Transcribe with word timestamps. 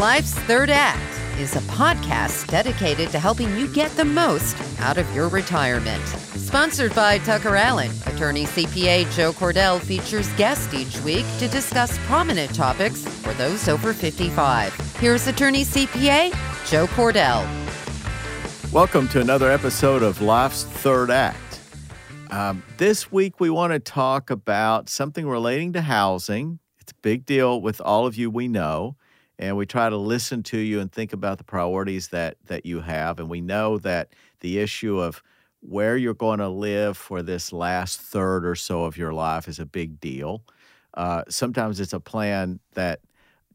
Life's 0.00 0.32
Third 0.32 0.70
Act 0.70 1.38
is 1.38 1.56
a 1.56 1.60
podcast 1.72 2.46
dedicated 2.46 3.10
to 3.10 3.18
helping 3.18 3.54
you 3.54 3.70
get 3.70 3.94
the 3.98 4.04
most 4.06 4.56
out 4.80 4.96
of 4.96 5.14
your 5.14 5.28
retirement. 5.28 6.02
Sponsored 6.08 6.94
by 6.94 7.18
Tucker 7.18 7.54
Allen, 7.54 7.90
attorney 8.06 8.46
CPA 8.46 9.14
Joe 9.14 9.30
Cordell 9.34 9.78
features 9.78 10.32
guests 10.38 10.72
each 10.72 10.98
week 11.02 11.26
to 11.38 11.48
discuss 11.48 11.98
prominent 12.06 12.54
topics 12.54 13.06
for 13.18 13.34
those 13.34 13.68
over 13.68 13.92
55. 13.92 14.74
Here's 14.96 15.26
attorney 15.26 15.64
CPA 15.64 16.30
Joe 16.66 16.86
Cordell. 16.86 17.46
Welcome 18.72 19.06
to 19.08 19.20
another 19.20 19.50
episode 19.50 20.02
of 20.02 20.22
Life's 20.22 20.64
Third 20.64 21.10
Act. 21.10 21.60
Um, 22.30 22.62
this 22.78 23.12
week, 23.12 23.38
we 23.38 23.50
want 23.50 23.74
to 23.74 23.78
talk 23.78 24.30
about 24.30 24.88
something 24.88 25.28
relating 25.28 25.74
to 25.74 25.82
housing. 25.82 26.58
It's 26.80 26.92
a 26.92 27.02
big 27.02 27.26
deal 27.26 27.60
with 27.60 27.82
all 27.82 28.06
of 28.06 28.16
you 28.16 28.30
we 28.30 28.48
know 28.48 28.96
and 29.40 29.56
we 29.56 29.64
try 29.64 29.88
to 29.88 29.96
listen 29.96 30.42
to 30.44 30.58
you 30.58 30.80
and 30.80 30.92
think 30.92 31.12
about 31.14 31.38
the 31.38 31.44
priorities 31.44 32.08
that 32.08 32.36
that 32.46 32.64
you 32.64 32.80
have 32.80 33.18
and 33.18 33.28
we 33.28 33.40
know 33.40 33.78
that 33.78 34.14
the 34.40 34.58
issue 34.58 35.00
of 35.00 35.22
where 35.60 35.96
you're 35.96 36.14
going 36.14 36.38
to 36.38 36.48
live 36.48 36.96
for 36.96 37.22
this 37.22 37.52
last 37.52 38.00
third 38.00 38.46
or 38.46 38.54
so 38.54 38.84
of 38.84 38.96
your 38.96 39.12
life 39.12 39.46
is 39.46 39.58
a 39.58 39.66
big 39.66 40.00
deal. 40.00 40.42
Uh, 40.94 41.22
sometimes 41.28 41.78
it's 41.80 41.92
a 41.92 42.00
plan 42.00 42.58
that 42.72 43.00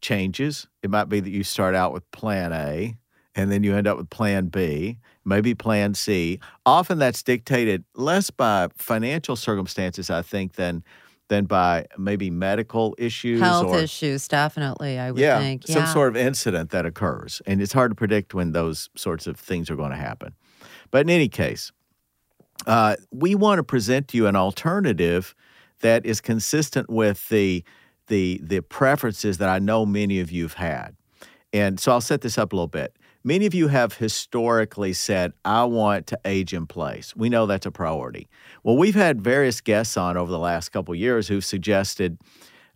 changes. 0.01 0.67
It 0.83 0.91
might 0.91 1.09
be 1.09 1.19
that 1.19 1.29
you 1.29 1.43
start 1.43 1.73
out 1.73 1.93
with 1.93 2.09
plan 2.11 2.53
a 2.53 2.95
and 3.33 3.51
then 3.51 3.63
you 3.63 3.75
end 3.75 3.87
up 3.87 3.97
with 3.97 4.09
plan 4.09 4.47
b 4.47 4.97
maybe 5.25 5.53
plan 5.53 5.93
c. 5.93 6.39
Often 6.65 6.99
that's 6.99 7.23
dictated 7.23 7.83
less 7.95 8.29
by 8.29 8.69
financial 8.75 9.35
circumstances 9.35 10.09
i 10.09 10.21
think 10.21 10.53
than 10.53 10.83
than 11.27 11.45
by 11.45 11.85
maybe 11.97 12.29
medical 12.29 12.95
issues 12.97 13.41
Health 13.41 13.67
or 13.67 13.79
issues, 13.79 14.27
definitely, 14.27 14.99
I 14.99 15.11
would 15.11 15.19
yeah, 15.19 15.39
think. 15.39 15.65
some 15.67 15.85
sort 15.87 16.09
of 16.09 16.17
incident 16.17 16.69
that 16.69 16.85
occurs. 16.85 17.41
And 17.47 17.61
it's 17.61 17.73
hard 17.73 17.91
to 17.91 17.95
predict 17.95 18.33
when 18.33 18.51
those 18.51 18.89
sorts 18.95 19.25
of 19.25 19.37
things 19.37 19.69
are 19.69 19.75
going 19.75 19.89
to 19.91 19.97
happen. 19.97 20.35
But 20.91 21.01
in 21.01 21.09
any 21.09 21.27
case, 21.27 21.71
uh, 22.67 22.95
we 23.11 23.35
want 23.35 23.59
to 23.59 23.63
present 23.63 24.07
to 24.09 24.17
you 24.17 24.27
an 24.27 24.35
alternative 24.35 25.35
that 25.81 26.05
is 26.05 26.21
consistent 26.21 26.89
with 26.89 27.27
the 27.29 27.63
the 28.07 28.39
the 28.43 28.61
preferences 28.61 29.39
that 29.39 29.49
I 29.49 29.59
know 29.59 29.85
many 29.85 30.19
of 30.19 30.31
you 30.31 30.43
have 30.43 30.53
had. 30.53 30.95
And 31.51 31.79
so 31.79 31.91
I'll 31.91 32.01
set 32.01 32.21
this 32.21 32.37
up 32.37 32.53
a 32.53 32.55
little 32.55 32.67
bit. 32.67 32.95
Many 33.27 33.47
of 33.47 33.55
you 33.55 33.69
have 33.69 33.95
historically 33.95 34.93
said, 34.93 35.33
I 35.43 35.63
want 35.63 36.05
to 36.07 36.19
age 36.25 36.53
in 36.53 36.67
place. 36.67 37.15
We 37.15 37.27
know 37.27 37.47
that's 37.47 37.65
a 37.65 37.71
priority. 37.71 38.29
Well, 38.61 38.77
we've 38.77 38.93
had 38.93 39.19
various 39.19 39.61
guests 39.61 39.97
on 39.97 40.15
over 40.15 40.31
the 40.31 40.37
last 40.37 40.69
couple 40.69 40.93
years 40.93 41.27
who've 41.27 41.43
suggested, 41.43 42.19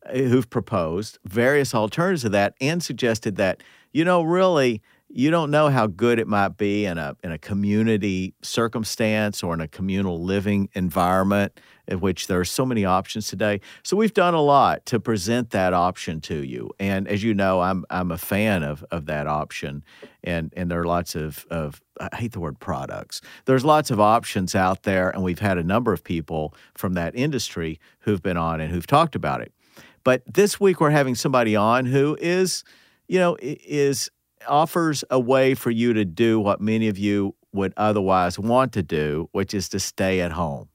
uh, 0.07 0.13
who've 0.13 0.49
proposed 0.49 1.19
various 1.23 1.75
alternatives 1.75 2.23
to 2.23 2.29
that 2.29 2.55
and 2.59 2.81
suggested 2.81 3.35
that, 3.35 3.61
you 3.93 4.03
know, 4.03 4.23
really, 4.23 4.81
you 5.07 5.29
don't 5.29 5.51
know 5.51 5.69
how 5.69 5.85
good 5.85 6.17
it 6.17 6.27
might 6.27 6.57
be 6.57 6.85
in 6.85 6.97
a 6.97 7.15
in 7.23 7.31
a 7.31 7.37
community 7.37 8.33
circumstance 8.41 9.43
or 9.43 9.53
in 9.53 9.61
a 9.61 9.67
communal 9.67 10.23
living 10.23 10.69
environment 10.73 11.59
in 11.89 11.99
which 11.99 12.27
there 12.27 12.39
are 12.39 12.45
so 12.45 12.65
many 12.65 12.85
options 12.85 13.27
today. 13.27 13.59
So 13.83 13.97
we've 13.97 14.13
done 14.13 14.33
a 14.33 14.41
lot 14.41 14.85
to 14.85 14.99
present 14.99 15.49
that 15.49 15.73
option 15.73 16.21
to 16.21 16.45
you. 16.45 16.69
And 16.79 17.07
as 17.07 17.23
you 17.23 17.33
know, 17.33 17.59
I'm 17.59 17.83
I'm 17.89 18.11
a 18.11 18.17
fan 18.17 18.63
of 18.63 18.85
of 18.91 19.07
that 19.07 19.27
option. 19.27 19.83
And 20.23 20.53
and 20.55 20.71
there 20.71 20.79
are 20.79 20.85
lots 20.85 21.15
of 21.15 21.45
of 21.49 21.81
I 21.99 22.15
hate 22.15 22.31
the 22.31 22.39
word 22.39 22.59
products. 22.59 23.21
There's 23.45 23.65
lots 23.65 23.91
of 23.91 23.99
options 23.99 24.55
out 24.55 24.83
there, 24.83 25.09
and 25.09 25.23
we've 25.23 25.39
had 25.39 25.57
a 25.57 25.63
number 25.63 25.91
of 25.91 26.03
people 26.03 26.53
from 26.75 26.93
that 26.93 27.15
industry 27.15 27.79
who've 27.99 28.21
been 28.21 28.37
on 28.37 28.61
and 28.61 28.71
who've 28.71 28.87
talked 28.87 29.15
about 29.15 29.41
it. 29.41 29.51
But 30.03 30.21
this 30.25 30.59
week 30.59 30.79
we're 30.79 30.91
having 30.91 31.15
somebody 31.15 31.55
on 31.55 31.85
who 31.85 32.17
is, 32.21 32.63
you 33.07 33.19
know, 33.19 33.35
is 33.41 34.09
offers 34.47 35.03
a 35.09 35.19
way 35.19 35.53
for 35.53 35.71
you 35.71 35.93
to 35.93 36.05
do 36.05 36.39
what 36.39 36.61
many 36.61 36.87
of 36.87 36.97
you 36.97 37.35
would 37.51 37.73
otherwise 37.75 38.37
want 38.39 38.71
to 38.73 38.83
do, 38.83 39.27
which 39.31 39.53
is 39.53 39.67
to 39.69 39.79
stay 39.79 40.21
at 40.21 40.31
home. 40.31 40.69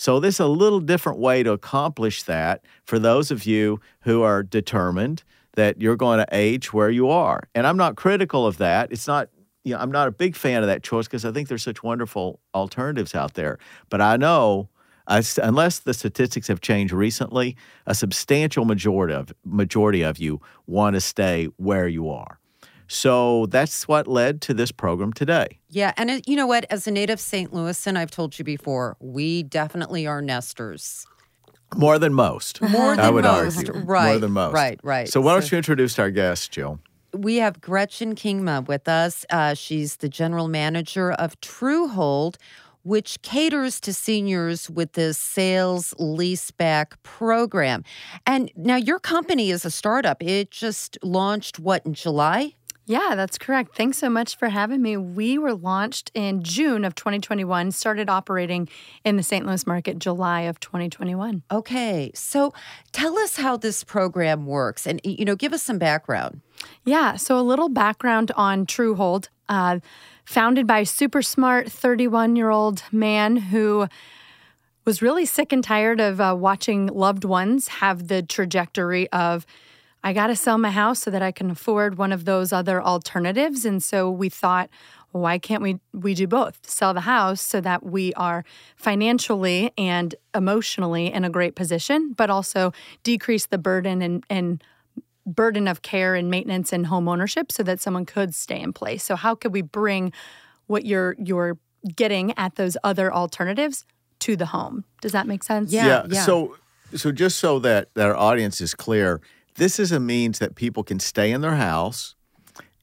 So, 0.00 0.20
this 0.20 0.36
is 0.36 0.40
a 0.40 0.46
little 0.46 0.78
different 0.78 1.18
way 1.18 1.42
to 1.42 1.50
accomplish 1.50 2.22
that 2.22 2.64
for 2.84 3.00
those 3.00 3.32
of 3.32 3.44
you 3.46 3.80
who 4.02 4.22
are 4.22 4.44
determined 4.44 5.24
that 5.54 5.80
you're 5.82 5.96
going 5.96 6.18
to 6.20 6.26
age 6.30 6.72
where 6.72 6.88
you 6.88 7.08
are. 7.10 7.48
And 7.52 7.66
I'm 7.66 7.76
not 7.76 7.96
critical 7.96 8.46
of 8.46 8.58
that. 8.58 8.92
It's 8.92 9.08
not, 9.08 9.28
you 9.64 9.74
know, 9.74 9.80
I'm 9.80 9.90
not 9.90 10.06
a 10.06 10.12
big 10.12 10.36
fan 10.36 10.62
of 10.62 10.68
that 10.68 10.84
choice 10.84 11.06
because 11.08 11.24
I 11.24 11.32
think 11.32 11.48
there's 11.48 11.64
such 11.64 11.82
wonderful 11.82 12.38
alternatives 12.54 13.12
out 13.16 13.34
there. 13.34 13.58
But 13.90 14.00
I 14.00 14.16
know, 14.16 14.68
s 15.08 15.36
unless 15.42 15.80
the 15.80 15.92
statistics 15.94 16.46
have 16.46 16.60
changed 16.60 16.92
recently, 16.92 17.56
a 17.84 17.94
substantial 17.94 18.64
majority 18.64 19.14
of 19.14 19.32
majority 19.44 20.02
of 20.02 20.18
you 20.18 20.40
want 20.68 20.94
to 20.94 21.00
stay 21.00 21.46
where 21.56 21.88
you 21.88 22.08
are. 22.08 22.37
So 22.88 23.46
that's 23.46 23.86
what 23.86 24.08
led 24.08 24.40
to 24.42 24.54
this 24.54 24.72
program 24.72 25.12
today. 25.12 25.58
Yeah, 25.68 25.92
and 25.96 26.10
it, 26.10 26.28
you 26.28 26.36
know 26.36 26.46
what? 26.46 26.64
As 26.70 26.86
a 26.86 26.90
native 26.90 27.20
St. 27.20 27.52
Louisan, 27.52 27.96
I've 27.96 28.10
told 28.10 28.38
you 28.38 28.44
before, 28.44 28.96
we 28.98 29.42
definitely 29.42 30.06
are 30.06 30.22
nesters. 30.22 31.06
More 31.76 31.98
than 31.98 32.14
most. 32.14 32.62
More 32.62 32.96
than 32.96 33.00
I 33.00 33.10
would 33.10 33.24
most, 33.24 33.68
argue. 33.68 33.72
right? 33.82 34.06
More 34.06 34.18
than 34.18 34.32
most. 34.32 34.54
Right, 34.54 34.80
right. 34.82 35.08
So 35.08 35.20
why 35.20 35.34
don't 35.34 35.50
you 35.52 35.58
introduce 35.58 35.98
our 35.98 36.10
guest, 36.10 36.50
Jill? 36.50 36.80
we 37.12 37.36
have 37.36 37.60
Gretchen 37.60 38.14
Kingma 38.14 38.66
with 38.66 38.88
us. 38.88 39.24
Uh, 39.30 39.54
she's 39.54 39.96
the 39.96 40.08
general 40.08 40.48
manager 40.48 41.12
of 41.12 41.40
Truehold, 41.40 42.36
which 42.82 43.20
caters 43.22 43.80
to 43.80 43.92
seniors 43.92 44.70
with 44.70 44.92
this 44.92 45.18
sales 45.18 45.94
leaseback 45.98 46.92
program. 47.02 47.84
And 48.26 48.50
now 48.56 48.76
your 48.76 48.98
company 48.98 49.50
is 49.50 49.64
a 49.64 49.70
startup. 49.70 50.22
It 50.22 50.50
just 50.50 50.98
launched 51.02 51.58
what 51.58 51.84
in 51.84 51.94
July? 51.94 52.54
Yeah, 52.88 53.14
that's 53.16 53.36
correct. 53.36 53.76
Thanks 53.76 53.98
so 53.98 54.08
much 54.08 54.38
for 54.38 54.48
having 54.48 54.80
me. 54.80 54.96
We 54.96 55.36
were 55.36 55.52
launched 55.52 56.10
in 56.14 56.42
June 56.42 56.86
of 56.86 56.94
2021, 56.94 57.70
started 57.72 58.08
operating 58.08 58.66
in 59.04 59.18
the 59.18 59.22
St. 59.22 59.44
Louis 59.44 59.66
market 59.66 59.98
July 59.98 60.40
of 60.42 60.58
2021. 60.58 61.42
Okay, 61.50 62.10
so 62.14 62.54
tell 62.90 63.18
us 63.18 63.36
how 63.36 63.58
this 63.58 63.84
program 63.84 64.46
works, 64.46 64.86
and 64.86 65.02
you 65.04 65.26
know, 65.26 65.36
give 65.36 65.52
us 65.52 65.62
some 65.62 65.76
background. 65.78 66.40
Yeah, 66.86 67.16
so 67.16 67.38
a 67.38 67.42
little 67.42 67.68
background 67.68 68.32
on 68.36 68.64
Truehold. 68.64 69.28
Uh, 69.50 69.80
founded 70.24 70.66
by 70.66 70.80
a 70.80 70.86
super 70.86 71.22
smart 71.22 71.70
31 71.70 72.36
year 72.36 72.50
old 72.50 72.82
man 72.90 73.36
who 73.36 73.86
was 74.86 75.02
really 75.02 75.26
sick 75.26 75.52
and 75.52 75.62
tired 75.62 76.00
of 76.00 76.20
uh, 76.20 76.34
watching 76.38 76.86
loved 76.86 77.24
ones 77.24 77.68
have 77.68 78.08
the 78.08 78.22
trajectory 78.22 79.10
of 79.10 79.44
I 80.08 80.14
got 80.14 80.28
to 80.28 80.36
sell 80.36 80.56
my 80.56 80.70
house 80.70 81.00
so 81.00 81.10
that 81.10 81.20
I 81.20 81.32
can 81.32 81.50
afford 81.50 81.98
one 81.98 82.12
of 82.12 82.24
those 82.24 82.50
other 82.50 82.82
alternatives. 82.82 83.66
And 83.66 83.84
so 83.84 84.10
we 84.10 84.30
thought, 84.30 84.70
why 85.12 85.36
can't 85.36 85.62
we 85.62 85.80
we 85.92 86.14
do 86.14 86.26
both? 86.26 86.58
Sell 86.66 86.94
the 86.94 87.02
house 87.02 87.42
so 87.42 87.60
that 87.60 87.84
we 87.84 88.14
are 88.14 88.42
financially 88.74 89.70
and 89.76 90.14
emotionally 90.34 91.12
in 91.12 91.24
a 91.24 91.28
great 91.28 91.54
position, 91.56 92.14
but 92.14 92.30
also 92.30 92.72
decrease 93.02 93.44
the 93.44 93.58
burden 93.58 94.00
and 94.00 94.24
and 94.30 94.64
burden 95.26 95.68
of 95.68 95.82
care 95.82 96.14
and 96.14 96.30
maintenance 96.30 96.72
and 96.72 96.86
home 96.86 97.06
ownership 97.06 97.52
so 97.52 97.62
that 97.64 97.78
someone 97.78 98.06
could 98.06 98.34
stay 98.34 98.60
in 98.60 98.72
place. 98.72 99.04
So 99.04 99.14
how 99.14 99.34
could 99.34 99.52
we 99.52 99.60
bring 99.60 100.10
what 100.68 100.86
you're 100.86 101.16
you're 101.18 101.58
getting 101.94 102.32
at 102.38 102.54
those 102.54 102.78
other 102.82 103.12
alternatives 103.12 103.84
to 104.20 104.36
the 104.36 104.46
home? 104.46 104.84
Does 105.02 105.12
that 105.12 105.26
make 105.26 105.42
sense? 105.42 105.70
Yeah. 105.70 106.24
So 106.24 106.56
so 106.94 107.12
just 107.12 107.38
so 107.38 107.58
that, 107.58 107.92
that 107.94 108.06
our 108.06 108.16
audience 108.16 108.60
is 108.60 108.74
clear, 108.74 109.20
this 109.58 109.78
is 109.78 109.92
a 109.92 110.00
means 110.00 110.38
that 110.38 110.54
people 110.54 110.82
can 110.82 110.98
stay 110.98 111.30
in 111.30 111.42
their 111.42 111.56
house 111.56 112.14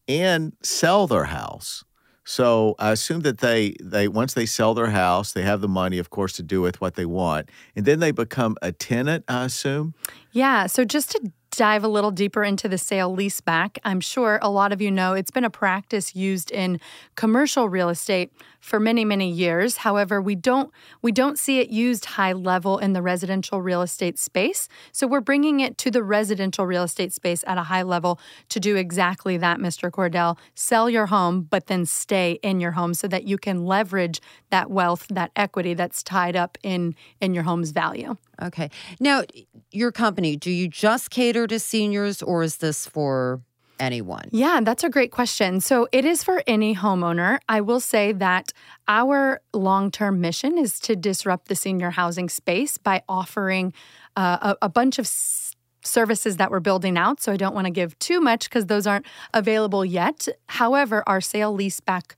and 0.07 0.53
sell 0.61 1.07
their 1.07 1.25
house. 1.25 1.83
So 2.25 2.75
I 2.79 2.91
assume 2.91 3.21
that 3.21 3.37
they 3.37 3.75
they 3.81 4.07
once 4.07 4.33
they 4.33 4.45
sell 4.45 4.73
their 4.73 4.89
house, 4.89 5.31
they 5.31 5.43
have 5.43 5.61
the 5.61 5.67
money, 5.67 5.99
of 5.99 6.09
course, 6.09 6.33
to 6.33 6.43
do 6.43 6.59
with 6.59 6.81
what 6.81 6.95
they 6.95 7.05
want, 7.05 7.49
and 7.75 7.85
then 7.85 7.99
they 7.99 8.11
become 8.11 8.57
a 8.61 8.71
tenant. 8.71 9.25
I 9.27 9.45
assume. 9.45 9.93
Yeah. 10.31 10.65
So 10.65 10.83
just 10.85 11.11
to 11.11 11.31
dive 11.51 11.83
a 11.83 11.87
little 11.87 12.11
deeper 12.11 12.43
into 12.43 12.67
the 12.67 12.79
sale 12.79 13.15
leaseback, 13.15 13.77
I'm 13.83 14.01
sure 14.01 14.39
a 14.41 14.49
lot 14.49 14.73
of 14.73 14.81
you 14.81 14.89
know 14.89 15.13
it's 15.13 15.31
been 15.31 15.43
a 15.43 15.51
practice 15.51 16.15
used 16.15 16.51
in 16.51 16.79
commercial 17.15 17.69
real 17.69 17.89
estate 17.89 18.33
for 18.65 18.79
many 18.79 19.05
many 19.05 19.29
years. 19.29 19.77
However, 19.77 20.19
we 20.19 20.33
don't 20.33 20.71
we 21.03 21.11
don't 21.11 21.37
see 21.37 21.59
it 21.59 21.69
used 21.69 22.05
high 22.05 22.33
level 22.33 22.79
in 22.79 22.93
the 22.93 23.01
residential 23.01 23.61
real 23.61 23.83
estate 23.83 24.17
space. 24.17 24.67
So 24.91 25.05
we're 25.05 25.21
bringing 25.21 25.59
it 25.59 25.77
to 25.77 25.91
the 25.91 26.03
residential 26.03 26.65
real 26.65 26.81
estate 26.81 27.13
space 27.13 27.43
at 27.45 27.59
a 27.59 27.63
high 27.63 27.83
level 27.83 28.19
to 28.49 28.59
do 28.59 28.75
exactly 28.75 29.37
that, 29.37 29.59
Mr. 29.59 29.91
Cordell. 29.91 30.37
Sell 30.55 30.89
your 30.89 31.05
home, 31.05 31.43
but 31.43 31.67
then 31.67 31.85
stay 31.85 32.39
in 32.41 32.59
your 32.59 32.71
home 32.71 32.95
so 32.95 33.07
that 33.07 33.25
you 33.25 33.37
can 33.37 33.65
leverage 33.65 34.19
that 34.49 34.71
wealth, 34.71 35.05
that 35.11 35.29
equity 35.35 35.75
that's 35.75 36.01
tied 36.01 36.35
up 36.35 36.57
in 36.63 36.95
in 37.21 37.35
your 37.35 37.43
home's 37.43 37.69
value. 37.69 38.17
Okay. 38.41 38.71
Now, 38.99 39.23
your 39.71 39.91
company, 39.91 40.35
do 40.35 40.49
you 40.49 40.67
just 40.67 41.11
cater 41.11 41.45
to 41.45 41.59
seniors 41.59 42.23
or 42.23 42.41
is 42.41 42.57
this 42.57 42.87
for 42.87 43.41
anyone? 43.79 44.29
Yeah, 44.31 44.59
that's 44.63 44.83
a 44.83 44.89
great 44.89 45.11
question. 45.11 45.61
So 45.61 45.87
it 45.91 46.05
is 46.05 46.23
for 46.23 46.43
any 46.47 46.75
homeowner. 46.75 47.39
I 47.49 47.61
will 47.61 47.79
say 47.79 48.11
that 48.13 48.51
our 48.87 49.41
long 49.53 49.91
term 49.91 50.21
mission 50.21 50.57
is 50.57 50.79
to 50.81 50.95
disrupt 50.95 51.47
the 51.47 51.55
senior 51.55 51.91
housing 51.91 52.29
space 52.29 52.77
by 52.77 53.03
offering 53.07 53.73
uh, 54.15 54.55
a, 54.61 54.65
a 54.65 54.69
bunch 54.69 54.99
of 54.99 55.07
services 55.07 56.37
that 56.37 56.51
we're 56.51 56.59
building 56.59 56.97
out. 56.97 57.21
So 57.21 57.31
I 57.31 57.37
don't 57.37 57.53
want 57.53 57.65
to 57.65 57.71
give 57.71 57.97
too 57.99 58.19
much 58.19 58.49
because 58.49 58.65
those 58.65 58.87
aren't 58.87 59.05
available 59.33 59.85
yet. 59.85 60.27
However, 60.47 61.03
our 61.07 61.21
sale 61.21 61.55
leaseback 61.55 62.15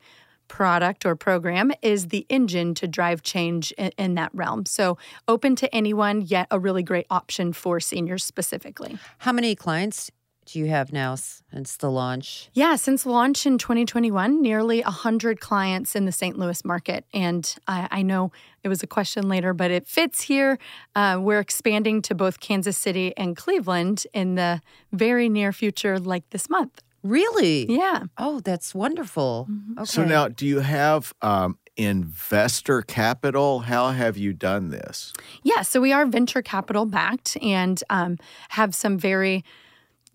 product 0.47 1.05
or 1.05 1.15
program 1.15 1.71
is 1.81 2.07
the 2.07 2.25
engine 2.29 2.73
to 2.75 2.87
drive 2.87 3.21
change 3.21 3.71
in, 3.73 3.91
in, 3.97 4.15
that 4.15 4.31
realm. 4.33 4.65
So, 4.65 4.97
open 5.27 5.55
to 5.57 5.75
anyone, 5.75 6.21
yet 6.21 6.47
a 6.51 6.59
really 6.59 6.83
great 6.83 7.05
option 7.09 7.53
for 7.53 7.79
seniors 7.79 8.23
specifically. 8.23 8.97
How 9.19 9.31
many 9.31 9.55
clients 9.55 10.09
do 10.47 10.59
you 10.59 10.67
have 10.67 10.93
now 10.93 11.15
since 11.15 11.75
the 11.77 11.91
launch? 11.91 12.49
Yeah, 12.53 12.77
since 12.77 13.05
launch 13.05 13.45
in 13.45 13.57
2021, 13.57 14.41
nearly 14.41 14.81
100 14.81 15.39
clients 15.39 15.95
in 15.95 16.05
the 16.05 16.11
St. 16.11 16.39
Louis 16.39 16.63
market. 16.63 17.05
And 17.13 17.53
I, 17.67 17.87
I 17.91 18.01
know 18.01 18.31
it 18.63 18.69
was 18.69 18.81
a 18.81 18.87
question 18.87 19.27
later, 19.27 19.53
but 19.53 19.71
it 19.71 19.87
fits 19.87 20.21
here. 20.21 20.57
Uh, 20.95 21.19
we're 21.21 21.39
expanding 21.39 22.01
to 22.03 22.15
both 22.15 22.39
Kansas 22.39 22.77
City 22.77 23.15
and 23.17 23.35
Cleveland 23.35 24.07
in 24.13 24.35
the 24.35 24.61
very 24.93 25.27
near 25.27 25.51
future, 25.51 25.99
like 25.99 26.29
this 26.29 26.49
month. 26.49 26.81
Really? 27.03 27.69
Yeah. 27.69 28.03
Oh, 28.17 28.39
that's 28.39 28.73
wonderful. 28.73 29.47
Mm-hmm. 29.49 29.79
Okay. 29.79 29.85
So 29.85 30.05
now, 30.05 30.29
do 30.29 30.47
you 30.47 30.61
have 30.61 31.13
um, 31.21 31.57
investor 31.75 32.81
capital? 32.81 33.59
How 33.59 33.91
have 33.91 34.17
you 34.17 34.33
done 34.33 34.69
this? 34.69 35.13
Yeah, 35.43 35.61
so 35.61 35.81
we 35.81 35.91
are 35.91 36.05
venture 36.05 36.41
capital 36.41 36.85
backed 36.85 37.37
and 37.41 37.83
um, 37.89 38.17
have 38.49 38.73
some 38.73 38.97
very 38.97 39.43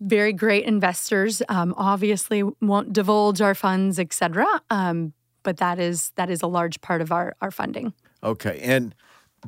very 0.03 0.33
great 0.33 0.65
investors. 0.65 1.41
Um, 1.49 1.73
obviously, 1.77 2.43
won't 2.61 2.93
divulge 2.93 3.41
our 3.41 3.55
funds, 3.55 3.99
etc. 3.99 4.45
Um, 4.69 5.13
but 5.43 5.57
that 5.57 5.79
is 5.79 6.11
that 6.15 6.29
is 6.29 6.41
a 6.41 6.47
large 6.47 6.81
part 6.81 7.01
of 7.01 7.11
our 7.11 7.35
our 7.41 7.51
funding. 7.51 7.93
Okay, 8.23 8.59
and 8.61 8.95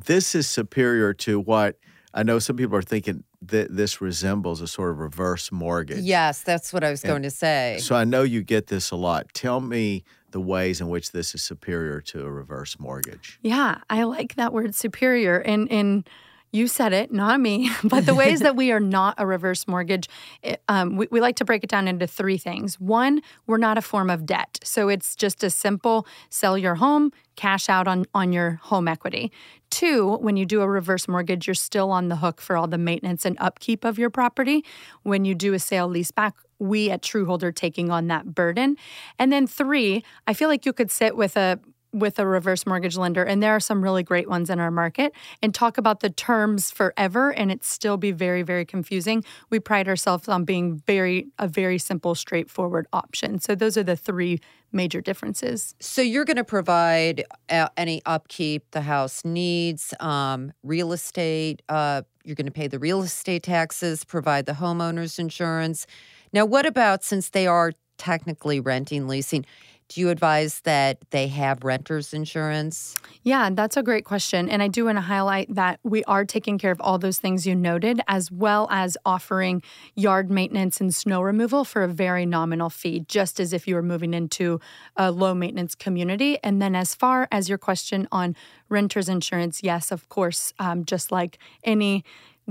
this 0.04 0.34
is 0.34 0.46
superior 0.46 1.12
to 1.14 1.40
what 1.40 1.76
I 2.12 2.22
know. 2.22 2.38
Some 2.38 2.56
people 2.56 2.76
are 2.76 2.82
thinking 2.82 3.24
that 3.42 3.74
this 3.74 4.00
resembles 4.00 4.60
a 4.60 4.66
sort 4.66 4.90
of 4.90 4.98
reverse 4.98 5.52
mortgage. 5.52 6.00
Yes, 6.00 6.42
that's 6.42 6.72
what 6.72 6.82
I 6.84 6.90
was 6.90 7.02
and 7.02 7.10
going 7.10 7.22
to 7.22 7.30
say. 7.30 7.78
So 7.80 7.94
I 7.94 8.04
know 8.04 8.22
you 8.22 8.42
get 8.42 8.66
this 8.66 8.90
a 8.90 8.96
lot. 8.96 9.32
Tell 9.34 9.60
me 9.60 10.04
the 10.30 10.40
ways 10.40 10.80
in 10.80 10.88
which 10.88 11.12
this 11.12 11.34
is 11.34 11.42
superior 11.42 12.00
to 12.00 12.22
a 12.24 12.30
reverse 12.30 12.78
mortgage. 12.78 13.38
Yeah, 13.42 13.78
I 13.88 14.02
like 14.04 14.34
that 14.34 14.52
word 14.52 14.74
superior. 14.74 15.38
And 15.38 15.68
in 15.68 16.04
you 16.52 16.68
said 16.68 16.92
it, 16.92 17.12
not 17.12 17.40
me, 17.40 17.70
but 17.84 18.06
the 18.06 18.14
ways 18.14 18.40
that 18.40 18.56
we 18.56 18.72
are 18.72 18.80
not 18.80 19.14
a 19.18 19.26
reverse 19.26 19.66
mortgage, 19.66 20.08
it, 20.42 20.62
um, 20.68 20.96
we, 20.96 21.08
we 21.10 21.20
like 21.20 21.36
to 21.36 21.44
break 21.44 21.64
it 21.64 21.70
down 21.70 21.88
into 21.88 22.06
three 22.06 22.38
things. 22.38 22.80
One, 22.80 23.20
we're 23.46 23.58
not 23.58 23.78
a 23.78 23.82
form 23.82 24.10
of 24.10 24.26
debt. 24.26 24.58
So 24.62 24.88
it's 24.88 25.14
just 25.16 25.44
a 25.44 25.50
simple 25.50 26.06
sell 26.30 26.56
your 26.56 26.76
home, 26.76 27.12
cash 27.36 27.68
out 27.68 27.86
on, 27.86 28.06
on 28.14 28.32
your 28.32 28.60
home 28.62 28.88
equity. 28.88 29.32
Two, 29.70 30.16
when 30.18 30.36
you 30.36 30.46
do 30.46 30.62
a 30.62 30.68
reverse 30.68 31.08
mortgage, 31.08 31.46
you're 31.46 31.54
still 31.54 31.90
on 31.90 32.08
the 32.08 32.16
hook 32.16 32.40
for 32.40 32.56
all 32.56 32.66
the 32.66 32.78
maintenance 32.78 33.24
and 33.24 33.36
upkeep 33.40 33.84
of 33.84 33.98
your 33.98 34.10
property. 34.10 34.64
When 35.02 35.24
you 35.24 35.34
do 35.34 35.52
a 35.52 35.58
sale 35.58 35.88
leaseback, 35.88 36.32
we 36.58 36.90
at 36.90 37.02
Truehold 37.02 37.42
are 37.42 37.52
taking 37.52 37.90
on 37.90 38.06
that 38.06 38.34
burden. 38.34 38.76
And 39.18 39.32
then 39.32 39.46
three, 39.46 40.04
I 40.26 40.32
feel 40.32 40.48
like 40.48 40.64
you 40.64 40.72
could 40.72 40.90
sit 40.90 41.16
with 41.16 41.36
a 41.36 41.60
with 41.92 42.18
a 42.18 42.26
reverse 42.26 42.66
mortgage 42.66 42.96
lender, 42.96 43.24
and 43.24 43.42
there 43.42 43.52
are 43.52 43.60
some 43.60 43.82
really 43.82 44.02
great 44.02 44.28
ones 44.28 44.50
in 44.50 44.60
our 44.60 44.70
market, 44.70 45.12
and 45.42 45.54
talk 45.54 45.78
about 45.78 46.00
the 46.00 46.10
terms 46.10 46.70
forever, 46.70 47.30
and 47.30 47.50
it 47.50 47.64
still 47.64 47.96
be 47.96 48.12
very, 48.12 48.42
very 48.42 48.64
confusing. 48.64 49.24
We 49.50 49.60
pride 49.60 49.88
ourselves 49.88 50.28
on 50.28 50.44
being 50.44 50.82
very 50.86 51.28
a 51.38 51.48
very 51.48 51.78
simple, 51.78 52.14
straightforward 52.14 52.86
option. 52.92 53.38
So 53.40 53.54
those 53.54 53.76
are 53.76 53.82
the 53.82 53.96
three 53.96 54.40
major 54.72 55.00
differences. 55.00 55.74
So 55.80 56.02
you're 56.02 56.24
going 56.24 56.36
to 56.36 56.44
provide 56.44 57.24
uh, 57.48 57.68
any 57.76 58.02
upkeep 58.04 58.70
the 58.72 58.82
house 58.82 59.24
needs, 59.24 59.94
um, 60.00 60.52
real 60.62 60.92
estate. 60.92 61.62
Uh, 61.68 62.02
you're 62.24 62.34
going 62.34 62.46
to 62.46 62.52
pay 62.52 62.66
the 62.66 62.78
real 62.78 63.02
estate 63.02 63.44
taxes, 63.44 64.04
provide 64.04 64.46
the 64.46 64.52
homeowners 64.52 65.18
insurance. 65.18 65.86
Now, 66.32 66.44
what 66.44 66.66
about 66.66 67.04
since 67.04 67.30
they 67.30 67.46
are 67.46 67.72
technically 67.96 68.60
renting, 68.60 69.08
leasing? 69.08 69.46
Do 69.88 70.00
you 70.00 70.10
advise 70.10 70.60
that 70.60 70.98
they 71.10 71.28
have 71.28 71.62
renter's 71.62 72.12
insurance? 72.12 72.96
Yeah, 73.22 73.50
that's 73.52 73.76
a 73.76 73.82
great 73.82 74.04
question. 74.04 74.48
And 74.48 74.60
I 74.62 74.68
do 74.68 74.86
want 74.86 74.98
to 74.98 75.02
highlight 75.02 75.54
that 75.54 75.78
we 75.84 76.02
are 76.04 76.24
taking 76.24 76.58
care 76.58 76.72
of 76.72 76.80
all 76.80 76.98
those 76.98 77.18
things 77.18 77.46
you 77.46 77.54
noted, 77.54 78.00
as 78.08 78.30
well 78.30 78.66
as 78.70 78.96
offering 79.06 79.62
yard 79.94 80.28
maintenance 80.28 80.80
and 80.80 80.92
snow 80.92 81.22
removal 81.22 81.64
for 81.64 81.84
a 81.84 81.88
very 81.88 82.26
nominal 82.26 82.68
fee, 82.68 83.00
just 83.06 83.38
as 83.38 83.52
if 83.52 83.68
you 83.68 83.76
were 83.76 83.82
moving 83.82 84.12
into 84.12 84.60
a 84.96 85.12
low 85.12 85.34
maintenance 85.34 85.76
community. 85.76 86.38
And 86.42 86.60
then, 86.60 86.74
as 86.74 86.94
far 86.94 87.28
as 87.30 87.48
your 87.48 87.58
question 87.58 88.08
on 88.10 88.34
renter's 88.68 89.08
insurance, 89.08 89.62
yes, 89.62 89.92
of 89.92 90.08
course, 90.08 90.52
um, 90.58 90.84
just 90.84 91.12
like 91.12 91.38
any 91.62 92.04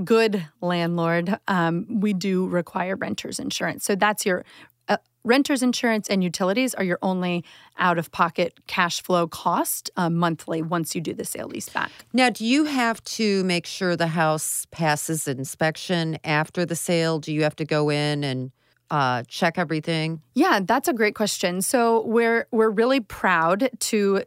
good 0.04 0.46
landlord, 0.60 1.38
um, 1.48 1.86
we 2.00 2.12
do 2.12 2.46
require 2.46 2.96
renter's 2.96 3.38
insurance. 3.38 3.84
So 3.84 3.94
that's 3.94 4.26
your 4.26 4.44
renter's 5.26 5.62
insurance 5.62 6.08
and 6.08 6.24
utilities 6.24 6.72
are 6.74 6.84
your 6.84 6.98
only 7.02 7.44
out 7.78 7.98
of 7.98 8.10
pocket 8.12 8.58
cash 8.66 9.02
flow 9.02 9.26
cost 9.26 9.90
uh, 9.96 10.08
monthly 10.08 10.62
once 10.62 10.94
you 10.94 11.00
do 11.00 11.12
the 11.12 11.24
sale 11.24 11.48
lease 11.48 11.68
back. 11.68 11.90
Now, 12.12 12.30
do 12.30 12.46
you 12.46 12.64
have 12.64 13.02
to 13.04 13.44
make 13.44 13.66
sure 13.66 13.96
the 13.96 14.06
house 14.06 14.66
passes 14.70 15.28
inspection 15.28 16.18
after 16.24 16.64
the 16.64 16.76
sale? 16.76 17.18
Do 17.18 17.32
you 17.32 17.42
have 17.42 17.56
to 17.56 17.64
go 17.64 17.90
in 17.90 18.24
and 18.24 18.52
uh, 18.90 19.24
check 19.26 19.58
everything? 19.58 20.22
Yeah, 20.34 20.60
that's 20.62 20.88
a 20.88 20.92
great 20.92 21.16
question. 21.16 21.60
So 21.60 22.06
we're 22.06 22.46
we're 22.52 22.70
really 22.70 23.00
proud 23.00 23.68
to 23.80 24.22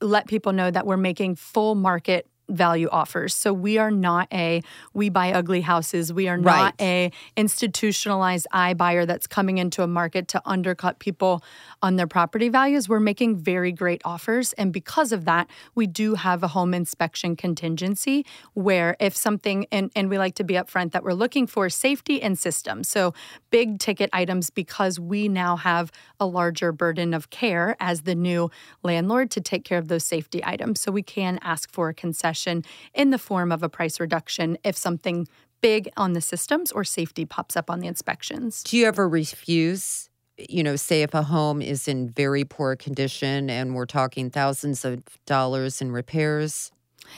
let 0.00 0.26
people 0.28 0.52
know 0.52 0.70
that 0.70 0.86
we're 0.86 0.96
making 0.96 1.34
full 1.34 1.74
market 1.74 2.26
value 2.48 2.88
offers. 2.90 3.34
So 3.34 3.52
we 3.52 3.78
are 3.78 3.90
not 3.90 4.28
a 4.32 4.62
we 4.94 5.10
buy 5.10 5.32
ugly 5.32 5.60
houses. 5.60 6.12
We 6.12 6.28
are 6.28 6.38
not 6.38 6.74
a 6.80 7.12
institutionalized 7.36 8.46
iBuyer 8.52 9.06
that's 9.06 9.26
coming 9.26 9.58
into 9.58 9.82
a 9.82 9.86
market 9.86 10.28
to 10.28 10.42
undercut 10.46 10.98
people 10.98 11.42
on 11.82 11.96
their 11.96 12.06
property 12.06 12.48
values. 12.48 12.88
We're 12.88 13.00
making 13.00 13.36
very 13.36 13.72
great 13.72 14.00
offers 14.04 14.52
and 14.54 14.72
because 14.72 15.12
of 15.12 15.26
that, 15.26 15.48
we 15.74 15.86
do 15.86 16.14
have 16.14 16.42
a 16.42 16.48
home 16.48 16.72
inspection 16.72 17.36
contingency 17.36 18.24
where 18.54 18.96
if 18.98 19.16
something 19.16 19.66
and 19.70 19.90
and 19.94 20.08
we 20.08 20.18
like 20.18 20.34
to 20.36 20.44
be 20.44 20.54
upfront 20.54 20.92
that 20.92 21.04
we're 21.04 21.12
looking 21.12 21.46
for 21.46 21.68
safety 21.68 22.22
and 22.22 22.38
systems. 22.38 22.88
So 22.88 23.12
big 23.50 23.78
ticket 23.78 24.08
items 24.12 24.48
because 24.48 24.98
we 24.98 25.28
now 25.28 25.56
have 25.56 25.92
a 26.18 26.26
larger 26.26 26.72
burden 26.72 27.12
of 27.12 27.30
care 27.30 27.76
as 27.78 28.02
the 28.02 28.14
new 28.14 28.50
landlord 28.82 29.30
to 29.32 29.40
take 29.40 29.64
care 29.64 29.78
of 29.78 29.88
those 29.88 30.04
safety 30.04 30.40
items. 30.44 30.80
So 30.80 30.90
we 30.90 31.02
can 31.02 31.38
ask 31.42 31.70
for 31.70 31.90
a 31.90 31.94
concession 31.94 32.37
concession 32.38 32.64
in 32.94 33.10
the 33.10 33.18
form 33.18 33.52
of 33.52 33.62
a 33.62 33.68
price 33.68 34.00
reduction 34.00 34.58
if 34.64 34.76
something 34.76 35.26
big 35.60 35.90
on 35.96 36.12
the 36.12 36.20
systems 36.20 36.70
or 36.72 36.84
safety 36.84 37.24
pops 37.24 37.56
up 37.56 37.68
on 37.70 37.80
the 37.80 37.88
inspections. 37.88 38.62
Do 38.62 38.76
you 38.76 38.86
ever 38.86 39.08
refuse? 39.08 40.08
You 40.36 40.62
know, 40.62 40.76
say 40.76 41.02
if 41.02 41.14
a 41.14 41.22
home 41.24 41.60
is 41.60 41.88
in 41.88 42.10
very 42.10 42.44
poor 42.44 42.76
condition 42.76 43.50
and 43.50 43.74
we're 43.74 43.86
talking 43.86 44.30
thousands 44.30 44.84
of 44.84 45.02
dollars 45.26 45.80
in 45.80 45.90
repairs? 45.90 46.70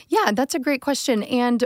Yeah, 0.07 0.31
that's 0.33 0.55
a 0.55 0.59
great 0.59 0.81
question. 0.81 1.21
And 1.23 1.65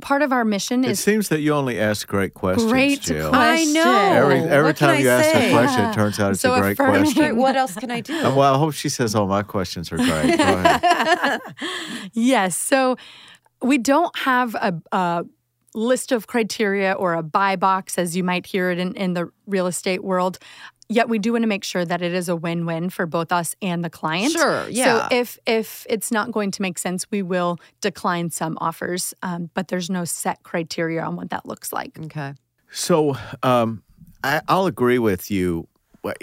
part 0.00 0.22
of 0.22 0.32
our 0.32 0.44
mission 0.44 0.84
is. 0.84 0.98
It 0.98 1.02
seems 1.02 1.28
that 1.28 1.40
you 1.40 1.52
only 1.52 1.78
ask 1.78 2.06
great 2.06 2.34
questions. 2.34 2.70
Great 2.70 3.00
Jill. 3.00 3.30
I 3.32 3.64
know. 3.64 4.12
Every, 4.12 4.38
every 4.38 4.64
what 4.64 4.76
time 4.76 5.00
you 5.00 5.10
I 5.10 5.12
ask 5.12 5.32
say? 5.32 5.50
a 5.50 5.52
question, 5.52 5.84
it 5.84 5.94
turns 5.94 6.20
out 6.20 6.32
it's 6.32 6.40
so 6.40 6.54
a 6.54 6.60
great 6.60 6.72
affirming. 6.72 7.02
question. 7.04 7.36
What 7.44 7.56
else 7.56 7.74
can 7.74 7.90
I 7.90 8.00
do? 8.00 8.14
well, 8.34 8.54
I 8.54 8.58
hope 8.58 8.74
she 8.74 8.88
says, 8.88 9.14
"Oh, 9.14 9.26
my 9.26 9.42
questions 9.42 9.92
are 9.92 9.96
great." 9.96 10.38
Go 10.38 10.44
ahead. 10.44 11.40
yes. 12.12 12.56
So 12.56 12.96
we 13.62 13.78
don't 13.78 14.16
have 14.18 14.54
a, 14.54 14.74
a, 14.92 15.24
list 15.74 16.12
of 16.12 16.28
criteria 16.28 16.92
or 16.92 17.14
a 17.14 17.22
buy 17.22 17.56
box 17.56 17.98
as 17.98 18.16
you 18.16 18.22
might 18.22 18.46
hear 18.46 18.70
it 18.70 18.78
in, 18.78 18.94
in 18.94 19.14
the 19.14 19.28
real 19.46 19.66
estate 19.66 20.04
world. 20.04 20.38
Yet 20.88 21.08
we 21.08 21.18
do 21.18 21.32
want 21.32 21.42
to 21.42 21.48
make 21.48 21.64
sure 21.64 21.84
that 21.84 22.02
it 22.02 22.12
is 22.12 22.28
a 22.28 22.36
win-win 22.36 22.90
for 22.90 23.06
both 23.06 23.32
us 23.32 23.56
and 23.62 23.82
the 23.82 23.90
client. 23.90 24.32
Sure, 24.32 24.68
yeah. 24.68 25.08
So 25.08 25.16
if 25.16 25.38
if 25.46 25.86
it's 25.88 26.10
not 26.10 26.30
going 26.30 26.50
to 26.52 26.62
make 26.62 26.78
sense, 26.78 27.10
we 27.10 27.22
will 27.22 27.58
decline 27.80 28.30
some 28.30 28.58
offers. 28.60 29.14
Um, 29.22 29.50
but 29.54 29.68
there's 29.68 29.88
no 29.88 30.04
set 30.04 30.42
criteria 30.42 31.02
on 31.02 31.16
what 31.16 31.30
that 31.30 31.46
looks 31.46 31.72
like. 31.72 31.98
Okay. 31.98 32.34
So 32.70 33.16
um, 33.42 33.82
I, 34.22 34.42
I'll 34.48 34.66
agree 34.66 34.98
with 34.98 35.30
you 35.30 35.68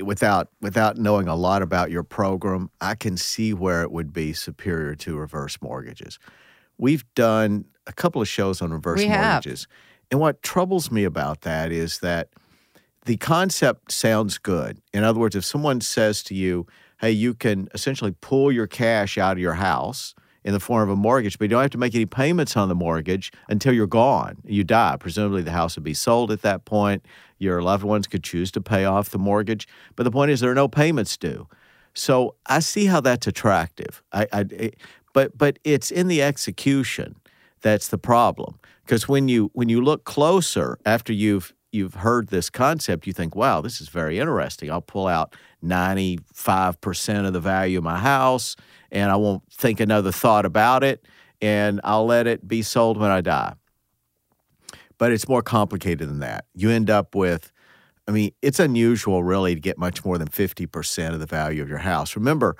without 0.01 0.49
without 0.61 0.97
knowing 0.97 1.27
a 1.27 1.35
lot 1.35 1.61
about 1.61 1.91
your 1.91 2.03
program, 2.03 2.69
I 2.79 2.95
can 2.95 3.17
see 3.17 3.53
where 3.53 3.81
it 3.81 3.91
would 3.91 4.13
be 4.13 4.33
superior 4.33 4.95
to 4.95 5.17
reverse 5.17 5.57
mortgages. 5.61 6.19
We've 6.77 7.03
done 7.15 7.65
a 7.87 7.93
couple 7.93 8.21
of 8.21 8.27
shows 8.27 8.61
on 8.61 8.71
reverse 8.71 8.99
we 8.99 9.07
mortgages. 9.07 9.67
Have. 9.69 9.77
And 10.11 10.19
what 10.19 10.43
troubles 10.43 10.91
me 10.91 11.03
about 11.03 11.41
that 11.41 11.71
is 11.71 11.99
that 11.99 12.29
the 13.05 13.17
concept 13.17 13.91
sounds 13.91 14.37
good. 14.37 14.81
In 14.93 15.03
other 15.03 15.19
words, 15.19 15.35
if 15.35 15.45
someone 15.45 15.81
says 15.81 16.23
to 16.23 16.35
you, 16.35 16.67
hey, 16.99 17.11
you 17.11 17.33
can 17.33 17.67
essentially 17.73 18.13
pull 18.21 18.51
your 18.51 18.67
cash 18.67 19.17
out 19.17 19.33
of 19.33 19.39
your 19.39 19.55
house 19.55 20.13
in 20.43 20.53
the 20.53 20.59
form 20.59 20.83
of 20.83 20.89
a 20.89 20.95
mortgage, 20.95 21.37
but 21.37 21.45
you 21.45 21.49
don't 21.49 21.61
have 21.61 21.71
to 21.71 21.77
make 21.77 21.95
any 21.95 22.05
payments 22.05 22.57
on 22.57 22.69
the 22.69 22.75
mortgage 22.75 23.31
until 23.47 23.73
you're 23.73 23.87
gone. 23.87 24.37
You 24.45 24.63
die. 24.63 24.97
Presumably, 24.99 25.41
the 25.41 25.51
house 25.51 25.75
would 25.75 25.83
be 25.83 25.93
sold 25.93 26.31
at 26.31 26.41
that 26.41 26.65
point. 26.65 27.05
Your 27.37 27.61
loved 27.61 27.83
ones 27.83 28.07
could 28.07 28.23
choose 28.23 28.51
to 28.51 28.61
pay 28.61 28.85
off 28.85 29.09
the 29.09 29.19
mortgage. 29.19 29.67
But 29.95 30.03
the 30.03 30.11
point 30.11 30.31
is, 30.31 30.39
there 30.39 30.51
are 30.51 30.55
no 30.55 30.67
payments 30.67 31.17
due. 31.17 31.47
So 31.93 32.35
I 32.45 32.59
see 32.59 32.85
how 32.85 33.01
that's 33.01 33.27
attractive. 33.27 34.01
I, 34.13 34.27
I, 34.31 34.71
but 35.13 35.37
but 35.37 35.59
it's 35.63 35.91
in 35.91 36.07
the 36.07 36.21
execution 36.21 37.15
that's 37.61 37.89
the 37.89 37.97
problem. 37.97 38.59
Because 38.85 39.07
when 39.07 39.27
you 39.27 39.51
when 39.53 39.69
you 39.69 39.81
look 39.81 40.03
closer 40.03 40.77
after 40.85 41.13
you've 41.13 41.53
you've 41.71 41.95
heard 41.95 42.27
this 42.27 42.49
concept, 42.49 43.07
you 43.07 43.13
think, 43.13 43.35
wow, 43.35 43.61
this 43.61 43.81
is 43.81 43.89
very 43.89 44.19
interesting. 44.19 44.69
I'll 44.69 44.81
pull 44.81 45.07
out 45.07 45.35
95% 45.63 47.27
of 47.27 47.33
the 47.33 47.39
value 47.39 47.77
of 47.77 47.83
my 47.83 47.97
house 47.97 48.55
and 48.91 49.11
I 49.11 49.15
won't 49.15 49.43
think 49.51 49.79
another 49.79 50.11
thought 50.11 50.45
about 50.45 50.83
it 50.83 51.05
and 51.41 51.81
I'll 51.83 52.05
let 52.05 52.27
it 52.27 52.47
be 52.47 52.61
sold 52.61 52.97
when 52.97 53.11
I 53.11 53.21
die. 53.21 53.53
But 54.97 55.11
it's 55.11 55.27
more 55.27 55.41
complicated 55.41 56.07
than 56.07 56.19
that. 56.19 56.45
You 56.53 56.69
end 56.69 56.89
up 56.89 57.15
with, 57.15 57.51
I 58.07 58.11
mean, 58.11 58.31
it's 58.41 58.59
unusual 58.59 59.23
really 59.23 59.55
to 59.55 59.61
get 59.61 59.77
much 59.77 60.05
more 60.05 60.17
than 60.17 60.27
50% 60.27 61.13
of 61.13 61.19
the 61.19 61.25
value 61.25 61.63
of 61.63 61.69
your 61.69 61.79
house. 61.79 62.15
Remember, 62.15 62.55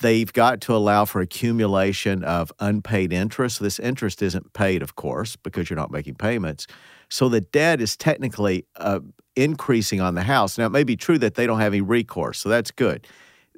they've 0.00 0.32
got 0.32 0.60
to 0.62 0.74
allow 0.74 1.04
for 1.04 1.20
accumulation 1.20 2.22
of 2.22 2.52
unpaid 2.60 3.12
interest. 3.12 3.60
This 3.60 3.78
interest 3.78 4.22
isn't 4.22 4.52
paid, 4.52 4.82
of 4.82 4.94
course, 4.94 5.34
because 5.36 5.68
you're 5.68 5.76
not 5.76 5.90
making 5.90 6.14
payments. 6.14 6.66
So 7.10 7.28
the 7.28 7.40
debt 7.40 7.80
is 7.80 7.96
technically 7.96 8.66
uh, 8.76 9.00
increasing 9.36 10.00
on 10.00 10.14
the 10.14 10.22
house. 10.22 10.56
Now, 10.56 10.66
it 10.66 10.70
may 10.70 10.84
be 10.84 10.96
true 10.96 11.18
that 11.18 11.34
they 11.34 11.46
don't 11.46 11.60
have 11.60 11.72
any 11.72 11.80
recourse, 11.80 12.38
so 12.38 12.48
that's 12.48 12.70
good. 12.70 13.06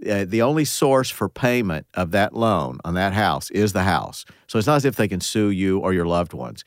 Uh, 0.09 0.25
the 0.27 0.43
only 0.43 0.65
source 0.65 1.11
for 1.11 1.29
payment 1.29 1.87
of 1.95 2.11
that 2.11 2.35
loan 2.35 2.79
on 2.85 2.95
that 2.95 3.13
house 3.13 3.51
is 3.51 3.73
the 3.73 3.85
house. 3.85 4.25
So 4.49 4.59
it's 4.59 4.67
not 4.67 4.77
as 4.77 4.85
if 4.85 4.97
they 4.97 5.07
can 5.07 5.21
sue 5.21 5.51
you 5.51 5.79
or 5.79 5.93
your 5.93 6.07
loved 6.07 6.33
ones. 6.33 6.65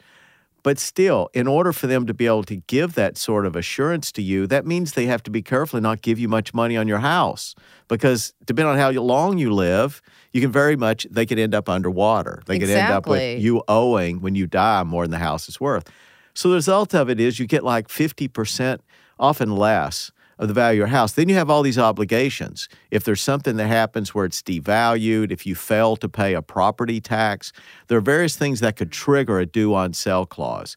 But 0.64 0.80
still, 0.80 1.30
in 1.34 1.46
order 1.46 1.72
for 1.72 1.86
them 1.86 2.08
to 2.08 2.14
be 2.14 2.26
able 2.26 2.44
to 2.46 2.56
give 2.56 2.96
that 2.96 3.18
sort 3.18 3.46
of 3.46 3.56
assurance 3.56 4.12
to 4.14 4.24
you, 4.24 4.48
that 4.48 4.66
means 4.66 4.94
they 4.94 5.06
have 5.06 5.22
to 5.24 5.30
be 5.30 5.44
careful 5.44 5.78
and 5.78 5.84
not 5.84 6.02
give 6.02 6.18
you 6.18 6.28
much 6.28 6.56
money 6.56 6.76
on 6.76 6.88
your 6.88 6.98
house. 7.00 7.54
Because 7.88 8.34
depending 8.46 8.72
on 8.72 8.80
how 8.80 8.90
long 8.90 9.38
you 9.38 9.54
live, 9.54 10.02
you 10.32 10.42
can 10.42 10.52
very 10.52 10.76
much, 10.76 11.06
they 11.12 11.28
could 11.28 11.38
end 11.38 11.54
up 11.54 11.70
underwater. 11.70 12.42
They 12.48 12.58
could 12.58 12.70
end 12.70 12.94
up 12.94 13.06
with 13.06 13.44
you 13.44 13.64
owing 13.68 14.22
when 14.22 14.34
you 14.34 14.48
die 14.48 14.82
more 14.84 15.04
than 15.04 15.12
the 15.12 15.20
house 15.20 15.48
is 15.48 15.60
worth. 15.60 15.88
So 16.36 16.50
the 16.50 16.56
result 16.56 16.94
of 16.94 17.10
it 17.10 17.20
is 17.20 17.40
you 17.40 17.48
get 17.48 17.64
like 17.64 17.88
50%, 17.88 18.80
often 19.20 19.56
less, 19.56 20.12
of 20.38 20.50
the 20.50 20.54
value 20.54 20.82
of 20.82 20.90
your 20.90 20.96
house. 20.96 21.14
Then 21.14 21.30
you 21.30 21.36
have 21.36 21.50
all 21.50 21.62
these 21.62 21.80
obligations. 21.80 22.68
If 22.92 23.06
there's 23.06 23.22
something 23.22 23.56
that 23.56 23.68
happens 23.68 24.14
where 24.14 24.26
it's 24.26 24.42
devalued, 24.42 25.32
if 25.32 25.46
you 25.46 25.56
fail 25.56 25.96
to 25.98 26.10
pay 26.10 26.34
a 26.34 26.42
property 26.42 27.00
tax, 27.00 27.54
there 27.88 27.98
are 27.98 28.02
various 28.02 28.36
things 28.36 28.60
that 28.60 28.76
could 28.76 28.92
trigger 28.92 29.40
a 29.40 29.46
due 29.46 29.74
on 29.74 29.94
sale 29.94 30.26
clause. 30.26 30.76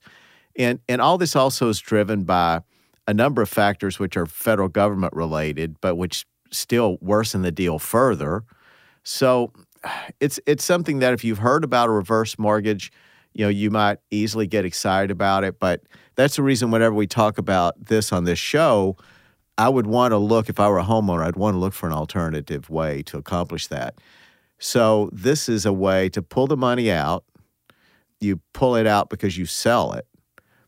And, 0.56 0.78
and 0.88 1.00
all 1.00 1.18
this 1.18 1.34
also 1.34 1.68
is 1.68 1.80
driven 1.80 2.22
by 2.22 2.62
a 3.08 3.14
number 3.14 3.42
of 3.42 3.48
factors 3.48 3.98
which 3.98 4.16
are 4.16 4.26
federal 4.26 4.68
government 4.68 5.12
related, 5.12 5.80
but 5.80 5.96
which 5.96 6.24
still 6.50 6.98
worsen 7.00 7.42
the 7.42 7.50
deal 7.52 7.78
further. 7.78 8.44
So 9.02 9.52
it's 10.20 10.40
it's 10.46 10.64
something 10.64 10.98
that 10.98 11.14
if 11.14 11.24
you've 11.24 11.38
heard 11.38 11.64
about 11.64 11.88
a 11.88 11.92
reverse 11.92 12.38
mortgage, 12.38 12.92
you 13.38 13.45
know, 13.45 13.50
you 13.50 13.71
might 13.71 14.00
easily 14.11 14.49
get 14.49 14.64
excited 14.64 15.12
about 15.12 15.45
it. 15.45 15.61
But 15.61 15.83
that's 16.16 16.37
the 16.37 16.42
reason 16.42 16.73
whenever 16.73 16.95
we 16.95 17.07
talk 17.07 17.38
about 17.38 17.87
this 17.87 18.12
on 18.12 18.25
this 18.25 18.38
show, 18.38 18.97
I 19.57 19.68
would 19.68 19.87
want 19.87 20.11
to 20.11 20.18
look, 20.18 20.49
if 20.49 20.59
I 20.59 20.68
were 20.68 20.78
a 20.78 20.85
homeowner, 20.85 21.25
I'd 21.25 21.37
want 21.37 21.54
to 21.54 21.59
look 21.59 21.73
for 21.73 21.87
an 21.87 21.92
alternative 21.92 22.68
way 22.68 23.02
to 23.04 23.16
accomplish 23.16 23.68
that. 23.68 23.95
So 24.59 25.09
this 25.12 25.49
is 25.49 25.64
a 25.64 25.73
way 25.73 26.09
to 26.11 26.21
pull 26.21 26.49
the 26.49 26.57
money 26.57 26.90
out. 26.90 27.25
You 28.21 28.40
pull 28.52 28.75
it 28.75 28.88
out 28.88 29.09
because 29.09 29.38
you 29.38 29.47
sell 29.47 29.92
it. 29.92 30.04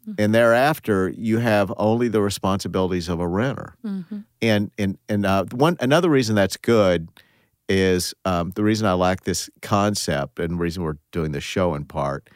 Mm-hmm. 0.02 0.12
And 0.22 0.34
thereafter, 0.34 1.08
you 1.08 1.38
have 1.38 1.72
only 1.76 2.06
the 2.06 2.22
responsibilities 2.22 3.08
of 3.08 3.18
a 3.18 3.26
renter. 3.26 3.74
Mm-hmm. 3.84 4.20
And 4.40 4.70
and 4.78 4.96
and 5.08 5.26
uh, 5.26 5.44
one 5.50 5.76
another 5.80 6.08
reason 6.08 6.36
that's 6.36 6.56
good 6.56 7.08
is 7.68 8.14
um, 8.24 8.50
the 8.54 8.62
reason 8.62 8.86
I 8.86 8.92
like 8.92 9.24
this 9.24 9.50
concept 9.60 10.38
and 10.38 10.52
the 10.52 10.56
reason 10.56 10.84
we're 10.84 10.98
doing 11.10 11.32
this 11.32 11.44
show 11.44 11.74
in 11.74 11.84
part 11.84 12.28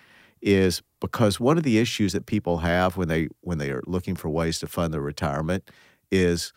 is 0.44 0.82
because 1.00 1.40
one 1.40 1.56
of 1.56 1.64
the 1.64 1.78
issues 1.78 2.12
that 2.12 2.26
people 2.26 2.58
have 2.58 2.96
when 2.96 3.08
they 3.08 3.28
when 3.40 3.58
they 3.58 3.70
are 3.70 3.82
looking 3.86 4.14
for 4.14 4.28
ways 4.28 4.58
to 4.60 4.66
fund 4.66 4.92
their 4.92 5.00
retirement 5.00 5.70
is 6.12 6.52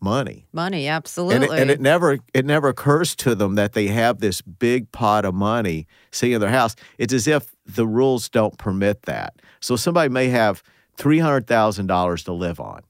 money. 0.00 0.46
Money, 0.52 0.86
absolutely. 0.86 1.36
And 1.36 1.44
it, 1.44 1.60
and 1.62 1.70
it, 1.70 1.80
never 1.80 2.18
it 2.34 2.44
never 2.44 2.68
occurs 2.68 3.16
to 3.16 3.34
them 3.34 3.54
that 3.54 3.72
they 3.72 3.88
have 3.88 4.20
this 4.20 4.42
big 4.42 4.92
pot 4.92 5.24
of 5.24 5.34
money 5.34 5.86
sitting 6.10 6.34
in 6.34 6.40
their 6.40 6.50
house. 6.50 6.76
It's 6.98 7.14
as 7.14 7.26
if 7.26 7.54
the 7.64 7.86
rules 7.86 8.28
don't 8.28 8.58
permit 8.58 9.02
that. 9.02 9.40
So 9.60 9.74
somebody 9.74 10.10
may 10.10 10.28
have 10.28 10.62
three 10.96 11.18
hundred 11.18 11.46
thousand 11.46 11.86
dollars 11.86 12.22
to 12.24 12.32
live 12.32 12.60
on, 12.60 12.82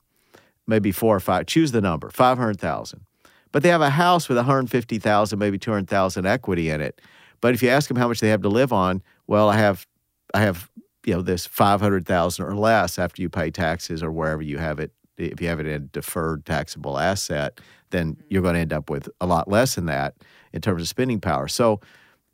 maybe 0.67 0.91
four 0.91 1.15
or 1.15 1.21
five. 1.21 1.47
Choose 1.47 1.71
the 1.71 1.81
number, 1.81 2.11
five 2.11 2.39
hundred 2.39 2.61
thousand. 2.61 3.03
But 3.53 3.63
they 3.63 3.69
have 3.69 3.83
a 3.83 3.91
house 3.91 4.29
with 4.29 4.37
one 4.37 4.47
hundred 4.47 4.71
fifty 4.71 4.99
thousand, 4.99 5.39
maybe 5.39 5.59
two 5.59 5.71
hundred 5.71 5.89
thousand 5.89 6.27
equity 6.27 6.71
in 6.71 6.81
it. 6.81 7.01
But 7.41 7.55
if 7.55 7.63
you 7.63 7.69
ask 7.69 7.89
them 7.89 7.97
how 7.97 8.09
much 8.09 8.21
they 8.21 8.29
have 8.29 8.43
to 8.43 8.49
live 8.49 8.73
on, 8.73 9.03
well, 9.27 9.49
I 9.49 9.57
have 9.57 9.87
I 10.35 10.41
have 10.41 10.71
you 11.05 11.15
know 11.15 11.23
this 11.23 11.47
five 11.47 11.81
hundred 11.81 12.07
thousand 12.07 12.45
or 12.45 12.55
less 12.55 12.99
after 12.99 13.23
you 13.23 13.29
pay 13.29 13.51
taxes 13.51 14.03
or 14.03 14.13
wherever 14.13 14.43
you 14.43 14.59
have 14.59 14.79
it. 14.79 14.93
If 15.17 15.41
you 15.41 15.49
have 15.49 15.61
it 15.61 15.67
in 15.67 15.75
a 15.75 15.79
deferred 15.81 16.47
taxable 16.47 16.99
asset, 16.99 17.61
then 17.91 18.15
mm-hmm. 18.15 18.23
you're 18.31 18.43
going 18.43 18.55
to 18.55 18.61
end 18.61 18.73
up 18.73 18.89
with 18.89 19.09
a 19.21 19.27
lot 19.27 19.49
less 19.49 19.75
than 19.75 19.87
that 19.87 20.15
in 20.53 20.61
terms 20.61 20.81
of 20.83 20.89
spending 20.89 21.21
power. 21.21 21.47
So 21.47 21.81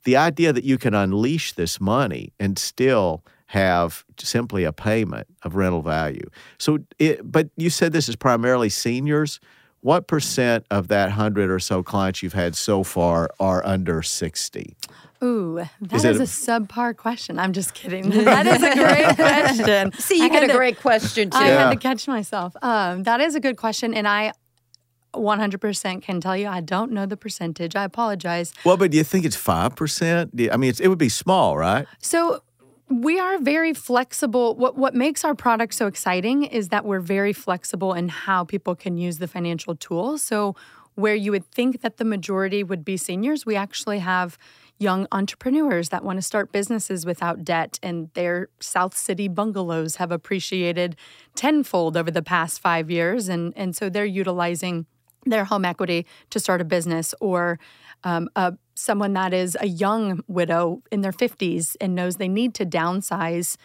the 0.05 0.17
idea 0.17 0.53
that 0.53 0.63
you 0.63 0.79
can 0.79 0.95
unleash 0.95 1.53
this 1.53 1.81
money 1.81 2.33
and 2.39 2.57
still 2.59 3.25
have 3.47 4.05
simply 4.19 4.65
a 4.65 4.73
payment 4.73 5.27
of 5.43 5.57
rental 5.57 5.83
value. 5.83 6.29
So, 6.59 6.79
it, 6.99 7.21
but 7.31 7.51
you 7.57 7.71
said 7.71 7.93
this 7.93 8.09
is 8.09 8.17
primarily 8.17 8.69
seniors. 8.69 9.41
What 9.81 10.09
percent 10.09 10.67
of 10.71 10.89
that 10.89 11.13
hundred 11.13 11.51
or 11.51 11.61
so 11.61 11.83
clients 11.83 12.23
you've 12.23 12.33
had 12.33 12.57
so 12.57 12.83
far 12.83 13.31
are 13.39 13.65
under 13.65 14.03
sixty? 14.03 14.77
Ooh, 15.23 15.65
that 15.81 16.05
is, 16.05 16.05
is 16.05 16.21
a, 16.21 16.23
a 16.23 16.61
subpar 16.61 16.97
question. 16.97 17.39
I'm 17.39 17.53
just 17.53 17.75
kidding. 17.75 18.11
that 18.25 18.47
is 18.47 18.63
a 18.63 18.75
great 18.75 19.17
question. 19.17 19.93
See, 19.99 20.19
you 20.19 20.25
I 20.25 20.29
get 20.29 20.45
a 20.45 20.49
to, 20.49 20.55
great 20.55 20.79
question 20.79 21.31
too. 21.31 21.39
I 21.39 21.49
yeah. 21.49 21.65
had 21.65 21.71
to 21.71 21.79
catch 21.79 22.07
myself. 22.07 22.55
Um, 22.63 23.05
that 23.05 23.21
is 23.21 23.35
a 23.35 23.41
good 23.41 23.57
question, 23.57 23.95
and 23.95 24.07
I 24.07 24.33
100% 25.15 26.03
can 26.03 26.21
tell 26.21 26.37
you 26.37 26.49
I 26.49 26.61
don't 26.61 26.93
know 26.93 27.07
the 27.07 27.17
percentage. 27.17 27.75
I 27.75 27.85
apologize. 27.85 28.53
Well, 28.65 28.77
but 28.77 28.91
do 28.91 28.99
you 28.99 29.05
think 29.05 29.25
it's 29.25 29.37
5%? 29.37 30.51
I 30.53 30.57
mean, 30.57 30.75
it 30.79 30.89
would 30.89 30.99
be 30.99 31.09
small, 31.09 31.57
right? 31.57 31.87
So 32.01 32.43
we 32.89 33.19
are 33.19 33.39
very 33.39 33.73
flexible. 33.73 34.55
What 34.55 34.77
what 34.77 34.95
makes 34.95 35.25
our 35.25 35.35
product 35.35 35.75
so 35.75 35.87
exciting 35.87 36.45
is 36.45 36.69
that 36.69 36.85
we're 36.85 37.01
very 37.01 37.33
flexible 37.33 37.95
in 37.95 38.09
how 38.09 38.45
people 38.45 38.77
can 38.77 38.97
use 38.97 39.19
the 39.19 39.27
financial 39.27 39.75
tools. 39.75 40.23
So 40.23 40.55
where 40.95 41.15
you 41.15 41.31
would 41.31 41.45
think 41.51 41.83
that 41.83 41.99
the 41.99 42.05
majority 42.05 42.63
would 42.63 42.85
be 42.85 42.97
seniors, 42.97 43.45
we 43.45 43.57
actually 43.57 43.99
have 43.99 44.39
young 44.79 45.07
entrepreneurs 45.13 45.89
that 45.89 46.05
want 46.05 46.19
to 46.19 46.23
start 46.23 46.53
businesses 46.53 47.07
without 47.07 47.45
debt, 47.45 47.79
and 47.83 48.11
their 48.15 48.49
South 48.61 48.97
City 48.97 49.29
bungalows 49.29 49.97
have 49.97 50.13
appreciated 50.13 50.97
tenfold 51.35 51.97
over 51.97 52.11
the 52.11 52.23
past 52.23 52.61
five 52.61 52.91
years. 52.91 53.29
And, 53.29 53.53
and 53.57 53.75
so 53.75 53.89
they're 53.89 54.05
utilizing 54.05 54.87
their 55.25 55.45
home 55.45 55.65
equity 55.65 56.07
to 56.31 56.39
start 56.39 56.61
a 56.61 56.65
business 56.65 57.15
or 57.21 57.59
um, 58.05 58.29
a, 58.37 58.55
someone 58.75 59.13
that 59.15 59.33
is 59.33 59.57
a 59.61 59.67
young 59.67 60.21
widow 60.29 60.83
in 60.93 61.01
their 61.01 61.13
50s 61.13 61.77
and 61.81 61.95
knows 61.95 62.17
they 62.17 62.29
need 62.29 62.55
to 62.55 62.67
downsize 62.67 63.57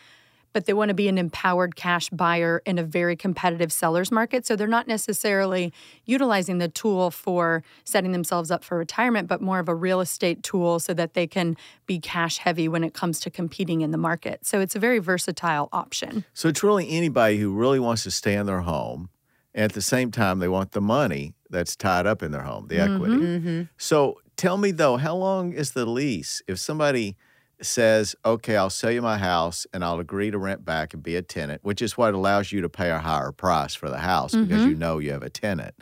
but 0.53 0.65
they 0.65 0.73
want 0.73 0.89
to 0.89 0.95
be 0.95 1.07
an 1.07 1.17
empowered 1.17 1.75
cash 1.75 2.09
buyer 2.09 2.61
in 2.65 2.77
a 2.77 2.83
very 2.83 3.15
competitive 3.15 3.71
seller's 3.71 4.11
market. 4.11 4.45
So 4.45 4.55
they're 4.55 4.67
not 4.67 4.87
necessarily 4.87 5.73
utilizing 6.05 6.57
the 6.57 6.67
tool 6.67 7.11
for 7.11 7.63
setting 7.83 8.11
themselves 8.11 8.51
up 8.51 8.63
for 8.63 8.77
retirement, 8.77 9.27
but 9.27 9.41
more 9.41 9.59
of 9.59 9.69
a 9.69 9.75
real 9.75 10.01
estate 10.01 10.43
tool 10.43 10.79
so 10.79 10.93
that 10.93 11.13
they 11.13 11.27
can 11.27 11.57
be 11.85 11.99
cash 11.99 12.37
heavy 12.37 12.67
when 12.67 12.83
it 12.83 12.93
comes 12.93 13.19
to 13.21 13.29
competing 13.29 13.81
in 13.81 13.91
the 13.91 13.97
market. 13.97 14.45
So 14.45 14.59
it's 14.59 14.75
a 14.75 14.79
very 14.79 14.99
versatile 14.99 15.69
option. 15.71 16.25
So 16.33 16.49
it's 16.49 16.63
really 16.63 16.89
anybody 16.89 17.37
who 17.37 17.53
really 17.53 17.79
wants 17.79 18.03
to 18.03 18.11
stay 18.11 18.35
in 18.35 18.45
their 18.45 18.61
home. 18.61 19.09
And 19.53 19.65
at 19.65 19.73
the 19.73 19.81
same 19.81 20.11
time, 20.11 20.39
they 20.39 20.47
want 20.47 20.71
the 20.71 20.81
money 20.81 21.33
that's 21.49 21.75
tied 21.75 22.05
up 22.05 22.23
in 22.23 22.31
their 22.31 22.43
home, 22.43 22.67
the 22.67 22.75
mm-hmm. 22.75 22.93
equity. 22.95 23.15
Mm-hmm. 23.15 23.61
So 23.77 24.21
tell 24.37 24.57
me 24.57 24.71
though, 24.71 24.97
how 24.97 25.15
long 25.15 25.51
is 25.53 25.71
the 25.71 25.85
lease? 25.85 26.41
If 26.47 26.59
somebody 26.59 27.17
says, 27.65 28.15
okay, 28.25 28.55
I'll 28.57 28.69
sell 28.69 28.91
you 28.91 29.01
my 29.01 29.17
house 29.17 29.65
and 29.73 29.83
I'll 29.83 29.99
agree 29.99 30.31
to 30.31 30.37
rent 30.37 30.65
back 30.65 30.93
and 30.93 31.01
be 31.01 31.15
a 31.15 31.21
tenant, 31.21 31.63
which 31.63 31.81
is 31.81 31.97
what 31.97 32.13
allows 32.13 32.51
you 32.51 32.61
to 32.61 32.69
pay 32.69 32.89
a 32.91 32.99
higher 32.99 33.31
price 33.31 33.75
for 33.75 33.89
the 33.89 33.99
house 33.99 34.33
mm-hmm. 34.33 34.45
because 34.45 34.65
you 34.65 34.75
know 34.75 34.99
you 34.99 35.11
have 35.11 35.23
a 35.23 35.29
tenant. 35.29 35.75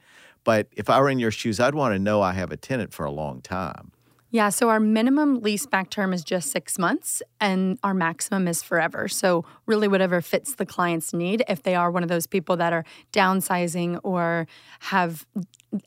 But 0.43 0.67
if 0.75 0.89
I 0.89 0.99
were 0.99 1.09
in 1.09 1.19
your 1.19 1.31
shoes, 1.31 1.59
I'd 1.59 1.75
want 1.75 1.93
to 1.93 1.99
know 1.99 2.21
I 2.21 2.33
have 2.33 2.51
a 2.51 2.57
tenant 2.57 2.93
for 2.93 3.05
a 3.05 3.11
long 3.11 3.41
time. 3.41 3.91
Yeah, 4.31 4.49
so 4.49 4.69
our 4.69 4.79
minimum 4.79 5.39
lease 5.41 5.65
back 5.65 5.89
term 5.89 6.13
is 6.13 6.23
just 6.23 6.51
six 6.51 6.77
months 6.77 7.23
and 7.41 7.79
our 7.83 7.95
maximum 7.95 8.47
is 8.47 8.61
forever. 8.61 9.07
So, 9.07 9.43
really, 9.65 9.87
whatever 9.87 10.21
fits 10.21 10.53
the 10.53 10.67
client's 10.67 11.13
need. 11.13 11.43
If 11.49 11.63
they 11.63 11.73
are 11.73 11.89
one 11.89 12.03
of 12.03 12.09
those 12.09 12.27
people 12.27 12.55
that 12.57 12.71
are 12.71 12.85
downsizing 13.11 13.99
or 14.03 14.45
have 14.81 15.25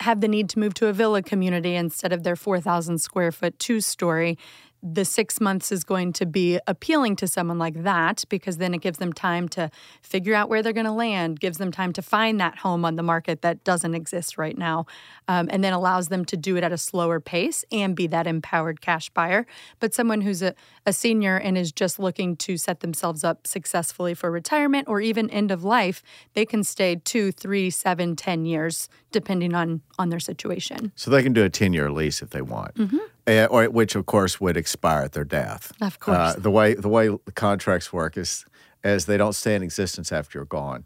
have 0.00 0.20
the 0.20 0.28
need 0.28 0.48
to 0.50 0.58
move 0.58 0.74
to 0.74 0.86
a 0.88 0.92
villa 0.92 1.22
community 1.22 1.74
instead 1.74 2.12
of 2.12 2.22
their 2.22 2.36
4,000 2.36 2.98
square 2.98 3.32
foot 3.32 3.58
two 3.58 3.80
story, 3.80 4.38
the 4.82 5.04
six 5.04 5.40
months 5.40 5.70
is 5.70 5.84
going 5.84 6.12
to 6.12 6.26
be 6.26 6.58
appealing 6.66 7.14
to 7.16 7.28
someone 7.28 7.58
like 7.58 7.84
that 7.84 8.24
because 8.28 8.56
then 8.56 8.74
it 8.74 8.80
gives 8.80 8.98
them 8.98 9.12
time 9.12 9.48
to 9.48 9.70
figure 10.02 10.34
out 10.34 10.48
where 10.48 10.62
they're 10.62 10.72
going 10.72 10.86
to 10.86 10.92
land, 10.92 11.38
gives 11.38 11.58
them 11.58 11.70
time 11.70 11.92
to 11.92 12.02
find 12.02 12.40
that 12.40 12.58
home 12.58 12.84
on 12.84 12.96
the 12.96 13.02
market 13.02 13.42
that 13.42 13.62
doesn't 13.62 13.94
exist 13.94 14.36
right 14.36 14.58
now, 14.58 14.84
um, 15.28 15.48
and 15.52 15.62
then 15.62 15.72
allows 15.72 16.08
them 16.08 16.24
to 16.24 16.36
do 16.36 16.56
it 16.56 16.64
at 16.64 16.72
a 16.72 16.78
slower 16.78 17.20
pace 17.20 17.64
and 17.70 17.94
be 17.94 18.08
that 18.08 18.26
empowered 18.26 18.80
cash 18.80 19.08
buyer. 19.10 19.46
But 19.78 19.94
someone 19.94 20.22
who's 20.22 20.42
a, 20.42 20.54
a 20.84 20.92
senior 20.92 21.36
and 21.36 21.56
is 21.56 21.70
just 21.70 22.00
looking 22.00 22.34
to 22.36 22.56
set 22.56 22.80
themselves 22.80 23.22
up 23.22 23.46
successfully 23.46 24.14
for 24.14 24.30
retirement 24.32 24.88
or 24.88 25.00
even 25.00 25.30
end 25.30 25.52
of 25.52 25.62
life, 25.62 26.02
they 26.34 26.44
can 26.44 26.64
stay 26.64 26.96
two, 26.96 27.30
three, 27.30 27.70
seven, 27.70 28.16
ten 28.16 28.44
years 28.44 28.88
depending 29.12 29.54
on 29.54 29.82
on 29.98 30.08
their 30.08 30.18
situation. 30.18 30.90
So 30.96 31.10
they 31.10 31.22
can 31.22 31.32
do 31.32 31.44
a 31.44 31.50
ten 31.50 31.72
year 31.72 31.90
lease 31.90 32.22
if 32.22 32.30
they 32.30 32.42
want. 32.42 32.74
Mm-hmm. 32.74 32.98
Uh, 33.26 33.46
or 33.50 33.64
which 33.66 33.94
of 33.94 34.04
course 34.06 34.40
would 34.40 34.56
expire 34.56 35.04
at 35.04 35.12
their 35.12 35.24
death. 35.24 35.72
Of 35.80 36.00
course. 36.00 36.16
Uh, 36.18 36.34
the 36.38 36.50
way 36.50 36.74
the 36.74 36.88
way 36.88 37.08
the 37.08 37.32
contracts 37.32 37.92
work 37.92 38.16
is 38.16 38.44
as 38.82 39.06
they 39.06 39.16
don't 39.16 39.34
stay 39.34 39.54
in 39.54 39.62
existence 39.62 40.10
after 40.10 40.38
you're 40.38 40.44
gone. 40.46 40.84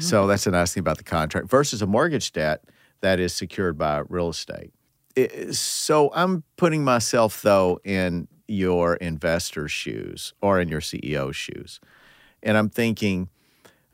So 0.00 0.26
that's 0.26 0.46
a 0.46 0.50
nice 0.50 0.74
thing 0.74 0.82
about 0.82 0.98
the 0.98 1.04
contract 1.04 1.48
versus 1.48 1.80
a 1.80 1.86
mortgage 1.86 2.32
debt 2.32 2.62
that 3.00 3.18
is 3.18 3.32
secured 3.32 3.78
by 3.78 4.02
real 4.08 4.28
estate. 4.28 4.70
It- 5.16 5.54
so 5.54 6.10
I'm 6.14 6.42
putting 6.58 6.84
myself 6.84 7.40
though 7.40 7.80
in 7.84 8.28
your 8.46 8.96
investor's 8.96 9.72
shoes 9.72 10.34
or 10.42 10.60
in 10.60 10.68
your 10.68 10.80
CEO's 10.82 11.36
shoes, 11.36 11.80
and 12.42 12.56
I'm 12.58 12.68
thinking. 12.68 13.28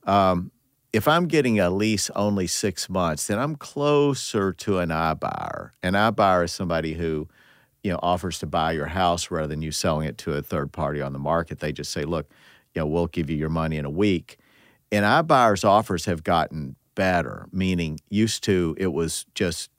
Um, 0.05 0.51
if 0.93 1.09
I'm 1.09 1.27
getting 1.27 1.59
a 1.59 1.71
lease 1.71 2.09
only 2.15 2.47
six 2.47 2.89
months, 2.89 3.27
then 3.27 3.39
I'm 3.39 3.57
closer 3.57 4.53
to 4.53 4.79
an 4.79 4.91
iBuyer. 4.91 5.71
An 5.83 5.95
iBuyer 5.95 6.45
is 6.45 6.53
somebody 6.53 6.93
who, 6.95 7.27
you 7.85 7.93
know, 7.93 8.00
offers 8.03 8.38
to 8.41 8.47
buy 8.47 8.73
your 8.73 8.87
house 8.87 9.31
rather 9.31 9.47
than 9.47 9.62
you 9.62 9.71
selling 9.71 10.09
it 10.09 10.19
to 10.19 10.33
a 10.33 10.43
third 10.43 10.73
party 10.73 11.00
on 11.00 11.12
the 11.12 11.19
market. 11.19 11.61
They 11.61 11.71
just 11.71 11.93
say, 11.93 12.05
look, 12.05 12.29
you 12.75 12.81
know, 12.81 12.87
we'll 12.87 13.07
give 13.07 13.31
you 13.31 13.37
your 13.37 13.50
money 13.50 13.76
in 13.76 13.85
a 13.85 13.91
week. 13.91 14.38
And 14.91 15.05
iBuyers 15.05 15.64
offers 15.64 16.07
have 16.07 16.25
gotten 16.25 16.76
better, 16.95 17.47
meaning 17.53 18.00
used 18.09 18.43
to 18.45 18.75
it 18.79 18.88
was 18.88 19.26
just 19.35 19.71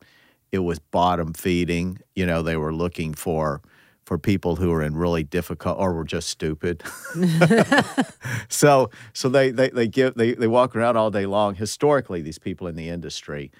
it 0.51 0.59
was 0.59 0.79
bottom 0.79 1.33
feeding. 1.33 1.97
You 2.15 2.25
know, 2.25 2.41
they 2.43 2.55
were 2.55 2.73
looking 2.73 3.13
for 3.13 3.61
for 4.05 4.19
people 4.19 4.57
who 4.57 4.69
were 4.69 4.83
in 4.83 4.95
really 4.95 5.23
difficult 5.23 5.79
or 5.79 5.93
were 5.93 6.03
just 6.03 6.29
stupid. 6.29 6.83
so 8.49 8.91
so 9.13 9.29
they, 9.29 9.49
they 9.49 9.69
they 9.69 9.87
give 9.87 10.13
they, 10.13 10.33
they 10.33 10.47
walk 10.47 10.75
around 10.75 10.95
all 10.95 11.09
day 11.09 11.25
long. 11.25 11.55
Historically, 11.55 12.21
these 12.21 12.37
people 12.37 12.67
in 12.67 12.75
the 12.75 12.89
industry 12.89 13.51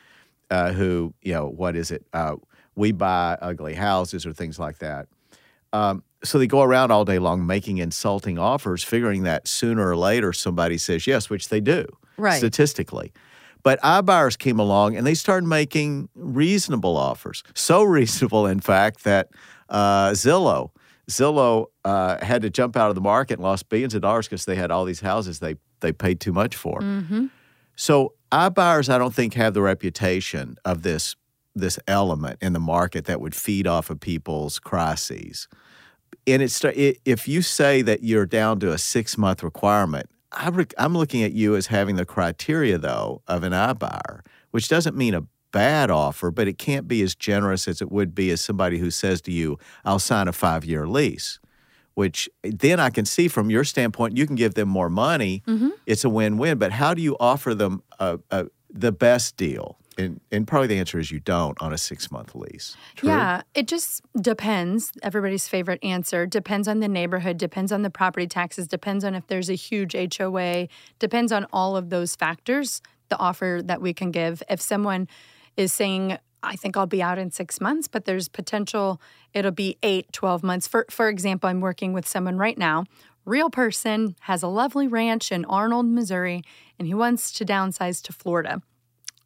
uh, 0.52 0.72
who 0.74 1.14
you 1.24 1.34
know 1.34 1.48
what 1.48 1.76
is 1.76 1.90
it? 1.90 2.06
Uh, 2.14 2.36
we 2.76 2.92
buy 2.92 3.38
ugly 3.42 3.74
houses 3.74 4.26
or 4.26 4.34
things 4.34 4.60
like 4.60 4.80
that. 4.80 5.08
Um, 5.74 6.04
so 6.24 6.40
they 6.40 6.48
go 6.48 6.62
around 6.62 6.92
all 6.92 7.06
day 7.06 7.20
long 7.20 7.46
making 7.46 7.78
insulting 7.78 8.38
offers, 8.40 8.84
figuring 8.84 9.24
that 9.24 9.48
sooner 9.48 9.88
or 9.88 9.96
later 9.98 10.34
somebody 10.34 10.78
says 10.78 11.06
yes, 11.08 11.30
which 11.30 11.50
they 11.50 11.60
do 11.60 11.86
Right. 12.18 12.38
statistically. 12.38 13.12
But 13.64 13.82
iBuyers 13.82 14.38
came 14.38 14.60
along 14.60 14.96
and 14.96 15.06
they 15.06 15.16
started 15.16 15.48
making 15.48 16.10
reasonable 16.16 16.96
offers. 16.98 17.44
So 17.54 17.84
reasonable, 18.00 18.46
in 18.46 18.60
fact, 18.60 19.04
that 19.04 19.30
uh, 19.70 20.12
Zillow, 20.12 20.70
Zillow 21.10 21.66
uh, 21.84 22.24
had 22.24 22.42
to 22.44 22.50
jump 22.50 22.76
out 22.78 22.90
of 22.90 22.96
the 22.96 23.02
market 23.02 23.36
and 23.36 23.44
lost 23.44 23.68
billions 23.70 23.94
of 23.96 24.02
dollars 24.02 24.28
because 24.28 24.46
they 24.46 24.56
had 24.56 24.72
all 24.72 24.86
these 24.86 25.02
houses 25.02 25.40
they 25.40 25.56
they 25.82 25.92
paid 25.92 26.20
too 26.20 26.32
much 26.34 26.56
for. 26.56 26.80
So 27.76 28.14
iBuyers, 28.32 28.88
I 28.90 28.98
don't 28.98 29.14
think, 29.14 29.34
have 29.34 29.54
the 29.54 29.62
reputation 29.62 30.56
of 30.64 30.82
this 30.84 31.16
this 31.56 31.80
element 31.88 32.38
in 32.42 32.54
the 32.54 32.60
market 32.60 33.06
that 33.06 33.22
would 33.22 33.34
feed 33.34 33.66
off 33.66 33.90
of 33.90 34.00
people's 34.00 34.60
crises. 34.60 35.48
And 36.28 36.42
it's 36.42 36.64
it, 36.64 37.00
if 37.06 37.28
you 37.28 37.42
say 37.42 37.82
that 37.84 38.04
you're 38.04 38.26
down 38.26 38.60
to 38.60 38.72
a 38.72 38.78
six 38.78 39.18
month 39.18 39.44
requirement, 39.44 40.10
I 40.32 40.50
re, 40.50 40.66
I'm 40.78 40.96
looking 40.98 41.24
at 41.24 41.32
you 41.32 41.56
as 41.56 41.68
having 41.68 41.96
the 41.96 42.06
criteria 42.06 42.78
though 42.78 43.22
of 43.28 43.44
an 43.44 43.54
iBuyer, 43.54 44.22
which 44.52 44.68
doesn't 44.68 44.96
mean 44.96 45.14
a 45.14 45.24
bad 45.52 45.90
offer, 45.90 46.32
but 46.32 46.48
it 46.48 46.58
can't 46.58 46.88
be 46.88 47.02
as 47.02 47.16
generous 47.16 47.68
as 47.68 47.82
it 47.82 47.92
would 47.92 48.14
be 48.14 48.30
as 48.32 48.42
somebody 48.42 48.78
who 48.78 48.92
says 48.92 49.22
to 49.22 49.32
you, 49.32 49.58
"I'll 49.86 50.00
sign 50.00 50.28
a 50.28 50.34
five 50.34 50.66
year 50.66 50.88
lease." 50.88 51.40
Which 51.94 52.28
eh, 52.44 52.52
then 52.54 52.80
I 52.80 52.90
can 52.90 53.06
see 53.06 53.30
from 53.30 53.50
your 53.50 53.64
standpoint, 53.64 54.18
you 54.18 54.28
can 54.28 54.36
give 54.36 54.56
them 54.56 54.68
more 54.68 54.90
money. 54.90 55.44
Mm-hmm. 55.48 55.70
It's 55.86 56.04
a 56.04 56.10
win 56.10 56.38
win. 56.38 56.58
But 56.58 56.74
how 56.74 56.94
do 56.94 57.02
you 57.02 57.16
offer 57.20 57.56
them 57.56 57.84
a, 58.00 58.20
a, 58.32 58.48
the 58.70 58.92
best 58.92 59.38
deal? 59.38 59.78
And, 59.98 60.20
and 60.32 60.48
probably 60.48 60.68
the 60.68 60.80
answer 60.80 61.00
is 61.00 61.12
you 61.12 61.20
don't 61.20 61.62
on 61.62 61.72
a 61.72 61.78
six 61.78 62.12
month 62.12 62.36
lease. 62.36 62.76
True? 62.96 63.10
Yeah, 63.10 63.44
it 63.54 63.68
just 63.68 64.02
depends. 64.20 64.92
Everybody's 65.02 65.48
favorite 65.48 65.84
answer 65.84 66.26
depends 66.26 66.68
on 66.68 66.80
the 66.80 66.88
neighborhood, 66.88 67.38
depends 67.38 67.72
on 67.72 67.82
the 67.82 67.90
property 67.90 68.28
taxes, 68.28 68.68
depends 68.68 69.04
on 69.04 69.16
if 69.16 69.28
there's 69.28 69.50
a 69.50 69.56
huge 69.56 69.96
HOA, 70.18 70.68
depends 71.00 71.32
on 71.32 71.46
all 71.54 71.78
of 71.78 71.90
those 71.90 72.16
factors. 72.16 72.82
The 73.10 73.18
offer 73.20 73.62
that 73.64 73.82
we 73.82 73.94
can 73.94 74.10
give. 74.12 74.42
If 74.50 74.60
someone 74.60 75.08
is 75.56 75.72
saying, 75.72 76.18
I 76.42 76.56
think 76.56 76.76
I'll 76.76 76.88
be 76.88 77.04
out 77.04 77.20
in 77.20 77.32
six 77.32 77.62
months, 77.62 77.88
but 77.88 78.06
there's 78.06 78.28
potential 78.28 79.00
it'll 79.34 79.52
be 79.52 79.78
eight, 79.84 80.12
12 80.12 80.44
months. 80.44 80.68
For, 80.68 80.86
for 80.90 81.10
example, 81.10 81.50
I'm 81.50 81.62
working 81.62 81.94
with 81.94 82.08
someone 82.08 82.38
right 82.38 82.58
now, 82.58 82.86
real 83.26 83.50
person, 83.50 84.16
has 84.22 84.42
a 84.42 84.48
lovely 84.48 84.88
ranch 84.88 85.32
in 85.32 85.46
Arnold, 85.46 85.88
Missouri, 85.88 86.44
and 86.80 86.88
he 86.88 86.94
wants 86.94 87.32
to 87.34 87.46
downsize 87.46 88.02
to 88.04 88.14
Florida. 88.14 88.62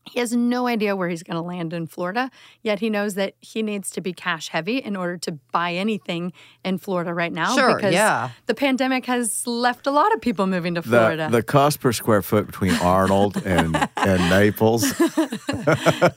He 0.10 0.20
has 0.20 0.36
no 0.36 0.68
idea 0.68 0.96
where 0.96 1.10
he's 1.10 1.24
going 1.24 1.36
to 1.36 1.42
land 1.42 1.74
in 1.74 1.88
Florida, 1.88 2.32
yet 2.62 2.80
he 2.80 2.90
knows 2.90 3.16
that 3.16 3.36
he 3.40 3.62
needs 3.62 3.90
to 3.92 4.02
be 4.02 4.14
cash 4.14 4.50
heavy 4.50 4.78
in 4.78 4.96
order 4.96 5.18
to 5.18 5.34
buy 5.52 5.74
anything 5.74 6.34
in 6.64 6.78
Florida 6.78 7.14
right 7.14 7.32
now. 7.32 7.56
Sure, 7.56 7.76
because 7.76 7.94
yeah. 7.94 8.32
the 8.48 8.56
pandemic 8.56 9.06
has 9.06 9.46
left 9.46 9.88
a 9.88 9.92
lot 9.92 10.14
of 10.14 10.22
people 10.22 10.48
moving 10.48 10.76
to 10.76 10.82
The, 10.82 10.88
Florida. 10.90 11.30
the 11.32 11.44
cost 11.44 11.80
per 11.80 11.92
square 11.92 12.22
foot 12.22 12.48
between 12.48 12.74
Arnold 12.76 13.42
and, 13.46 13.76
and 13.98 14.30
Naples. 14.30 14.84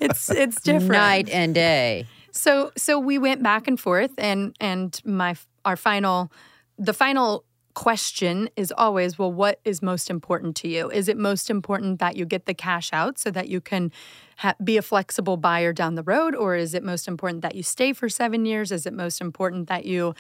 it's 0.01 0.31
it's 0.31 0.61
different. 0.61 0.93
Night 0.93 1.29
and 1.31 1.55
day. 1.55 2.07
So 2.31 2.73
so 2.77 2.99
we 2.99 3.19
went 3.19 3.43
back 3.43 3.69
and 3.69 3.79
forth, 3.79 4.13
and 4.19 4.57
and 4.61 5.01
my 5.05 5.37
our 5.65 5.77
final 5.77 6.33
the 6.79 6.95
final 6.95 7.45
question 7.75 8.49
is 8.57 8.73
always 8.77 9.19
well 9.19 9.33
what 9.33 9.61
is 9.65 9.83
most 9.83 10.11
important 10.11 10.57
to 10.57 10.69
you? 10.69 10.91
Is 10.91 11.09
it 11.09 11.17
most 11.17 11.51
important 11.51 11.99
that 12.01 12.17
you 12.17 12.25
get 12.25 12.47
the 12.47 12.55
cash 12.55 12.91
out 12.93 13.19
so 13.19 13.31
that 13.31 13.49
you 13.49 13.61
can 13.61 13.91
ha- 14.37 14.55
be 14.63 14.77
a 14.77 14.83
flexible 14.83 15.37
buyer 15.37 15.73
down 15.73 15.95
the 15.95 16.03
road? 16.03 16.35
Or 16.35 16.55
is 16.55 16.75
it 16.75 16.83
most 16.83 17.09
important 17.09 17.43
that 17.43 17.55
you 17.55 17.63
stay 17.63 17.93
for 17.93 18.09
seven 18.09 18.45
years? 18.45 18.73
Is 18.73 18.87
it 18.87 18.93
most 18.93 19.21
important 19.21 19.69
that 19.69 19.85
you 19.85 20.15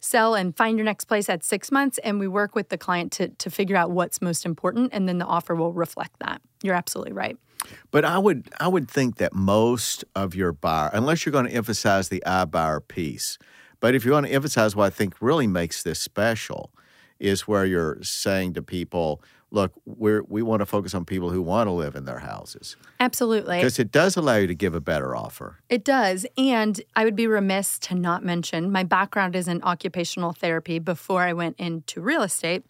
sell 0.00 0.34
and 0.34 0.56
find 0.56 0.78
your 0.78 0.84
next 0.84 1.04
place 1.06 1.28
at 1.28 1.44
six 1.44 1.70
months? 1.70 1.98
And 1.98 2.18
we 2.18 2.28
work 2.28 2.54
with 2.54 2.68
the 2.68 2.78
client 2.78 3.12
to, 3.12 3.28
to 3.28 3.50
figure 3.50 3.76
out 3.76 3.90
what's 3.90 4.20
most 4.20 4.44
important 4.44 4.90
and 4.92 5.08
then 5.08 5.18
the 5.18 5.26
offer 5.26 5.54
will 5.54 5.72
reflect 5.72 6.18
that. 6.20 6.40
You're 6.62 6.74
absolutely 6.74 7.12
right. 7.12 7.36
But 7.90 8.04
I 8.04 8.18
would 8.18 8.48
I 8.60 8.68
would 8.68 8.88
think 8.88 9.16
that 9.16 9.34
most 9.34 10.04
of 10.14 10.34
your 10.34 10.52
buyer, 10.52 10.90
unless 10.92 11.26
you're 11.26 11.32
going 11.32 11.46
to 11.46 11.52
emphasize 11.52 12.08
the 12.08 12.22
iBuyer 12.26 12.86
piece, 12.86 13.38
but 13.80 13.94
if 13.94 14.04
you 14.04 14.12
want 14.12 14.26
to 14.26 14.32
emphasize 14.32 14.74
what 14.74 14.86
I 14.86 14.90
think 14.90 15.14
really 15.20 15.46
makes 15.46 15.82
this 15.82 16.00
special, 16.00 16.70
is 17.20 17.48
where 17.48 17.64
you're 17.64 17.98
saying 18.02 18.54
to 18.54 18.62
people, 18.62 19.22
look, 19.50 19.72
we're 19.84 20.22
we 20.24 20.42
want 20.42 20.60
to 20.60 20.66
focus 20.66 20.94
on 20.94 21.04
people 21.04 21.30
who 21.30 21.42
want 21.42 21.66
to 21.66 21.72
live 21.72 21.94
in 21.96 22.04
their 22.04 22.18
houses 22.18 22.76
absolutely 23.00 23.56
because 23.58 23.78
it 23.78 23.90
does 23.90 24.16
allow 24.16 24.36
you 24.36 24.46
to 24.46 24.54
give 24.54 24.74
a 24.74 24.80
better 24.80 25.16
offer. 25.16 25.58
It 25.68 25.84
does. 25.84 26.26
And 26.36 26.80
I 26.94 27.04
would 27.04 27.16
be 27.16 27.26
remiss 27.26 27.78
to 27.80 27.94
not 27.94 28.24
mention 28.24 28.70
my 28.70 28.84
background 28.84 29.34
is 29.34 29.48
in 29.48 29.62
occupational 29.62 30.32
therapy 30.32 30.78
before 30.78 31.22
I 31.22 31.32
went 31.32 31.56
into 31.58 32.00
real 32.00 32.22
estate. 32.22 32.64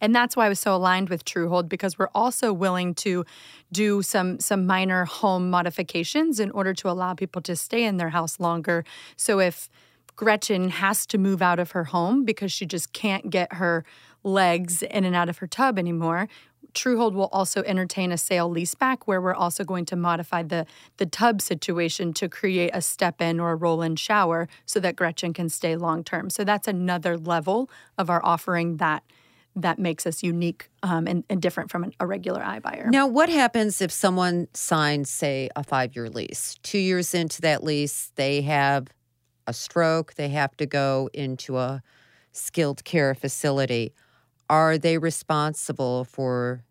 And 0.00 0.14
that's 0.14 0.36
why 0.36 0.46
I 0.46 0.48
was 0.48 0.60
so 0.60 0.74
aligned 0.74 1.08
with 1.08 1.24
Truehold 1.24 1.68
because 1.68 1.98
we're 1.98 2.08
also 2.14 2.52
willing 2.52 2.94
to 2.96 3.24
do 3.72 4.02
some 4.02 4.40
some 4.40 4.66
minor 4.66 5.04
home 5.04 5.50
modifications 5.50 6.40
in 6.40 6.50
order 6.50 6.74
to 6.74 6.90
allow 6.90 7.14
people 7.14 7.42
to 7.42 7.56
stay 7.56 7.84
in 7.84 7.96
their 7.96 8.10
house 8.10 8.40
longer. 8.40 8.84
So 9.16 9.40
if 9.40 9.68
Gretchen 10.16 10.70
has 10.70 11.06
to 11.06 11.18
move 11.18 11.42
out 11.42 11.58
of 11.58 11.72
her 11.72 11.84
home 11.84 12.24
because 12.24 12.52
she 12.52 12.66
just 12.66 12.92
can't 12.92 13.30
get 13.30 13.54
her 13.54 13.84
legs 14.22 14.82
in 14.82 15.04
and 15.04 15.14
out 15.14 15.28
of 15.28 15.38
her 15.38 15.46
tub 15.46 15.78
anymore. 15.78 16.28
Truehold 16.72 17.12
will 17.14 17.28
also 17.32 17.62
entertain 17.62 18.10
a 18.10 18.18
sale 18.18 18.50
leaseback 18.52 19.04
where 19.04 19.20
we're 19.20 19.34
also 19.34 19.64
going 19.64 19.84
to 19.86 19.96
modify 19.96 20.42
the 20.42 20.66
the 20.96 21.06
tub 21.06 21.40
situation 21.40 22.12
to 22.14 22.28
create 22.28 22.70
a 22.74 22.82
step 22.82 23.22
in 23.22 23.38
or 23.38 23.52
a 23.52 23.56
roll 23.56 23.80
in 23.80 23.96
shower 23.96 24.48
so 24.66 24.80
that 24.80 24.96
Gretchen 24.96 25.32
can 25.32 25.48
stay 25.48 25.76
long 25.76 26.02
term. 26.02 26.30
So 26.30 26.42
that's 26.42 26.66
another 26.66 27.16
level 27.16 27.70
of 27.96 28.10
our 28.10 28.24
offering 28.24 28.78
that 28.78 29.04
that 29.56 29.78
makes 29.78 30.06
us 30.06 30.22
unique 30.22 30.68
um, 30.82 31.06
and, 31.06 31.24
and 31.30 31.40
different 31.40 31.70
from 31.70 31.84
an, 31.84 31.92
a 32.00 32.06
regular 32.06 32.42
iBuyer. 32.42 32.90
Now, 32.90 33.06
what 33.06 33.28
happens 33.28 33.80
if 33.80 33.92
someone 33.92 34.48
signs, 34.52 35.10
say, 35.10 35.48
a 35.54 35.62
five 35.62 35.94
year 35.94 36.08
lease? 36.10 36.58
Two 36.62 36.78
years 36.78 37.14
into 37.14 37.40
that 37.42 37.62
lease, 37.62 38.10
they 38.16 38.42
have 38.42 38.88
a 39.46 39.52
stroke, 39.52 40.14
they 40.14 40.28
have 40.30 40.56
to 40.56 40.66
go 40.66 41.08
into 41.12 41.58
a 41.58 41.82
skilled 42.32 42.84
care 42.84 43.14
facility. 43.14 43.92
Are 44.50 44.76
they 44.78 44.98
responsible 44.98 46.04
for 46.04 46.64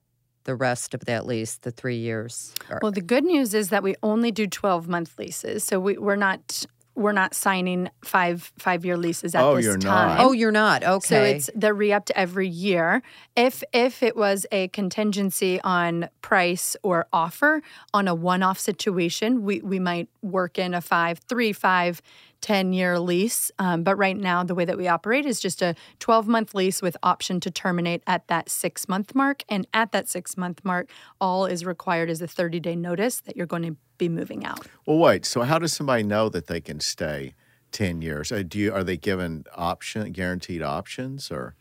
the 0.44 0.56
rest 0.56 0.94
of 0.94 1.06
that 1.06 1.26
lease, 1.26 1.56
the 1.58 1.72
three 1.72 1.98
years? 1.98 2.54
Well, 2.82 2.92
the 2.92 3.02
good 3.02 3.24
news 3.24 3.54
is 3.54 3.70
that 3.70 3.82
we 3.84 3.96
only 4.04 4.32
do 4.32 4.46
12 4.48 4.88
month 4.88 5.18
leases. 5.18 5.64
So 5.64 5.80
we, 5.80 5.98
we're 5.98 6.16
not 6.18 6.66
we're 6.96 7.12
not 7.12 7.34
signing 7.34 7.90
five 8.06 8.52
five 8.60 8.86
year 8.86 8.96
leases 8.98 9.34
at 9.34 9.44
Oh, 9.44 9.56
this 9.56 9.66
you're 9.66 9.78
not. 9.78 9.84
time. 10.18 10.18
Oh, 10.20 10.32
you're 10.32 10.52
not. 10.52 10.84
Okay. 10.84 11.08
So 11.08 11.24
it's 11.24 11.50
they're 11.56 11.74
re-upped 11.74 12.12
every 12.16 12.48
year. 12.48 13.02
If 13.36 13.64
if 13.74 14.04
it 14.04 14.16
was 14.16 14.46
a 14.52 14.68
contingency 14.68 15.60
on 15.62 16.08
price 16.22 16.76
or 16.84 17.08
offer 17.12 17.64
on 17.96 18.08
a 18.08 18.14
one-off 18.14 18.60
situation, 18.60 19.42
we 19.44 19.60
we 19.62 19.80
might 19.80 20.08
work 20.22 20.60
in 20.60 20.76
a 20.76 20.82
five, 20.82 21.18
three, 21.28 21.52
five, 21.52 22.00
10 22.44 22.74
year 22.74 23.00
lease. 23.00 23.52
Um, 23.58 23.84
but 23.84 23.96
right 23.96 24.18
now, 24.18 24.44
the 24.44 24.54
way 24.54 24.66
that 24.66 24.78
we 24.78 24.88
operate 24.88 25.26
is 25.26 25.40
just 25.40 25.62
a 25.62 25.76
12 26.00 26.28
month 26.28 26.54
lease 26.54 26.82
with 26.82 26.96
option 27.02 27.40
to 27.40 27.50
terminate 27.50 28.04
at 28.06 28.28
that 28.28 28.50
six 28.50 28.88
month 28.88 29.16
mark. 29.16 29.44
And 29.50 29.66
at 29.74 29.94
that 29.94 30.08
six 30.08 30.38
month 30.38 30.64
mark, 30.64 30.90
all 31.20 31.46
is 31.46 31.66
required 31.66 32.10
is 32.10 32.22
a 32.22 32.28
30 32.28 32.60
day 32.60 32.76
notice 32.76 33.22
that 33.22 33.36
you're 33.36 33.48
going 33.48 33.64
to 33.64 33.78
be 33.98 34.10
moving 34.10 34.46
out. 34.46 34.68
Well, 34.86 35.00
wait. 35.00 35.26
So 35.26 35.42
how 35.42 35.58
does 35.58 35.74
somebody 35.74 36.04
know 36.04 36.30
that 36.30 36.48
they 36.48 36.62
can 36.62 36.80
stay 36.80 37.34
ten 37.72 38.02
years? 38.02 38.32
Uh, 38.32 38.44
Do 38.46 38.60
you 38.60 38.74
are 38.74 38.84
they 38.84 38.98
given 38.98 39.46
option 39.56 40.12
guaranteed 40.12 40.62
options 40.62 41.32
or? 41.32 41.56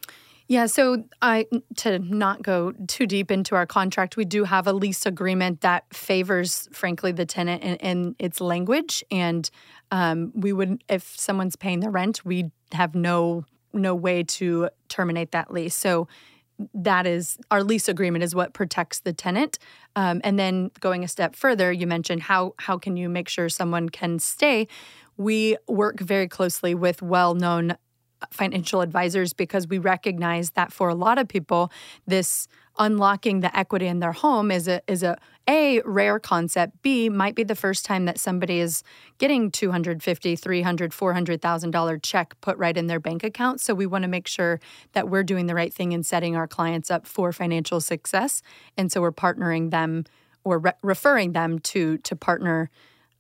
Yeah, 0.49 0.67
so 0.67 1.05
I 1.23 1.47
to 1.79 1.99
not 1.99 2.43
go 2.43 2.73
too 2.87 3.07
deep 3.07 3.31
into 3.31 3.55
our 3.55 3.67
contract, 3.67 4.17
we 4.17 4.25
do 4.25 4.45
have 4.45 4.67
a 4.67 4.73
lease 4.73 5.07
agreement 5.07 5.61
that 5.61 5.85
favors, 5.95 6.69
frankly, 6.73 7.13
the 7.13 7.25
tenant 7.25 7.63
in, 7.63 7.77
in 7.77 8.17
its 8.19 8.41
language, 8.41 9.05
and 9.11 9.49
um, 9.91 10.33
we 10.35 10.53
would, 10.53 10.83
if 10.89 11.19
someone's 11.19 11.57
paying 11.57 11.81
the 11.81 11.91
rent, 11.91 12.25
we 12.25 12.51
have 12.73 12.95
no 12.95 13.45
no 13.73 13.95
way 13.95 14.23
to 14.23 14.69
terminate 14.89 15.33
that 15.33 15.51
lease. 15.51 15.75
So 15.75 16.07
that 16.75 17.07
is 17.07 17.39
our 17.51 17.63
lease 17.65 17.89
agreement 17.89 18.23
is 18.23 18.35
what 18.35 18.53
protects 18.53 19.01
the 19.01 19.13
tenant. 19.13 19.59
Um, 19.97 20.21
and 20.25 20.39
then 20.39 20.71
going 20.81 21.05
a 21.05 21.09
step 21.09 21.35
further, 21.35 21.73
you 21.73 21.87
mentioned 21.87 22.23
how 22.23 22.55
how 22.59 22.79
can 22.79 22.97
you 22.97 23.09
make 23.09 23.29
sure 23.29 23.49
someone 23.49 23.89
can 23.89 24.19
stay? 24.19 24.69
We 25.17 25.57
work 25.69 26.01
very 26.01 26.29
closely 26.29 26.75
with 26.75 27.03
well 27.03 27.35
known 27.35 27.77
financial 28.31 28.81
advisors 28.81 29.33
because 29.33 29.67
we 29.67 29.79
recognize 29.79 30.51
that 30.51 30.73
for 30.73 30.89
a 30.89 30.95
lot 30.95 31.19
of 31.19 31.29
people 31.29 31.71
this 32.07 32.49
unlocking 32.79 33.41
the 33.41 33.55
equity 33.57 33.87
in 33.87 34.01
their 34.01 34.13
home 34.13 34.51
is 34.51 34.67
a 34.69 34.81
is 34.87 35.03
a 35.03 35.17
a 35.49 35.81
rare 35.85 36.21
concept 36.21 36.81
b 36.83 37.09
might 37.09 37.35
be 37.35 37.43
the 37.43 37.55
first 37.55 37.85
time 37.85 38.05
that 38.05 38.19
somebody 38.19 38.61
is 38.61 38.83
getting 39.19 39.51
250 39.51 40.37
300 40.37 40.95
400,000 40.95 41.71
dollar 41.71 41.99
check 41.99 42.35
put 42.41 42.57
right 42.59 42.77
in 42.77 42.87
their 42.87 43.01
bank 43.01 43.25
account. 43.25 43.61
So 43.61 43.75
we 43.75 43.87
want 43.87 44.03
to 44.03 44.09
make 44.09 44.27
sure 44.27 44.61
that 44.93 45.09
we're 45.09 45.23
doing 45.23 45.47
the 45.47 45.55
right 45.55 45.73
thing 45.73 45.93
in 45.93 46.03
setting 46.03 46.37
our 46.37 46.47
clients 46.47 46.91
up 46.91 47.07
for 47.07 47.33
financial 47.33 47.81
success. 47.81 48.43
And 48.77 48.91
so 48.91 49.01
we're 49.01 49.13
partnering 49.13 49.71
them 49.71 50.05
or 50.45 50.59
re- 50.59 50.73
referring 50.83 51.33
them 51.33 51.59
to 51.61 51.99
to 51.99 52.17
partner 52.17 52.71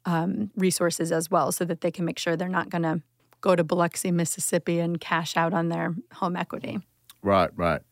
um, 0.04 0.50
resources 0.56 1.12
as 1.12 1.30
well 1.30 1.52
so 1.52 1.64
that 1.64 1.80
they 1.80 1.90
can 1.90 2.04
make 2.04 2.18
sure 2.18 2.36
they're 2.36 2.48
not 2.48 2.70
going 2.70 2.82
to 2.82 3.02
go 3.42 3.54
to 3.54 3.62
Biloxi, 3.62 4.10
Mississippi 4.10 4.78
and 4.78 4.98
cash 4.98 5.36
out 5.36 5.52
on 5.52 5.68
their 5.68 5.94
home 6.14 6.36
equity. 6.36 6.80
Right, 7.22 7.50
right. 7.56 7.82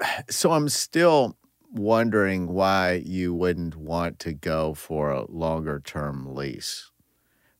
So 0.30 0.52
I'm 0.52 0.68
still 0.68 1.36
wondering 1.72 2.48
why 2.48 3.02
you 3.04 3.34
wouldn't 3.34 3.76
want 3.76 4.18
to 4.20 4.32
go 4.32 4.74
for 4.74 5.10
a 5.10 5.30
longer 5.30 5.80
term 5.84 6.34
lease. 6.34 6.90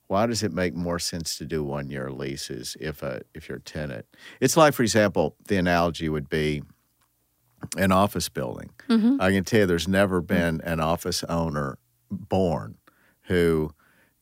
Why 0.07 0.27
does 0.27 0.43
it 0.43 0.53
make 0.53 0.75
more 0.75 0.99
sense 0.99 1.37
to 1.39 1.45
do 1.45 1.65
one 1.65 1.91
year 1.91 2.11
leases 2.11 2.77
if 2.81 3.03
a 3.03 3.23
if 3.35 3.49
you're 3.49 3.59
a 3.59 3.62
tenant? 3.62 4.07
It's 4.41 4.57
like, 4.57 4.75
for 4.75 4.83
example, 4.83 5.37
the 5.49 5.57
analogy 5.57 6.09
would 6.09 6.29
be 6.29 6.62
an 7.77 7.93
office 7.93 8.29
building. 8.29 8.71
Mm-hmm. 8.89 9.21
I 9.21 9.33
can 9.33 9.45
tell 9.45 9.61
you 9.61 9.67
there's 9.67 9.89
never 9.89 10.21
mm-hmm. 10.21 10.35
been 10.35 10.61
an 10.62 10.81
office 10.81 11.25
owner 11.25 11.79
born 12.11 12.77
who 13.23 13.73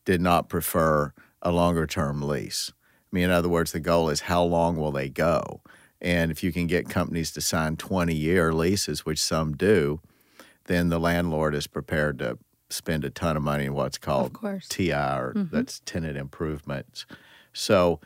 did 0.05 0.21
not 0.21 0.49
prefer 0.49 1.13
a 1.43 1.53
longer 1.53 1.87
term 1.87 2.23
lease. 2.23 2.73
I 3.15 3.17
mean, 3.17 3.25
in 3.27 3.31
other 3.31 3.49
words, 3.49 3.71
the 3.71 3.79
goal 3.79 4.09
is 4.09 4.23
how 4.23 4.43
long 4.43 4.77
will 4.77 4.91
they 4.91 5.09
go? 5.09 5.61
And 6.01 6.33
if 6.33 6.43
you 6.43 6.51
can 6.51 6.67
get 6.67 6.89
companies 6.89 7.31
to 7.33 7.41
sign 7.41 7.77
20 7.77 8.13
year 8.13 8.53
leases, 8.53 9.07
which 9.07 9.23
some 9.23 9.57
do, 9.57 10.01
then 10.65 10.89
the 10.89 10.99
landlord 10.99 11.55
is 11.55 11.69
prepared 11.69 12.19
to 12.19 12.39
spend 12.71 13.05
a 13.05 13.11
ton 13.11 13.37
of 13.37 13.45
money 13.45 13.67
in 13.67 13.75
what's 13.75 13.99
called. 13.99 14.33
TI, 14.69 14.93
or 14.93 15.33
that's 15.53 15.81
tenant 15.85 16.17
improvements. 16.17 17.07
So, 17.53 18.01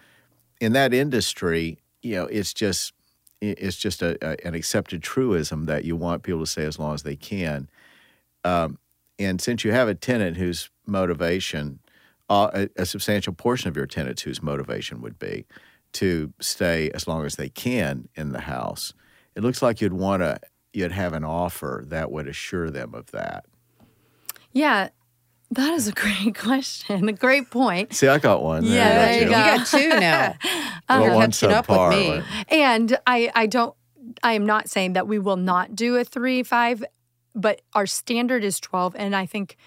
in 0.61 0.75
that 0.75 0.93
industry, 0.93 1.79
you 2.03 2.17
know, 2.17 2.27
it's 2.27 2.53
just 2.53 2.93
it's 3.41 3.79
just 3.79 4.03
a, 4.03 4.19
a, 4.21 4.47
an 4.47 4.55
accepted 4.55 5.03
truism 5.03 5.65
that 5.65 5.85
you 5.87 5.97
want 5.97 6.23
people 6.23 6.41
to 6.41 6.47
stay 6.47 6.65
as 6.65 6.79
long 6.79 6.93
as 6.93 7.03
they 7.03 7.17
can. 7.17 7.71
Um, 8.45 8.79
and 9.19 9.41
since 9.41 9.65
you 9.65 9.73
have 9.73 9.89
a 9.89 9.95
tenant 9.95 10.37
whose 10.37 10.69
motivation, 10.85 11.79
uh, 12.29 12.51
a, 12.55 12.83
a 12.83 12.87
substantial 12.87 13.33
portion 13.33 13.69
of 13.69 13.77
your 13.77 13.87
tenants 13.87 14.23
whose 14.23 14.43
motivation 14.43 15.01
would 15.01 15.19
be 15.19 15.47
to 15.95 16.33
stay 16.41 16.91
as 16.91 17.07
long 17.09 17.25
as 17.25 17.37
they 17.37 17.49
can 17.49 18.09
in 18.15 18.33
the 18.33 18.41
house, 18.43 18.93
it 19.35 19.43
looks 19.43 19.63
like 19.63 19.81
you'd 19.81 19.93
want 19.95 20.23
to 20.23 20.39
you'd 20.73 20.93
have 20.93 21.15
an 21.15 21.25
offer 21.25 21.83
that 21.89 22.11
would 22.13 22.29
assure 22.29 22.71
them 22.71 22.95
of 22.95 23.11
that. 23.13 23.47
Yeah, 24.53 24.89
that 25.51 25.73
is 25.75 25.89
a 25.89 25.93
great 26.05 26.37
question. 26.37 27.09
A 27.09 27.13
great 27.13 27.51
point. 27.51 27.95
See, 27.95 28.07
I 28.09 28.19
got 28.19 28.43
one. 28.43 28.65
Yeah, 28.65 29.07
there 29.07 29.15
you 29.15 29.21
you 29.21 29.27
go. 29.27 29.33
got 29.33 29.67
two 29.67 29.89
now. 29.89 30.35
Well, 30.89 31.03
You're 31.05 31.15
one 31.17 31.31
catching 31.33 31.53
up 31.53 31.67
subpar, 31.67 31.89
with 31.91 31.99
me. 31.99 32.11
right? 32.13 32.45
And 32.49 32.99
I, 33.07 33.31
I 33.35 33.45
don't, 33.47 33.75
I 34.23 34.33
am 34.33 34.47
not 34.47 34.71
saying 34.71 34.95
that 34.95 35.07
we 35.07 35.19
will 35.19 35.37
not 35.37 35.75
do 35.77 35.97
a 35.97 36.05
three, 36.05 36.43
five, 36.43 36.83
but 37.35 37.61
our 37.75 37.85
standard 37.87 38.43
is 38.43 38.59
12. 38.59 38.97
And 38.97 39.15
I 39.15 39.27
think, 39.27 39.59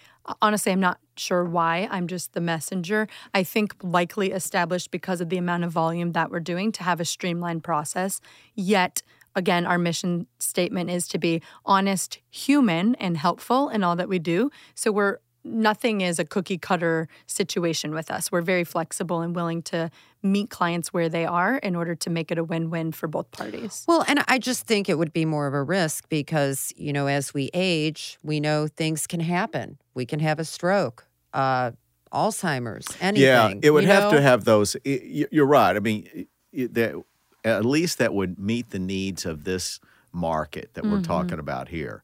honestly, 0.41 0.71
I'm 0.71 0.79
not 0.79 0.97
sure 1.21 1.45
why. 1.45 1.87
I'm 1.91 2.07
just 2.07 2.33
the 2.33 2.41
messenger. 2.41 3.07
I 3.33 3.43
think 3.43 3.75
likely 3.81 4.31
established 4.31 4.91
because 4.91 5.21
of 5.21 5.29
the 5.29 5.37
amount 5.37 5.63
of 5.63 5.71
volume 5.71 6.11
that 6.11 6.31
we're 6.31 6.39
doing 6.39 6.71
to 6.73 6.83
have 6.83 6.99
a 6.99 7.05
streamlined 7.05 7.63
process. 7.63 8.19
Yet, 8.55 9.03
again, 9.35 9.65
our 9.65 9.77
mission 9.77 10.27
statement 10.39 10.89
is 10.89 11.07
to 11.09 11.17
be 11.17 11.41
honest, 11.65 12.19
human, 12.29 12.95
and 12.95 13.15
helpful 13.17 13.69
in 13.69 13.83
all 13.83 13.95
that 13.95 14.09
we 14.09 14.19
do. 14.19 14.51
So 14.75 14.91
we're 14.91 15.19
nothing 15.43 16.01
is 16.01 16.19
a 16.19 16.25
cookie 16.25 16.57
cutter 16.57 17.07
situation 17.25 17.93
with 17.93 18.11
us. 18.11 18.31
We're 18.31 18.41
very 18.41 18.63
flexible 18.63 19.21
and 19.21 19.35
willing 19.35 19.61
to 19.63 19.89
meet 20.23 20.49
clients 20.49 20.93
where 20.93 21.09
they 21.09 21.25
are 21.25 21.57
in 21.57 21.75
order 21.75 21.95
to 21.95 22.09
make 22.09 22.31
it 22.31 22.37
a 22.37 22.43
win 22.43 22.69
win 22.69 22.91
for 22.91 23.07
both 23.07 23.31
parties. 23.31 23.83
Well, 23.87 24.05
and 24.07 24.23
I 24.27 24.37
just 24.37 24.67
think 24.67 24.87
it 24.87 24.97
would 24.97 25.13
be 25.13 25.25
more 25.25 25.47
of 25.47 25.53
a 25.53 25.63
risk 25.63 26.07
because, 26.09 26.73
you 26.77 26.93
know, 26.93 27.07
as 27.07 27.33
we 27.33 27.49
age, 27.53 28.19
we 28.21 28.39
know 28.39 28.67
things 28.67 29.07
can 29.07 29.19
happen. 29.19 29.79
We 29.93 30.05
can 30.05 30.19
have 30.19 30.39
a 30.39 30.45
stroke, 30.45 31.07
uh, 31.33 31.71
Alzheimer's, 32.11 32.87
anything. 32.99 33.27
Yeah, 33.27 33.53
it 33.61 33.71
would 33.71 33.85
have 33.85 34.11
know? 34.11 34.17
to 34.17 34.21
have 34.21 34.43
those. 34.43 34.75
You're 34.83 35.45
right. 35.45 35.75
I 35.75 35.79
mean, 35.79 36.27
that 36.53 37.01
at 37.43 37.65
least 37.65 37.97
that 37.97 38.13
would 38.13 38.37
meet 38.37 38.69
the 38.69 38.79
needs 38.79 39.25
of 39.25 39.43
this 39.43 39.79
market 40.11 40.73
that 40.73 40.85
we're 40.85 41.01
talking 41.01 41.39
about 41.39 41.69
here. 41.69 42.03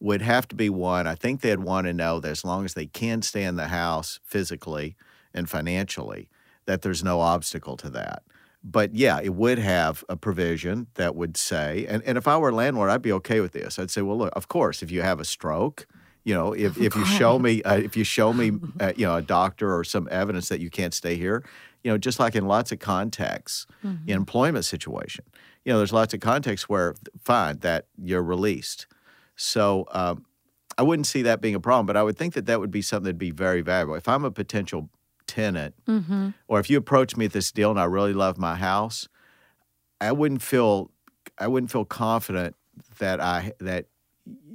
Would 0.00 0.22
have 0.22 0.46
to 0.48 0.54
be 0.54 0.70
one. 0.70 1.06
I 1.06 1.14
think 1.16 1.40
they'd 1.40 1.58
want 1.58 1.86
to 1.86 1.92
know 1.92 2.20
that 2.20 2.30
as 2.30 2.44
long 2.44 2.64
as 2.64 2.74
they 2.74 2.86
can 2.86 3.22
stay 3.22 3.42
in 3.42 3.56
the 3.56 3.68
house 3.68 4.20
physically 4.22 4.96
and 5.34 5.50
financially, 5.50 6.28
that 6.66 6.82
there's 6.82 7.02
no 7.02 7.20
obstacle 7.20 7.76
to 7.78 7.90
that. 7.90 8.22
But 8.62 8.94
yeah, 8.94 9.20
it 9.20 9.34
would 9.34 9.58
have 9.58 10.04
a 10.08 10.16
provision 10.16 10.88
that 10.94 11.16
would 11.16 11.36
say, 11.36 11.86
and, 11.88 12.02
and 12.04 12.18
if 12.18 12.28
I 12.28 12.36
were 12.36 12.50
a 12.50 12.54
landlord, 12.54 12.90
I'd 12.90 13.02
be 13.02 13.12
okay 13.12 13.40
with 13.40 13.52
this. 13.52 13.78
I'd 13.78 13.90
say, 13.90 14.02
well, 14.02 14.18
look, 14.18 14.32
of 14.36 14.48
course, 14.48 14.82
if 14.82 14.90
you 14.90 15.02
have 15.02 15.20
a 15.20 15.24
stroke, 15.24 15.86
you 16.28 16.34
know, 16.34 16.52
if, 16.52 16.78
if 16.78 16.94
you 16.94 17.06
show 17.06 17.38
me, 17.38 17.62
uh, 17.62 17.78
if 17.78 17.96
you 17.96 18.04
show 18.04 18.34
me, 18.34 18.52
uh, 18.80 18.92
you 18.94 19.06
know, 19.06 19.16
a 19.16 19.22
doctor 19.22 19.74
or 19.74 19.82
some 19.82 20.06
evidence 20.10 20.50
that 20.50 20.60
you 20.60 20.68
can't 20.68 20.92
stay 20.92 21.16
here, 21.16 21.42
you 21.82 21.90
know, 21.90 21.96
just 21.96 22.20
like 22.20 22.36
in 22.36 22.46
lots 22.46 22.70
of 22.70 22.80
contexts, 22.80 23.66
in 24.06 24.14
employment 24.14 24.66
situation, 24.66 25.24
you 25.64 25.72
know, 25.72 25.78
there's 25.78 25.92
lots 25.92 26.12
of 26.12 26.20
contexts 26.20 26.68
where 26.68 26.94
fine 27.18 27.56
that 27.60 27.86
you're 27.96 28.22
released. 28.22 28.86
So 29.36 29.86
um, 29.92 30.26
I 30.76 30.82
wouldn't 30.82 31.06
see 31.06 31.22
that 31.22 31.40
being 31.40 31.54
a 31.54 31.60
problem, 31.60 31.86
but 31.86 31.96
I 31.96 32.02
would 32.02 32.18
think 32.18 32.34
that 32.34 32.44
that 32.44 32.60
would 32.60 32.70
be 32.70 32.82
something 32.82 33.04
that'd 33.04 33.16
be 33.16 33.30
very 33.30 33.62
valuable. 33.62 33.94
If 33.94 34.06
I'm 34.06 34.26
a 34.26 34.30
potential 34.30 34.90
tenant, 35.26 35.76
or 36.46 36.60
if 36.60 36.68
you 36.68 36.76
approach 36.76 37.16
me 37.16 37.24
at 37.24 37.32
this 37.32 37.50
deal 37.50 37.70
and 37.70 37.80
I 37.80 37.84
really 37.84 38.12
love 38.12 38.36
my 38.36 38.56
house, 38.56 39.08
I 39.98 40.12
wouldn't 40.12 40.42
feel 40.42 40.90
I 41.38 41.46
wouldn't 41.46 41.72
feel 41.72 41.86
confident 41.86 42.54
that 42.98 43.18
I 43.18 43.52
that 43.60 43.86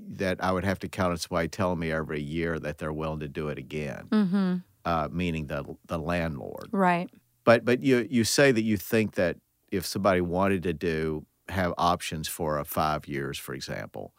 that 0.09 0.43
I 0.43 0.51
would 0.51 0.63
have 0.65 0.79
to 0.79 0.87
count 0.89 1.11
on 1.11 1.17
somebody 1.17 1.47
telling 1.47 1.79
me 1.79 1.91
every 1.91 2.21
year 2.21 2.59
that 2.59 2.77
they're 2.77 2.93
willing 2.93 3.19
to 3.21 3.27
do 3.27 3.49
it 3.49 3.57
again, 3.57 4.07
Mm-hmm. 4.11 4.55
uh, 4.85 5.07
meaning 5.11 5.47
the 5.47 5.63
the 5.87 5.97
landlord. 5.97 6.69
Right. 6.71 7.09
But 7.43 7.65
but 7.65 7.81
you 7.81 8.07
you 8.09 8.23
say 8.23 8.51
that 8.51 8.63
you 8.63 8.77
think 8.77 9.15
that 9.15 9.37
if 9.71 9.85
somebody 9.85 10.21
wanted 10.21 10.63
to 10.63 10.73
do 10.73 11.25
have 11.49 11.73
options 11.77 12.27
for 12.27 12.57
a 12.57 12.63
five 12.65 13.07
years, 13.07 13.37
for 13.37 13.53
example, 13.53 14.13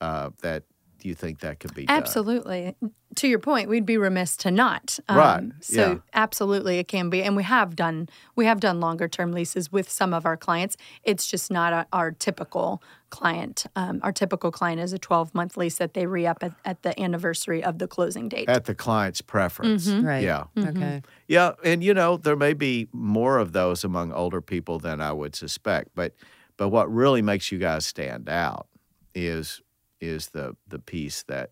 uh, 0.00 0.30
that 0.42 0.64
you 1.02 1.14
think 1.14 1.40
that 1.40 1.60
could 1.60 1.74
be 1.74 1.84
done? 1.86 1.96
Absolutely. 1.96 2.74
To 3.16 3.28
your 3.28 3.38
point, 3.38 3.68
we'd 3.68 3.86
be 3.86 3.96
remiss 3.98 4.36
to 4.38 4.50
not. 4.50 4.98
Um, 5.08 5.16
Right, 5.16 5.42
So 5.60 5.90
yeah. 5.92 5.98
absolutely, 6.14 6.78
it 6.78 6.88
can 6.88 7.08
be, 7.10 7.22
and 7.22 7.36
we 7.36 7.44
have 7.44 7.76
done 7.76 8.08
we 8.34 8.46
have 8.46 8.58
done 8.58 8.80
longer 8.80 9.06
term 9.06 9.30
leases 9.32 9.70
with 9.70 9.88
some 9.88 10.12
of 10.12 10.26
our 10.26 10.36
clients. 10.36 10.76
It's 11.04 11.26
just 11.30 11.50
not 11.50 11.72
a, 11.72 11.86
our 11.92 12.10
typical 12.10 12.82
client. 13.10 13.66
Um, 13.76 14.00
our 14.02 14.12
typical 14.12 14.50
client 14.50 14.80
is 14.80 14.92
a 14.92 14.98
12 14.98 15.34
month 15.34 15.56
lease 15.56 15.76
that 15.78 15.94
they 15.94 16.06
re 16.06 16.26
up 16.26 16.42
at, 16.42 16.52
at 16.64 16.82
the 16.82 16.98
anniversary 17.00 17.62
of 17.62 17.78
the 17.78 17.86
closing 17.88 18.28
date. 18.28 18.48
At 18.48 18.64
the 18.64 18.74
client's 18.74 19.20
preference. 19.20 19.88
Right. 19.88 20.24
Yeah. 20.24 20.44
Okay. 20.58 21.02
Yeah, 21.28 21.52
and 21.64 21.82
you 21.84 21.94
know 21.94 22.16
there 22.16 22.36
may 22.36 22.52
be 22.52 22.88
more 22.92 23.38
of 23.38 23.52
those 23.52 23.84
among 23.84 24.12
older 24.12 24.40
people 24.40 24.78
than 24.78 25.00
I 25.00 25.12
would 25.12 25.34
suspect, 25.36 25.90
but 25.94 26.14
but 26.56 26.68
what 26.70 26.92
really 26.92 27.22
makes 27.22 27.52
you 27.52 27.58
guys 27.58 27.86
stand 27.86 28.28
out 28.28 28.66
is 29.14 29.62
is 30.00 30.28
the 30.28 30.56
the 30.68 30.78
piece 30.78 31.22
that 31.24 31.50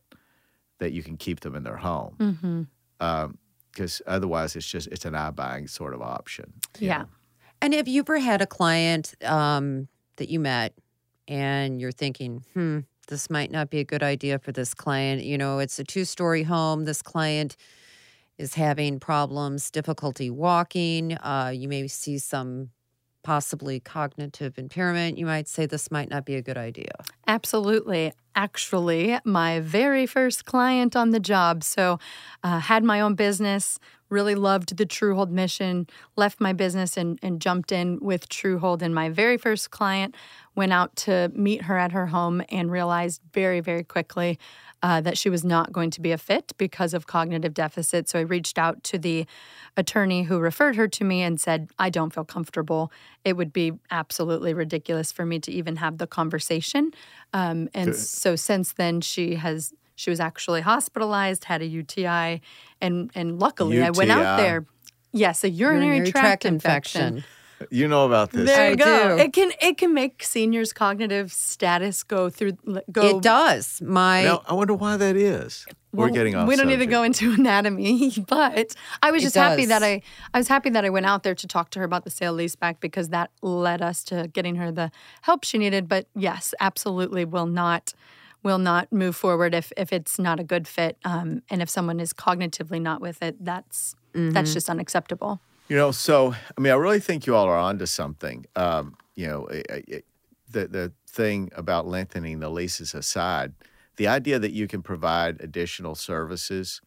that 0.78 0.92
you 0.92 1.02
can 1.02 1.16
keep 1.16 1.40
them 1.40 1.54
in 1.54 1.62
their 1.62 1.76
home, 1.78 2.16
Mm-hmm. 2.18 3.32
because 3.70 4.02
otherwise 4.06 4.56
it's 4.56 4.66
just 4.68 4.88
it's 4.88 5.04
an 5.04 5.14
iBuying 5.14 5.68
sort 5.70 5.94
of 5.94 6.02
option. 6.02 6.52
yeah. 6.78 6.98
know. 6.98 7.04
And 7.62 7.72
have 7.74 7.88
you 7.88 8.00
ever 8.02 8.18
had 8.18 8.42
a 8.42 8.46
client 8.46 9.14
um, 9.24 9.88
that 10.16 10.28
you 10.28 10.38
met 10.38 10.74
and 11.28 11.80
you're 11.80 11.92
thinking, 11.92 12.44
hmm, 12.54 12.80
this 13.08 13.30
might 13.30 13.50
not 13.50 13.70
be 13.70 13.78
a 13.80 13.84
good 13.84 14.02
idea 14.02 14.38
for 14.38 14.52
this 14.52 14.74
client? 14.74 15.22
You 15.24 15.38
know, 15.38 15.58
it's 15.58 15.78
a 15.78 15.84
two 15.84 16.04
story 16.04 16.42
home. 16.42 16.84
This 16.84 17.02
client 17.02 17.56
is 18.38 18.54
having 18.54 18.98
problems, 18.98 19.70
difficulty 19.70 20.30
walking. 20.30 21.14
Uh, 21.18 21.52
you 21.54 21.68
may 21.68 21.86
see 21.86 22.18
some 22.18 22.70
possibly 23.22 23.80
cognitive 23.80 24.58
impairment. 24.58 25.18
You 25.18 25.26
might 25.26 25.48
say 25.48 25.66
this 25.66 25.90
might 25.90 26.10
not 26.10 26.24
be 26.24 26.36
a 26.36 26.42
good 26.42 26.58
idea. 26.58 26.92
Absolutely. 27.26 28.12
Actually, 28.36 29.18
my 29.24 29.60
very 29.60 30.06
first 30.06 30.44
client 30.44 30.94
on 30.94 31.10
the 31.10 31.20
job. 31.20 31.64
So, 31.64 31.98
uh, 32.42 32.58
had 32.60 32.84
my 32.84 33.00
own 33.00 33.14
business, 33.14 33.78
really 34.14 34.36
loved 34.36 34.76
the 34.76 34.86
Truehold 34.86 35.30
mission, 35.30 35.86
left 36.16 36.40
my 36.40 36.52
business 36.52 36.96
and, 36.96 37.18
and 37.22 37.40
jumped 37.40 37.72
in 37.72 37.98
with 38.00 38.28
Truehold. 38.28 38.80
And 38.80 38.94
my 38.94 39.08
very 39.10 39.36
first 39.36 39.70
client 39.70 40.14
went 40.54 40.72
out 40.72 40.94
to 40.96 41.30
meet 41.34 41.62
her 41.62 41.76
at 41.76 41.92
her 41.92 42.06
home 42.06 42.42
and 42.48 42.70
realized 42.70 43.20
very, 43.32 43.60
very 43.60 43.82
quickly 43.82 44.38
uh, 44.84 45.00
that 45.00 45.18
she 45.18 45.30
was 45.30 45.44
not 45.44 45.72
going 45.72 45.90
to 45.90 46.00
be 46.00 46.12
a 46.12 46.18
fit 46.18 46.52
because 46.58 46.94
of 46.94 47.06
cognitive 47.06 47.54
deficit. 47.54 48.08
So 48.08 48.18
I 48.18 48.22
reached 48.22 48.58
out 48.58 48.84
to 48.84 48.98
the 48.98 49.26
attorney 49.76 50.24
who 50.24 50.38
referred 50.38 50.76
her 50.76 50.86
to 50.88 51.04
me 51.04 51.22
and 51.22 51.40
said, 51.40 51.70
I 51.78 51.90
don't 51.90 52.12
feel 52.14 52.24
comfortable. 52.24 52.92
It 53.24 53.34
would 53.36 53.52
be 53.52 53.72
absolutely 53.90 54.54
ridiculous 54.54 55.10
for 55.10 55.24
me 55.26 55.40
to 55.40 55.50
even 55.50 55.76
have 55.76 55.98
the 55.98 56.06
conversation. 56.06 56.92
Um, 57.32 57.68
and 57.74 57.96
so 57.96 58.36
since 58.36 58.72
then, 58.72 59.00
she 59.00 59.36
has. 59.36 59.72
She 59.96 60.10
was 60.10 60.20
actually 60.20 60.60
hospitalized, 60.62 61.44
had 61.44 61.62
a 61.62 61.66
UTI, 61.66 62.40
and 62.80 63.10
and 63.14 63.38
luckily 63.38 63.82
I 63.82 63.90
went 63.90 64.10
out 64.10 64.36
there. 64.36 64.66
Yes, 65.12 65.44
a 65.44 65.50
urinary, 65.50 65.86
Urinary 65.98 66.10
tract, 66.10 66.44
infection. 66.44 67.24
You 67.70 67.86
know 67.88 68.04
about 68.04 68.30
this. 68.30 68.46
There 68.46 68.70
you 68.70 68.76
go. 68.76 69.16
do. 69.16 69.22
It 69.22 69.32
can 69.32 69.52
it 69.60 69.78
can 69.78 69.94
make 69.94 70.22
seniors' 70.24 70.72
cognitive 70.72 71.32
status 71.32 72.02
go 72.02 72.28
through 72.28 72.58
go. 72.90 73.16
It 73.16 73.22
does. 73.22 73.80
My 73.80 74.24
Now 74.24 74.42
I 74.46 74.54
wonder 74.54 74.74
why 74.74 74.96
that 74.96 75.16
is. 75.16 75.64
We're 75.92 76.06
Well, 76.06 76.14
getting 76.14 76.34
off. 76.34 76.48
We 76.48 76.56
don't 76.56 76.66
need 76.66 76.78
to 76.78 76.86
go 76.86 77.04
into 77.04 77.32
anatomy, 77.38 78.12
but 78.26 78.74
I 79.02 79.12
was 79.12 79.22
just 79.22 79.36
happy 79.36 79.66
that. 79.66 79.82
I 79.84 80.02
I 80.34 80.38
was 80.38 80.48
happy 80.48 80.70
that 80.70 80.84
I 80.84 80.90
went 80.90 81.06
out 81.06 81.22
there 81.22 81.36
to 81.36 81.46
talk 81.46 81.70
to 81.70 81.78
her 81.78 81.84
about 81.84 82.04
the 82.04 82.10
sale 82.10 82.36
leaseback 82.36 82.80
because 82.80 83.10
that 83.10 83.30
led 83.40 83.80
us 83.80 84.02
to 84.04 84.28
getting 84.32 84.56
her 84.56 84.72
the 84.72 84.90
help 85.22 85.44
she 85.44 85.56
needed. 85.58 85.88
But 85.88 86.08
yes, 86.16 86.54
absolutely 86.60 87.24
will 87.24 87.46
not 87.46 87.94
will 88.44 88.58
not 88.58 88.92
move 88.92 89.16
forward 89.16 89.54
if 89.54 89.72
if 89.76 89.92
it's 89.92 90.18
not 90.18 90.38
a 90.38 90.44
good 90.44 90.68
fit, 90.68 90.98
um, 91.04 91.42
and 91.50 91.60
if 91.62 91.68
someone 91.68 91.98
is 91.98 92.12
cognitively 92.12 92.80
not 92.80 93.00
with 93.00 93.22
it, 93.22 93.44
that's 93.44 93.96
that's 94.12 94.52
just 94.54 94.70
unacceptable. 94.70 95.40
You 95.68 95.76
know, 95.76 95.90
so 95.90 96.34
I 96.56 96.60
mean, 96.60 96.72
I 96.72 96.76
really 96.76 97.00
think 97.00 97.26
you 97.26 97.34
all 97.34 97.46
are 97.46 97.58
onto 97.58 97.86
something. 97.86 98.46
Um, 98.54 98.96
you 99.16 99.26
know, 99.26 99.46
it, 99.46 99.66
it, 99.88 100.04
the 100.50 100.68
the 100.68 100.92
thing 101.08 101.50
about 101.56 101.86
lengthening 101.86 102.40
the 102.40 102.50
leases 102.50 102.94
aside, 102.94 103.54
the 103.96 104.06
idea 104.06 104.38
that 104.38 104.52
you 104.52 104.68
can 104.68 104.82
provide 104.82 105.40
additional 105.40 105.94
services. 105.94 106.80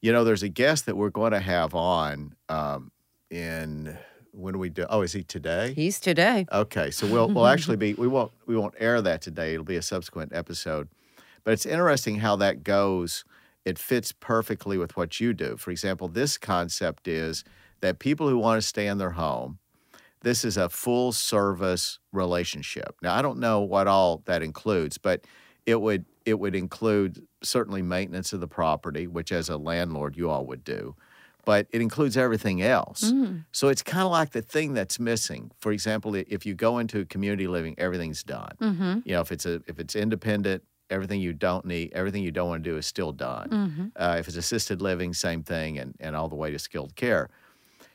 You 0.00 0.12
know, 0.12 0.22
there's 0.22 0.44
a 0.44 0.48
guest 0.48 0.86
that 0.86 0.96
we're 0.96 1.10
going 1.10 1.32
to 1.32 1.40
have 1.40 1.74
on 1.74 2.34
um, 2.48 2.92
in 3.30 3.98
when 4.38 4.54
do 4.54 4.58
we 4.58 4.68
do? 4.68 4.86
Oh, 4.88 5.02
is 5.02 5.12
he 5.12 5.22
today? 5.22 5.72
he's 5.74 6.00
today. 6.00 6.46
Okay, 6.52 6.90
so 6.90 7.06
we'll 7.06 7.28
we'll 7.28 7.46
actually 7.54 7.76
be 7.76 7.94
we 7.94 8.08
won't 8.08 8.32
we 8.46 8.56
won't 8.56 8.74
air 8.78 9.02
that 9.02 9.20
today. 9.20 9.54
It'll 9.54 9.64
be 9.64 9.76
a 9.76 9.82
subsequent 9.82 10.32
episode. 10.32 10.88
But 11.44 11.52
it's 11.52 11.66
interesting 11.66 12.16
how 12.16 12.36
that 12.36 12.62
goes. 12.62 13.24
It 13.64 13.78
fits 13.78 14.12
perfectly 14.12 14.78
with 14.78 14.96
what 14.96 15.20
you 15.20 15.32
do. 15.32 15.56
For 15.56 15.70
example, 15.70 16.08
this 16.08 16.38
concept 16.38 17.08
is 17.08 17.44
that 17.80 17.98
people 17.98 18.28
who 18.28 18.38
want 18.38 18.60
to 18.60 18.66
stay 18.66 18.86
in 18.86 18.98
their 18.98 19.10
home, 19.10 19.58
this 20.22 20.44
is 20.44 20.56
a 20.56 20.68
full 20.68 21.12
service 21.12 21.98
relationship. 22.12 22.96
Now, 23.02 23.14
I 23.14 23.22
don't 23.22 23.38
know 23.38 23.60
what 23.60 23.86
all 23.86 24.22
that 24.26 24.42
includes, 24.42 24.98
but 24.98 25.24
it 25.66 25.80
would 25.80 26.04
it 26.24 26.38
would 26.38 26.54
include 26.54 27.26
certainly 27.42 27.82
maintenance 27.82 28.32
of 28.32 28.40
the 28.40 28.48
property, 28.48 29.06
which 29.06 29.32
as 29.32 29.48
a 29.48 29.56
landlord 29.56 30.16
you 30.16 30.30
all 30.30 30.46
would 30.46 30.64
do 30.64 30.94
but 31.48 31.66
it 31.70 31.80
includes 31.80 32.18
everything 32.18 32.60
else. 32.60 33.04
Mm. 33.10 33.46
So 33.52 33.68
it's 33.68 33.82
kind 33.82 34.04
of 34.04 34.10
like 34.10 34.32
the 34.32 34.42
thing 34.42 34.74
that's 34.74 35.00
missing. 35.00 35.50
For 35.60 35.72
example, 35.72 36.14
if 36.14 36.44
you 36.44 36.54
go 36.54 36.76
into 36.76 37.06
community 37.06 37.46
living, 37.46 37.74
everything's 37.78 38.22
done. 38.22 38.52
Mm-hmm. 38.60 38.98
You 39.06 39.12
know, 39.14 39.22
if 39.22 39.32
it's 39.32 39.46
a 39.46 39.62
if 39.66 39.78
it's 39.78 39.96
independent, 39.96 40.62
everything 40.90 41.22
you 41.22 41.32
don't 41.32 41.64
need, 41.64 41.94
everything 41.94 42.22
you 42.22 42.30
don't 42.30 42.50
want 42.50 42.64
to 42.64 42.70
do 42.70 42.76
is 42.76 42.86
still 42.86 43.12
done. 43.12 43.48
Mm-hmm. 43.48 43.86
Uh, 43.96 44.16
if 44.18 44.28
it's 44.28 44.36
assisted 44.36 44.82
living, 44.82 45.14
same 45.14 45.42
thing, 45.42 45.78
and 45.78 45.94
and 46.00 46.14
all 46.14 46.28
the 46.28 46.36
way 46.36 46.50
to 46.50 46.58
skilled 46.58 46.94
care. 46.96 47.30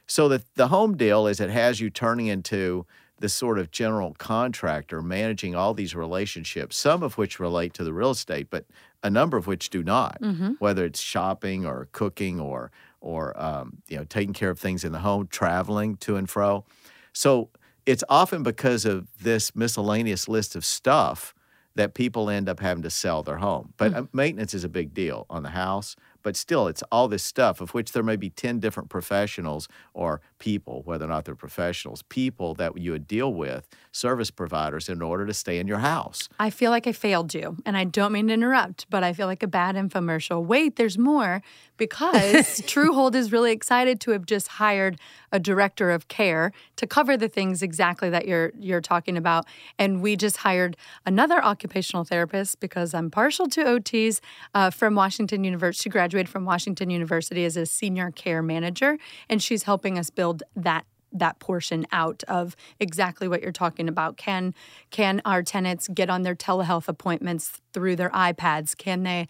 So 0.08 0.28
the 0.28 0.44
the 0.56 0.70
home 0.70 0.98
deal 0.98 1.28
is 1.28 1.40
it 1.40 1.52
has 1.52 1.80
you 1.80 1.92
turning 1.92 2.26
into 2.26 2.88
this 3.20 3.36
sort 3.36 3.60
of 3.60 3.70
general 3.70 4.16
contractor 4.18 5.04
managing 5.04 5.54
all 5.54 5.76
these 5.76 5.96
relationships, 5.96 6.76
some 6.76 7.04
of 7.04 7.20
which 7.20 7.40
relate 7.40 7.76
to 7.76 7.84
the 7.84 7.94
real 7.94 8.10
estate, 8.10 8.48
but 8.50 8.66
a 9.04 9.12
number 9.12 9.38
of 9.38 9.46
which 9.46 9.70
do 9.70 9.84
not. 9.84 10.20
Mm-hmm. 10.22 10.54
Whether 10.58 10.86
it's 10.86 11.00
shopping 11.00 11.68
or 11.68 11.88
cooking 11.92 12.40
or 12.40 12.72
or 13.04 13.40
um, 13.40 13.78
you 13.88 13.98
know 13.98 14.06
taking 14.06 14.34
care 14.34 14.50
of 14.50 14.60
things 14.60 14.84
in 14.84 14.92
the 14.92 15.00
home, 15.00 15.28
traveling 15.28 15.98
to 15.98 16.16
and 16.16 16.30
fro. 16.30 16.66
So 17.12 17.50
it's 17.86 18.04
often 18.10 18.42
because 18.42 18.86
of 18.86 19.08
this 19.22 19.56
miscellaneous 19.56 20.28
list 20.28 20.56
of 20.56 20.66
stuff 20.66 21.36
that 21.76 21.94
people 21.94 22.30
end 22.30 22.48
up 22.48 22.60
having 22.60 22.84
to 22.84 22.90
sell 22.90 23.24
their 23.24 23.38
home. 23.38 23.74
But 23.78 23.94
uh, 23.94 24.04
maintenance 24.14 24.54
is 24.54 24.64
a 24.64 24.70
big 24.70 24.94
deal 24.94 25.26
on 25.30 25.44
the 25.44 25.50
house. 25.50 25.96
But 26.22 26.38
still, 26.38 26.68
it's 26.68 26.84
all 26.92 27.08
this 27.08 27.24
stuff 27.24 27.60
of 27.60 27.74
which 27.74 27.92
there 27.92 28.04
may 28.04 28.16
be 28.16 28.30
10 28.30 28.60
different 28.60 28.90
professionals 28.90 29.68
or 29.94 30.22
people, 30.44 30.82
whether 30.84 31.06
or 31.06 31.08
not 31.08 31.24
they're 31.24 31.36
professionals, 31.36 32.04
people 32.10 32.54
that 32.54 32.78
you 32.78 32.92
would 32.92 33.08
deal 33.08 33.34
with, 33.34 33.66
service 33.94 34.30
providers, 34.30 34.90
in 34.90 35.02
order 35.02 35.26
to 35.26 35.34
stay 35.34 35.58
in 35.58 35.68
your 35.68 35.78
house. 35.78 36.28
I 36.38 36.50
feel 36.50 36.70
like 36.70 36.86
I 36.86 36.92
failed 36.92 37.34
you, 37.34 37.56
and 37.66 37.78
I 37.78 37.86
don't 37.86 38.12
mean 38.12 38.28
to 38.28 38.34
interrupt, 38.34 38.90
but 38.90 39.06
I 39.06 39.14
feel 39.14 39.26
like 39.26 39.42
a 39.42 39.48
bad 39.48 39.76
infomercial. 39.76 40.44
Wait, 40.44 40.76
there's 40.76 40.98
more 40.98 41.42
because 41.78 42.60
Truehold 42.72 43.16
is 43.16 43.32
really 43.32 43.54
excited 43.54 44.02
to 44.02 44.12
have 44.12 44.26
just 44.26 44.50
hired 44.50 45.00
a 45.32 45.40
director 45.40 45.92
of 45.92 46.10
care 46.10 46.52
to 46.76 46.86
cover 46.86 47.16
the 47.16 47.30
things 47.30 47.64
exactly 47.64 48.10
that 48.10 48.28
you're 48.28 48.52
you're 48.60 48.82
talking 48.82 49.16
about, 49.16 49.46
and 49.80 50.02
we 50.02 50.18
just 50.18 50.38
hired 50.38 50.76
another 51.06 51.42
occupational 51.42 52.04
therapist 52.04 52.60
because 52.60 52.94
I'm 52.94 53.10
partial 53.10 53.48
to 53.48 53.64
OTs 53.64 54.20
uh, 54.54 54.72
from 54.72 54.94
Washington 54.94 55.46
University. 55.46 55.84
She 55.84 55.90
graduated 55.90 56.28
from 56.28 56.44
Washington 56.44 56.90
University 56.90 57.46
as 57.46 57.56
a 57.56 57.66
senior 57.66 58.12
care 58.12 58.42
manager, 58.42 58.98
and 59.30 59.42
she's 59.42 59.64
helping 59.64 59.98
us 59.98 60.10
build 60.10 60.33
that 60.56 60.86
that 61.14 61.40
portion 61.40 61.86
out 61.92 62.24
of 62.28 62.56
exactly 62.80 63.28
what 63.28 63.42
you're 63.42 63.52
talking 63.52 63.88
about. 63.88 64.18
Can 64.18 64.54
can 64.90 65.22
our 65.26 65.44
tenants 65.44 65.88
get 65.94 66.10
on 66.10 66.24
their 66.24 66.36
telehealth 66.36 66.88
appointments 66.88 67.62
through 67.72 67.96
their 67.96 68.10
iPads? 68.10 68.76
Can 68.76 69.04
they 69.04 69.28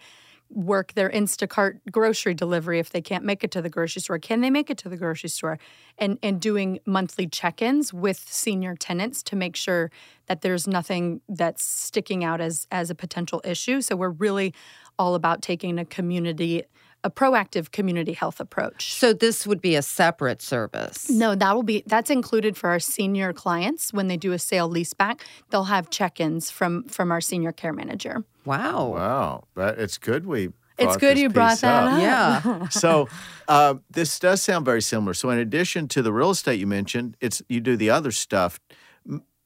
work 0.50 0.92
their 0.92 1.10
Instacart 1.10 1.80
grocery 1.90 2.32
delivery 2.34 2.78
if 2.78 2.90
they 2.90 3.00
can't 3.00 3.24
make 3.24 3.42
it 3.42 3.50
to 3.50 3.60
the 3.60 3.68
grocery 3.68 4.00
store? 4.00 4.18
Can 4.18 4.40
they 4.40 4.50
make 4.50 4.70
it 4.70 4.78
to 4.78 4.88
the 4.88 4.96
grocery 4.96 5.28
store? 5.28 5.58
And 5.98 6.18
and 6.22 6.40
doing 6.40 6.80
monthly 6.86 7.26
check-ins 7.26 7.92
with 7.92 8.24
senior 8.28 8.76
tenants 8.76 9.22
to 9.24 9.36
make 9.36 9.56
sure 9.56 9.90
that 10.26 10.40
there's 10.40 10.66
nothing 10.66 11.20
that's 11.28 11.62
sticking 11.62 12.24
out 12.24 12.40
as 12.40 12.66
as 12.70 12.90
a 12.90 12.94
potential 12.94 13.42
issue. 13.44 13.80
So 13.80 13.96
we're 13.96 14.10
really 14.10 14.54
all 14.98 15.14
about 15.14 15.42
taking 15.42 15.78
a 15.78 15.84
community 15.84 16.62
a 17.04 17.10
proactive 17.10 17.70
community 17.70 18.14
health 18.14 18.40
approach. 18.40 18.94
So 18.94 19.12
this 19.12 19.46
would 19.46 19.60
be 19.60 19.76
a 19.76 19.82
separate 19.82 20.40
service. 20.42 21.08
No, 21.10 21.34
that 21.34 21.54
will 21.54 21.62
be 21.62 21.84
that's 21.86 22.10
included 22.10 22.56
for 22.56 22.70
our 22.70 22.80
senior 22.80 23.32
clients 23.32 23.92
when 23.92 24.08
they 24.08 24.16
do 24.16 24.32
a 24.32 24.38
sale 24.38 24.68
leaseback. 24.70 25.20
They'll 25.50 25.64
have 25.64 25.90
check-ins 25.90 26.50
from 26.50 26.84
from 26.84 27.12
our 27.12 27.20
senior 27.20 27.52
care 27.52 27.72
manager. 27.74 28.24
Wow. 28.44 28.86
Wow, 28.88 29.44
but 29.54 29.78
it's 29.78 29.98
good 29.98 30.26
we. 30.26 30.48
It's 30.76 30.96
good 30.96 31.16
you 31.18 31.28
brought 31.28 31.58
that 31.60 31.84
up. 31.92 32.00
Yeah. 32.00 32.68
so 32.70 33.08
uh, 33.46 33.74
this 33.90 34.18
does 34.18 34.42
sound 34.42 34.64
very 34.64 34.82
similar. 34.82 35.14
So 35.14 35.30
in 35.30 35.38
addition 35.38 35.86
to 35.88 36.02
the 36.02 36.12
real 36.12 36.30
estate 36.30 36.58
you 36.58 36.66
mentioned, 36.66 37.16
it's 37.20 37.40
you 37.48 37.60
do 37.60 37.76
the 37.76 37.90
other 37.90 38.10
stuff. 38.10 38.58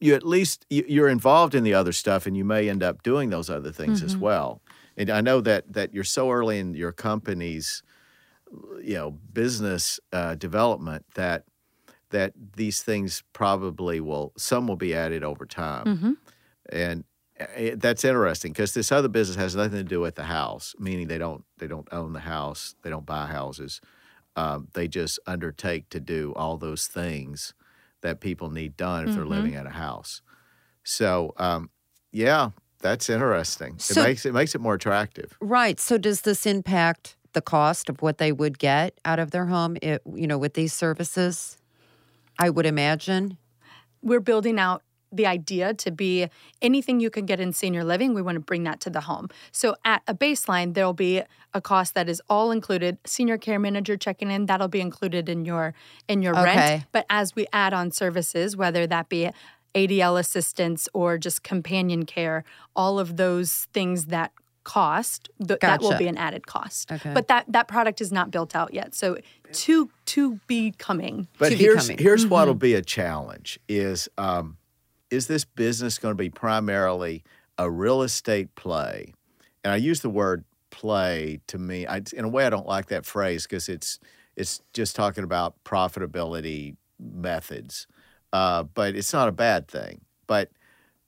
You 0.01 0.15
at 0.15 0.25
least 0.25 0.65
you- 0.71 0.87
you're 0.89 1.09
involved 1.09 1.55
in 1.55 1.65
the 1.65 1.75
other 1.75 1.93
stuff, 1.93 2.25
and 2.27 2.35
you 2.37 2.45
may 2.45 2.69
end 2.71 2.83
up 2.83 3.03
doing 3.03 3.29
those 3.31 3.51
other 3.51 3.73
things 3.73 4.03
as 4.03 4.17
well. 4.17 4.63
And 4.99 5.11
I 5.11 5.23
know 5.23 5.41
that 5.43 5.73
that 5.75 5.95
you're 5.95 6.05
so 6.05 6.31
early 6.33 6.59
in 6.61 6.75
your 6.75 6.93
company's, 6.93 7.83
you 8.83 8.95
know, 8.95 9.11
business 9.11 10.01
uh, 10.13 10.35
development 10.35 11.05
that 11.15 11.45
that 12.11 12.33
these 12.57 12.83
things 12.83 13.23
probably 13.33 14.01
will 14.01 14.33
some 14.39 14.67
will 14.69 14.77
be 14.77 14.95
added 14.95 15.25
over 15.25 15.47
time, 15.47 15.87
Mm-hmm. 15.87 16.13
and 16.71 17.05
uh, 17.41 17.73
that's 17.77 18.05
interesting 18.05 18.53
because 18.53 18.75
this 18.75 18.93
other 18.93 19.09
business 19.09 19.37
has 19.37 19.57
nothing 19.57 19.79
to 19.79 19.85
do 19.85 20.01
with 20.01 20.17
the 20.17 20.25
house, 20.25 20.75
meaning 20.79 21.09
they 21.09 21.19
don't 21.19 21.45
they 21.59 21.67
don't 21.69 21.89
own 21.93 22.13
the 22.15 22.21
house, 22.21 22.75
they 22.83 22.91
don't 22.91 23.07
buy 23.07 23.27
houses, 23.27 23.81
um, 24.37 24.69
they 24.75 24.89
just 24.89 25.19
undertake 25.27 25.89
to 25.91 26.01
do 26.01 26.33
all 26.37 26.57
those 26.59 26.87
things 26.89 27.55
that 28.03 28.21
people 28.21 28.51
need 28.51 28.77
done 28.77 29.05
if 29.05 29.15
they're 29.15 29.27
Mm-hmm. 29.27 29.29
living 29.29 29.55
at 29.57 29.67
a 29.67 29.71
house. 29.71 30.23
So, 30.85 31.33
um, 31.37 31.71
yeah, 32.13 32.51
that's 32.81 33.09
interesting. 33.11 33.79
So- 33.79 34.01
it 34.01 34.05
makes 34.05 34.27
it 34.27 34.33
makes 34.35 34.55
it 34.55 34.61
more 34.61 34.75
attractive. 34.75 35.37
Right. 35.41 35.79
So 35.81 35.99
does 35.99 36.23
this 36.23 36.47
impact 36.47 37.17
the 37.33 37.43
cost 37.43 37.89
of 37.89 38.01
what 38.03 38.19
they 38.19 38.33
would 38.33 38.59
get 38.59 38.99
out 39.05 39.19
of 39.19 39.31
their 39.33 39.47
home, 39.47 39.77
it, 39.83 40.03
you 40.15 40.27
know, 40.27 40.39
with 40.39 40.55
these 40.55 40.73
services? 40.73 41.59
I 42.39 42.51
would 42.51 42.67
imagine. 42.67 43.37
we're 44.01 44.21
building 44.21 44.61
out 44.61 44.83
the 45.11 45.27
idea 45.27 45.75
to 45.75 45.91
be 45.91 46.29
anything 46.63 47.01
you 47.01 47.11
can 47.11 47.25
get 47.27 47.41
in 47.41 47.53
senior 47.53 47.83
living, 47.83 48.13
we 48.15 48.21
want 48.23 48.37
to 48.37 48.41
bring 48.41 48.63
that 48.63 48.79
to 48.79 48.91
the 48.91 49.01
home. 49.01 49.29
So 49.53 49.75
at 49.85 50.03
a 50.07 50.15
baseline, 50.15 50.75
there'll 50.75 50.93
be 50.93 51.23
a 51.55 51.61
cost 51.61 51.95
that 51.95 52.09
is 52.09 52.21
all 52.29 52.51
included. 52.53 52.99
Senior 53.07 53.39
care 53.39 53.59
manager 53.59 53.97
checking 53.97 54.31
in, 54.31 54.47
that'll 54.47 54.69
be 54.69 54.81
included 54.83 55.29
in 55.29 55.45
your 55.47 55.75
in 56.09 56.23
your 56.23 56.39
Okay. 56.39 56.45
rent. 56.55 56.85
But 56.93 57.07
as 57.11 57.35
we 57.35 57.47
add 57.53 57.73
on 57.73 57.91
services, 57.91 58.57
whether 58.57 58.87
that 58.87 59.09
be 59.09 59.31
ADL 59.87 60.19
assistance 60.19 60.89
or 60.93 61.19
just 61.19 61.43
companion 61.43 62.05
care, 62.05 62.45
all 62.75 62.99
of 62.99 63.17
those 63.17 63.69
things 63.73 64.07
that 64.07 64.33
cost 64.65 65.31
th- 65.47 65.61
that 65.61 65.81
will 65.81 65.97
be 65.97 66.09
an 66.09 66.19
added 66.19 66.47
cost. 66.47 66.93
Okay. 66.93 67.13
But 67.15 67.29
that 67.29 67.47
that 67.49 67.69
product 67.69 68.01
is 68.01 68.13
not 68.13 68.31
built 68.31 68.55
out 68.55 68.75
yet. 68.75 68.95
So 68.95 69.17
to 69.53 69.91
to 70.07 70.41
be 70.47 70.73
coming. 70.77 71.29
But 71.39 71.51
to 71.51 71.57
be 71.57 71.65
here's 71.65 71.87
coming. 71.87 71.99
here's 71.99 72.27
what'll 72.27 72.55
be 72.55 72.75
a 72.75 72.83
challenge 72.83 73.59
is 73.69 74.09
um, 74.19 74.59
is 75.11 75.27
this 75.27 75.45
business 75.45 75.99
going 75.99 76.13
to 76.13 76.19
be 76.19 76.31
primarily 76.31 77.25
a 77.57 77.71
real 77.71 78.03
estate 78.03 78.55
play? 78.57 79.15
And 79.65 79.73
I 79.73 79.77
use 79.77 80.01
the 80.01 80.11
word 80.11 80.45
play 80.71 81.41
to 81.47 81.59
me. 81.59 81.87
I, 81.87 82.03
in 82.15 82.25
a 82.25 82.29
way, 82.29 82.45
I 82.45 82.51
don't 82.51 82.67
like 82.67 82.87
that 82.87 83.07
phrase 83.07 83.45
because 83.45 83.69
it's 83.69 83.99
it's 84.37 84.61
just 84.73 84.95
talking 84.95 85.25
about 85.25 85.55
profitability 85.65 86.77
methods. 87.01 87.87
Uh, 88.33 88.63
but 88.63 88.95
it's 88.95 89.13
not 89.13 89.29
a 89.29 89.33
bad 89.33 89.69
thing. 89.69 90.01
But 90.27 90.51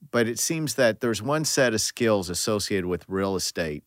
but 0.09 0.27
it 0.27 0.39
seems 0.39 0.75
that 0.75 0.99
there's 0.99 1.21
one 1.21 1.45
set 1.45 1.73
of 1.73 1.81
skills 1.81 2.29
associated 2.29 2.87
with 2.87 3.05
real 3.07 3.35
estate, 3.35 3.83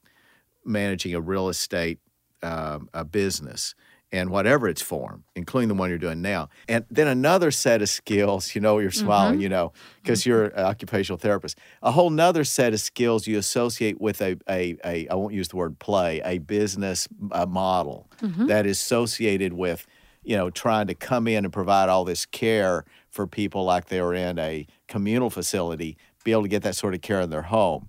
managing 0.64 1.14
a 1.14 1.20
real 1.20 1.48
estate 1.48 1.98
um, 2.42 2.88
a 2.94 3.04
business 3.04 3.74
and 4.12 4.30
whatever 4.30 4.68
its 4.68 4.80
form, 4.80 5.24
including 5.34 5.68
the 5.68 5.74
one 5.74 5.88
you're 5.88 5.98
doing 5.98 6.22
now. 6.22 6.48
And 6.68 6.84
then 6.88 7.08
another 7.08 7.50
set 7.50 7.82
of 7.82 7.88
skills, 7.88 8.54
you 8.54 8.60
know, 8.60 8.78
you're 8.78 8.92
smiling, 8.92 9.40
you 9.40 9.48
know, 9.48 9.72
because 10.02 10.24
you're 10.24 10.44
an 10.44 10.64
occupational 10.64 11.18
therapist. 11.18 11.58
A 11.82 11.90
whole 11.90 12.10
nother 12.10 12.44
set 12.44 12.72
of 12.72 12.80
skills 12.80 13.26
you 13.26 13.38
associate 13.38 14.00
with 14.00 14.20
a, 14.22 14.36
a, 14.48 14.76
a 14.84 15.08
I 15.08 15.14
won't 15.16 15.34
use 15.34 15.48
the 15.48 15.56
word 15.56 15.80
play, 15.80 16.22
a 16.24 16.38
business 16.38 17.08
uh, 17.32 17.46
model 17.46 18.08
that 18.46 18.66
is 18.66 18.78
associated 18.78 19.54
with, 19.54 19.84
you 20.22 20.36
know, 20.36 20.48
trying 20.48 20.86
to 20.86 20.94
come 20.94 21.26
in 21.26 21.44
and 21.44 21.52
provide 21.52 21.88
all 21.88 22.04
this 22.04 22.24
care 22.24 22.84
for 23.14 23.28
people 23.28 23.64
like 23.64 23.86
they 23.86 24.02
were 24.02 24.12
in 24.12 24.40
a 24.40 24.66
communal 24.88 25.30
facility, 25.30 25.96
be 26.24 26.32
able 26.32 26.42
to 26.42 26.48
get 26.48 26.64
that 26.64 26.74
sort 26.74 26.94
of 26.94 27.00
care 27.00 27.20
in 27.20 27.30
their 27.30 27.42
home. 27.42 27.88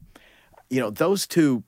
You 0.69 0.79
know, 0.79 0.91
those 0.91 1.25
two 1.25 1.63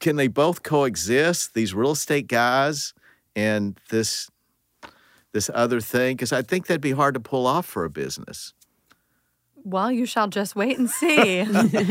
can 0.00 0.16
they 0.16 0.28
both 0.28 0.62
coexist? 0.62 1.54
These 1.54 1.74
real 1.74 1.92
estate 1.92 2.26
guys 2.26 2.94
and 3.36 3.78
this 3.90 4.30
this 5.32 5.50
other 5.52 5.80
thing, 5.80 6.16
because 6.16 6.32
I 6.32 6.42
think 6.42 6.66
that'd 6.66 6.80
be 6.80 6.92
hard 6.92 7.14
to 7.14 7.20
pull 7.20 7.46
off 7.46 7.66
for 7.66 7.84
a 7.84 7.90
business. 7.90 8.54
Well, 9.64 9.90
you 9.90 10.06
shall 10.06 10.28
just 10.28 10.54
wait 10.54 10.78
and 10.78 10.88
see. 10.88 11.44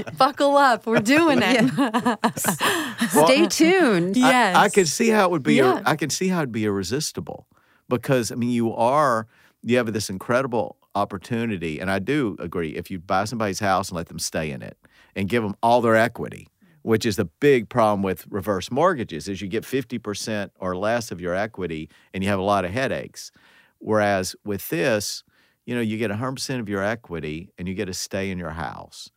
Buckle 0.18 0.56
up. 0.58 0.86
We're 0.86 1.00
doing 1.00 1.40
it. 1.42 2.38
Stay 3.10 3.48
tuned. 3.48 4.16
yes. 4.16 4.56
I, 4.56 4.64
I 4.66 4.70
could 4.70 4.88
see 4.88 5.10
how 5.10 5.26
it 5.26 5.32
would 5.32 5.44
be. 5.44 5.56
Yeah. 5.56 5.82
I 5.86 5.96
can 5.96 6.10
see 6.10 6.30
how 6.30 6.38
it'd 6.38 6.52
be 6.52 6.66
irresistible, 6.66 7.48
because 7.90 8.32
I 8.32 8.36
mean, 8.36 8.52
you 8.52 8.74
are 8.74 9.28
you 9.64 9.78
have 9.78 9.92
this 9.94 10.10
incredible 10.10 10.78
opportunity, 10.94 11.80
and 11.80 11.90
I 11.90 12.00
do 12.00 12.36
agree. 12.40 12.76
If 12.76 12.92
you 12.92 13.00
buy 13.00 13.26
somebody's 13.26 13.60
house 13.60 13.90
and 13.90 13.96
let 13.96 14.08
them 14.08 14.20
stay 14.20 14.52
in 14.52 14.62
it, 14.62 14.78
and 15.16 15.30
give 15.30 15.44
them 15.44 15.56
all 15.64 15.82
their 15.82 15.96
equity, 15.96 16.50
which 16.82 17.06
is 17.06 17.16
the 17.16 17.26
big 17.26 17.70
problem 17.70 18.02
with 18.04 18.26
reverse 18.30 18.70
mortgages, 18.72 19.28
is 19.28 19.42
you 19.42 19.48
get 19.48 19.66
fifty 19.66 19.98
percent 19.98 20.52
or 20.60 20.76
less 20.76 21.12
of 21.12 21.22
your 21.22 21.34
equity, 21.34 21.90
and 22.14 22.24
you 22.24 22.30
have 22.30 22.40
a 22.40 22.44
lot 22.44 22.66
of 22.66 22.72
headaches. 22.72 23.32
Whereas 23.80 24.36
with 24.46 24.70
this, 24.70 25.24
you 25.66 25.76
know, 25.76 25.82
you 25.82 25.98
get 25.98 26.12
hundred 26.12 26.34
percent 26.34 26.60
of 26.60 26.70
your 26.70 26.84
equity, 26.84 27.50
and 27.58 27.68
you 27.68 27.74
get 27.74 27.86
to 27.86 27.94
stay 27.94 28.30
in 28.32 28.38
your 28.38 28.52
house. 28.52 29.10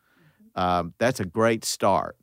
Um, 0.54 0.94
that's 0.98 1.20
a 1.20 1.24
great 1.24 1.64
start. 1.64 2.16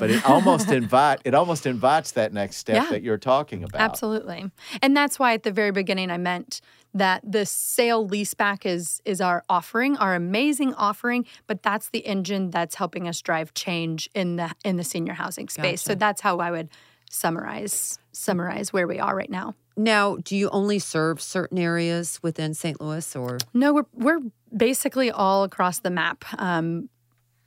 But 0.00 0.10
it 0.10 0.24
almost 0.28 0.68
invite 0.80 1.20
it 1.24 1.34
almost 1.34 1.66
invites 1.66 2.10
that 2.12 2.32
next 2.32 2.56
step 2.56 2.74
Yeah. 2.76 2.90
that 2.90 3.02
you're 3.02 3.18
talking 3.18 3.62
about. 3.62 3.80
Absolutely. 3.80 4.50
And 4.82 4.96
that's 4.96 5.18
why 5.18 5.34
at 5.34 5.44
the 5.44 5.52
very 5.52 5.70
beginning 5.70 6.10
I 6.10 6.16
meant 6.16 6.60
that 6.92 7.20
the 7.24 7.46
sale 7.46 8.08
leaseback 8.08 8.66
is 8.66 9.00
is 9.04 9.20
our 9.20 9.44
offering, 9.48 9.96
our 9.98 10.16
amazing 10.16 10.74
offering, 10.74 11.24
but 11.46 11.62
that's 11.62 11.90
the 11.90 12.00
engine 12.00 12.50
that's 12.50 12.74
helping 12.74 13.06
us 13.06 13.20
drive 13.20 13.54
change 13.54 14.10
in 14.14 14.36
the 14.36 14.50
in 14.64 14.76
the 14.76 14.84
senior 14.84 15.12
housing 15.12 15.48
space. 15.48 15.82
So 15.82 15.94
that's 15.94 16.20
how 16.20 16.38
I 16.38 16.50
would 16.50 16.68
summarize 17.10 17.98
summarize 18.12 18.72
where 18.72 18.86
we 18.88 18.98
are 18.98 19.14
right 19.14 19.30
now. 19.30 19.54
Now, 19.76 20.16
do 20.16 20.36
you 20.36 20.50
only 20.50 20.78
serve 20.78 21.20
certain 21.22 21.58
areas 21.58 22.18
within 22.22 22.54
St. 22.54 22.80
Louis 22.80 23.16
or? 23.16 23.38
No, 23.54 23.72
we're 23.72 23.86
we're 23.94 24.20
basically 24.54 25.10
all 25.10 25.44
across 25.44 25.78
the 25.80 25.90
map. 25.90 26.24
Um, 26.38 26.88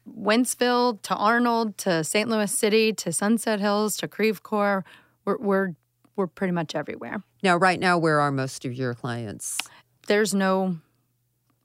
Wentzville 0.09 1.01
to 1.03 1.15
Arnold 1.15 1.77
to 1.79 2.03
St. 2.03 2.29
Louis 2.29 2.51
City 2.51 2.93
to 2.93 3.11
Sunset 3.11 3.59
Hills 3.59 3.97
to 3.97 4.07
Creve 4.07 4.43
Coeur. 4.43 4.83
We're 5.25 5.37
we're 5.37 5.69
we're 6.15 6.27
pretty 6.27 6.51
much 6.51 6.75
everywhere. 6.75 7.23
Now, 7.41 7.57
right 7.57 7.79
now, 7.79 7.97
where 7.97 8.19
are 8.19 8.31
most 8.31 8.65
of 8.65 8.73
your 8.73 8.93
clients? 8.93 9.57
There's 10.07 10.33
no. 10.33 10.77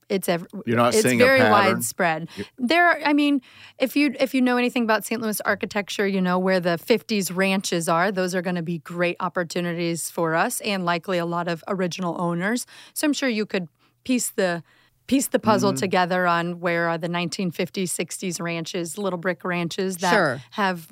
It's 0.09 0.27
ev- 0.27 0.47
You're 0.65 0.79
not 0.79 0.95
it's 0.95 1.03
seeing 1.03 1.21
a 1.21 1.25
very 1.25 1.39
pattern? 1.41 1.75
widespread. 1.75 2.29
There, 2.57 2.87
are, 2.87 2.99
I 3.05 3.13
mean, 3.13 3.43
if 3.79 3.95
you 3.95 4.15
if 4.19 4.33
you 4.33 4.41
know 4.41 4.57
anything 4.57 4.85
about 4.85 5.05
St. 5.05 5.21
Louis 5.21 5.39
architecture, 5.43 6.07
you 6.07 6.23
know 6.23 6.39
where 6.39 6.61
the 6.61 6.79
'50s 6.79 7.35
ranches 7.37 7.91
are. 7.91 8.11
Those 8.11 8.35
are 8.35 8.41
going 8.41 8.57
to 8.57 8.63
be 8.63 8.79
great 8.79 9.17
opportunities 9.21 10.09
for 10.11 10.35
us, 10.35 10.63
and 10.63 10.87
likely 10.87 11.19
a 11.19 11.27
lot 11.27 11.47
of 11.47 11.63
original 11.69 12.19
owners. 12.19 12.65
So 12.95 13.07
I'm 13.07 13.13
sure 13.13 13.29
you 13.29 13.45
could 13.45 13.69
piece 14.05 14.31
the 14.31 14.63
piece 15.09 15.27
the 15.27 15.41
puzzle 15.41 15.73
Mm-hmm. 15.73 15.79
together 15.81 16.27
on 16.29 16.61
where 16.61 16.89
are 16.89 16.97
the 16.99 17.09
1950s, 17.09 17.91
60s 17.91 18.41
ranches, 18.41 18.97
little 18.97 19.19
brick 19.19 19.43
ranches 19.45 19.97
that 19.99 20.13
Sure. 20.13 20.41
have 20.53 20.87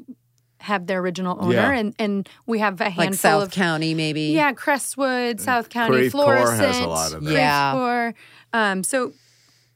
have 0.61 0.87
their 0.87 0.99
original 1.01 1.37
owner, 1.39 1.53
Yeah. 1.55 1.71
and 1.79 1.95
and 1.99 2.29
we 2.47 2.59
have 2.59 2.81
a 2.81 2.85
handful 2.85 3.05
Like 3.05 3.15
South 3.15 3.43
of 3.45 3.51
County, 3.53 3.95
maybe? 3.95 4.23
yeah, 4.33 4.53
Crestwood, 4.53 5.41
South 5.41 5.69
County, 5.69 5.97
Creve 6.09 6.13
Coeur 6.13 6.25
Florissant, 6.25 6.61
has 6.75 6.79
a 6.81 6.87
lot 6.89 7.13
of 7.13 7.23
that. 7.25 7.33
Yeah. 7.33 7.73
Creve 7.75 8.15
Um, 8.53 8.83
so, 8.83 9.13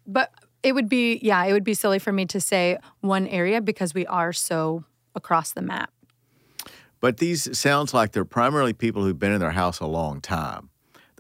but 0.07 0.33
it 0.62 0.72
would 0.74 0.88
be 0.88 1.20
yeah, 1.22 1.44
it 1.44 1.53
would 1.53 1.64
be 1.64 1.74
silly 1.74 1.98
for 1.98 2.12
me 2.12 2.24
to 2.26 2.40
say 2.40 2.79
one 3.00 3.26
area 3.29 3.61
because 3.61 3.92
we 3.94 4.07
are 4.07 4.33
so 4.33 4.85
across 5.14 5.53
the 5.53 5.62
map. 5.62 5.90
But 7.00 7.18
these 7.18 7.57
sounds 7.59 7.92
like 7.94 8.12
they're 8.12 8.24
primarily 8.24 8.72
people 8.72 9.05
who've 9.05 9.18
been 9.18 9.33
in 9.33 9.40
their 9.40 9.53
house 9.53 9.81
a 9.81 9.87
long 9.87 10.20
time. 10.20 10.69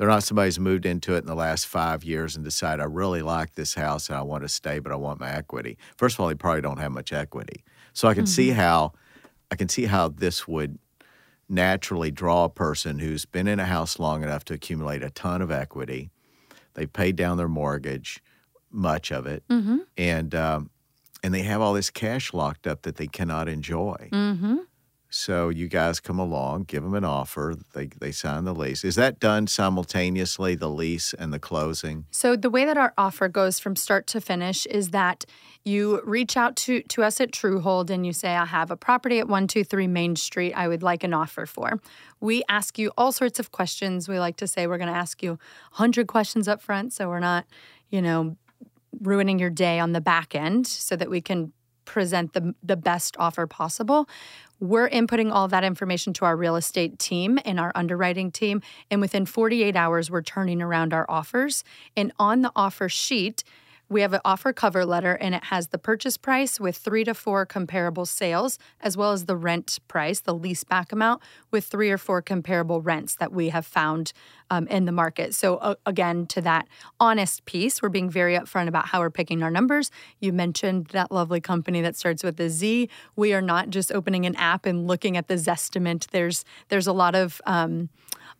They're 0.00 0.08
not 0.08 0.22
somebody 0.22 0.46
who's 0.46 0.58
moved 0.58 0.86
into 0.86 1.14
it 1.14 1.18
in 1.18 1.26
the 1.26 1.34
last 1.34 1.66
five 1.66 2.04
years 2.04 2.34
and 2.34 2.42
decide 2.42 2.80
I 2.80 2.84
really 2.84 3.20
like 3.20 3.54
this 3.54 3.74
house 3.74 4.08
and 4.08 4.16
I 4.16 4.22
want 4.22 4.42
to 4.44 4.48
stay, 4.48 4.78
but 4.78 4.92
I 4.92 4.94
want 4.94 5.20
my 5.20 5.30
equity. 5.30 5.76
First 5.98 6.16
of 6.16 6.20
all, 6.20 6.28
they 6.28 6.34
probably 6.34 6.62
don't 6.62 6.78
have 6.78 6.90
much 6.90 7.12
equity, 7.12 7.64
so 7.92 8.08
I 8.08 8.14
can 8.14 8.26
see 8.26 8.48
how 8.48 8.94
I 9.50 9.56
can 9.56 9.68
see 9.68 9.84
how 9.84 10.08
this 10.08 10.48
would 10.48 10.78
naturally 11.50 12.10
draw 12.10 12.44
a 12.44 12.48
person 12.48 12.98
who's 12.98 13.26
been 13.26 13.46
in 13.46 13.60
a 13.60 13.66
house 13.66 13.98
long 13.98 14.22
enough 14.22 14.42
to 14.46 14.54
accumulate 14.54 15.02
a 15.02 15.10
ton 15.10 15.42
of 15.42 15.50
equity. 15.50 16.10
They 16.72 16.86
paid 16.86 17.14
down 17.16 17.36
their 17.36 17.46
mortgage, 17.46 18.22
much 18.70 19.12
of 19.12 19.26
it, 19.26 19.44
and 19.98 20.34
um, 20.34 20.70
and 21.22 21.34
they 21.34 21.42
have 21.42 21.60
all 21.60 21.74
this 21.74 21.90
cash 21.90 22.32
locked 22.32 22.66
up 22.66 22.82
that 22.82 22.96
they 22.96 23.06
cannot 23.06 23.50
enjoy. 23.50 24.08
Mm-hmm. 24.10 24.56
So 25.10 25.48
you 25.48 25.66
guys 25.66 25.98
come 25.98 26.20
along, 26.20 26.64
give 26.64 26.84
them 26.84 26.94
an 26.94 27.04
offer, 27.04 27.56
they 27.74 27.86
they 27.86 28.12
sign 28.12 28.44
the 28.44 28.54
lease. 28.54 28.84
Is 28.84 28.94
that 28.94 29.18
done 29.18 29.48
simultaneously, 29.48 30.54
the 30.54 30.68
lease 30.68 31.12
and 31.12 31.32
the 31.32 31.40
closing? 31.40 32.06
So 32.12 32.36
the 32.36 32.48
way 32.48 32.64
that 32.64 32.78
our 32.78 32.94
offer 32.96 33.28
goes 33.28 33.58
from 33.58 33.74
start 33.74 34.06
to 34.08 34.20
finish 34.20 34.66
is 34.66 34.90
that 34.90 35.24
you 35.64 36.00
reach 36.04 36.36
out 36.36 36.56
to, 36.56 36.82
to 36.82 37.02
us 37.02 37.20
at 37.20 37.32
Truehold 37.32 37.90
and 37.90 38.06
you 38.06 38.12
say, 38.12 38.34
I 38.34 38.46
have 38.46 38.70
a 38.70 38.76
property 38.76 39.18
at 39.18 39.26
123 39.26 39.88
Main 39.88 40.16
Street 40.16 40.54
I 40.54 40.68
would 40.68 40.82
like 40.82 41.04
an 41.04 41.12
offer 41.12 41.44
for. 41.44 41.80
We 42.20 42.42
ask 42.48 42.78
you 42.78 42.92
all 42.96 43.12
sorts 43.12 43.38
of 43.38 43.50
questions. 43.50 44.08
We 44.08 44.18
like 44.18 44.36
to 44.38 44.46
say 44.46 44.66
we're 44.66 44.78
going 44.78 44.92
to 44.92 44.98
ask 44.98 45.22
you 45.22 45.32
100 45.72 46.06
questions 46.06 46.48
up 46.48 46.62
front 46.62 46.92
so 46.92 47.08
we're 47.08 47.20
not, 47.20 47.46
you 47.90 48.00
know, 48.00 48.36
ruining 49.00 49.38
your 49.38 49.50
day 49.50 49.78
on 49.78 49.92
the 49.92 50.00
back 50.00 50.34
end 50.34 50.66
so 50.66 50.96
that 50.96 51.10
we 51.10 51.20
can 51.20 51.52
present 51.90 52.34
the 52.34 52.54
the 52.62 52.76
best 52.76 53.16
offer 53.18 53.48
possible. 53.48 54.08
We're 54.60 54.88
inputting 54.88 55.32
all 55.32 55.48
that 55.48 55.64
information 55.64 56.12
to 56.14 56.24
our 56.24 56.36
real 56.36 56.54
estate 56.54 57.00
team 57.00 57.40
and 57.44 57.58
our 57.58 57.72
underwriting 57.74 58.30
team. 58.30 58.62
And 58.90 59.00
within 59.00 59.26
48 59.26 59.74
hours, 59.74 60.08
we're 60.08 60.22
turning 60.22 60.62
around 60.62 60.94
our 60.94 61.06
offers. 61.08 61.64
And 61.96 62.12
on 62.18 62.42
the 62.42 62.52
offer 62.54 62.88
sheet, 62.88 63.42
we 63.90 64.00
have 64.02 64.12
an 64.12 64.20
offer 64.24 64.52
cover 64.52 64.86
letter 64.86 65.14
and 65.14 65.34
it 65.34 65.44
has 65.44 65.68
the 65.68 65.78
purchase 65.78 66.16
price 66.16 66.60
with 66.60 66.76
three 66.76 67.02
to 67.04 67.12
four 67.12 67.44
comparable 67.44 68.06
sales, 68.06 68.58
as 68.80 68.96
well 68.96 69.12
as 69.12 69.24
the 69.24 69.36
rent 69.36 69.80
price, 69.88 70.20
the 70.20 70.32
lease 70.32 70.62
back 70.62 70.92
amount, 70.92 71.20
with 71.50 71.64
three 71.64 71.90
or 71.90 71.98
four 71.98 72.22
comparable 72.22 72.80
rents 72.80 73.16
that 73.16 73.32
we 73.32 73.48
have 73.48 73.66
found 73.66 74.12
um, 74.48 74.68
in 74.68 74.84
the 74.84 74.92
market. 74.92 75.34
So, 75.34 75.56
uh, 75.56 75.74
again, 75.86 76.26
to 76.26 76.40
that 76.42 76.68
honest 77.00 77.44
piece, 77.44 77.82
we're 77.82 77.88
being 77.88 78.08
very 78.08 78.36
upfront 78.36 78.68
about 78.68 78.86
how 78.86 79.00
we're 79.00 79.10
picking 79.10 79.42
our 79.42 79.50
numbers. 79.50 79.90
You 80.20 80.32
mentioned 80.32 80.86
that 80.88 81.10
lovely 81.10 81.40
company 81.40 81.80
that 81.82 81.96
starts 81.96 82.22
with 82.22 82.38
a 82.40 82.48
Z. 82.48 82.88
We 83.16 83.34
are 83.34 83.42
not 83.42 83.70
just 83.70 83.90
opening 83.92 84.24
an 84.24 84.36
app 84.36 84.66
and 84.66 84.86
looking 84.86 85.16
at 85.16 85.26
the 85.26 85.34
Zestimate. 85.34 86.06
There's 86.10 86.44
there's 86.68 86.86
a 86.86 86.92
lot 86.92 87.16
of 87.16 87.42
um, 87.44 87.88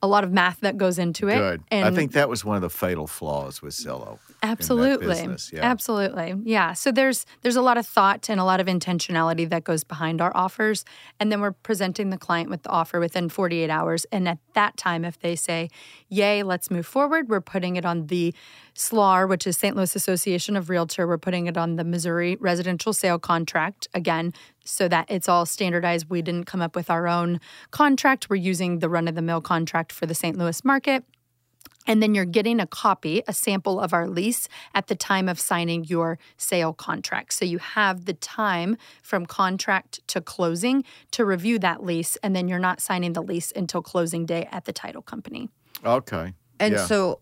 a 0.03 0.07
lot 0.07 0.25
of 0.25 0.33
math 0.33 0.61
that 0.61 0.79
goes 0.79 0.99
into 0.99 1.29
it. 1.29 1.37
Good. 1.37 1.63
I 1.71 1.91
think 1.91 2.13
that 2.13 2.29
was 2.29 2.45
one 2.45 2.57
of 2.57 2.63
the 2.63 2.71
fatal 2.71 3.07
flaws 3.07 3.61
with 3.61 3.75
Zillow. 3.75 4.19
Absolutely. 4.43 5.37
Yeah. 5.53 5.61
Absolutely. 5.63 6.35
Yeah. 6.45 6.73
So 6.73 6.91
there's 6.91 7.27
there's 7.43 7.57
a 7.57 7.63
lot 7.63 7.77
of 7.77 7.87
thought 7.87 8.31
and 8.31 8.41
a 8.41 8.45
lot 8.45 8.61
of 8.61 8.67
intentionality 8.67 9.49
that 9.51 9.65
goes 9.65 9.85
behind 9.85 10.23
our 10.23 10.33
offers. 10.35 10.85
And 11.19 11.31
then 11.31 11.41
we're 11.41 11.53
presenting 11.53 12.09
the 12.11 12.17
client 12.17 12.49
with 12.49 12.63
the 12.63 12.71
offer 12.71 12.99
within 12.99 13.29
48 13.29 13.69
hours. 13.69 14.07
And 14.11 14.27
at 14.27 14.39
that 14.55 14.79
time, 14.79 15.05
if 15.05 15.19
they 15.21 15.37
say, 15.37 15.69
Yay, 16.09 16.43
let's 16.43 16.71
move 16.71 16.87
forward, 16.87 17.29
we're 17.29 17.43
putting 17.43 17.77
it 17.77 17.85
on 17.85 18.07
the 18.07 18.35
SLAR, 18.75 19.27
which 19.27 19.47
is 19.47 19.59
St. 19.59 19.77
Louis 19.77 19.95
Association 19.95 20.57
of 20.57 20.71
Realtor. 20.71 21.07
We're 21.07 21.19
putting 21.19 21.47
it 21.47 21.59
on 21.59 21.77
the 21.77 21.85
Missouri 21.85 22.37
residential 22.41 22.93
sale 22.95 23.19
contract 23.19 23.89
again, 23.93 24.33
so 24.65 24.89
that 24.89 25.07
it's 25.09 25.29
all 25.29 25.47
standardized. 25.47 26.11
We 26.11 26.23
didn't 26.23 26.45
come 26.45 26.63
up 26.63 26.77
with 26.77 26.91
our 26.91 27.09
own 27.09 27.41
contract. 27.71 28.29
We're 28.31 28.37
using 28.37 28.79
the 28.79 28.89
run 28.89 29.09
of 29.09 29.15
the 29.15 29.23
mill 29.23 29.41
contract 29.41 29.93
for 29.93 30.07
the 30.07 30.15
St. 30.15 30.37
Louis 30.37 30.65
market. 30.65 31.05
And 31.87 32.03
then 32.03 32.15
you're 32.15 32.27
getting 32.27 32.61
a 32.61 32.67
copy, 32.67 33.23
a 33.27 33.33
sample 33.33 33.81
of 33.81 33.95
our 33.95 34.07
lease 34.07 34.49
at 34.75 34.89
the 34.89 34.95
time 34.95 35.29
of 35.29 35.41
signing 35.41 35.85
your 35.85 36.19
sale 36.37 36.75
contract. 36.75 37.33
So 37.33 37.45
you 37.45 37.59
have 37.59 38.05
the 38.05 38.13
time 38.13 38.77
from 39.03 39.25
contract 39.25 40.07
to 40.09 40.21
closing 40.21 40.85
to 41.13 41.25
review 41.25 41.59
that 41.61 41.83
lease. 41.83 42.17
And 42.23 42.37
then 42.37 42.49
you're 42.49 42.59
not 42.59 42.81
signing 42.81 43.15
the 43.15 43.23
lease 43.23 43.51
until 43.57 43.81
closing 43.83 44.27
day 44.27 44.47
at 44.53 44.67
the 44.67 44.73
title 44.73 45.03
company. 45.03 45.49
Okay. 45.85 46.35
And 46.61 46.75
Yeah. 46.75 46.87
so, 46.87 47.21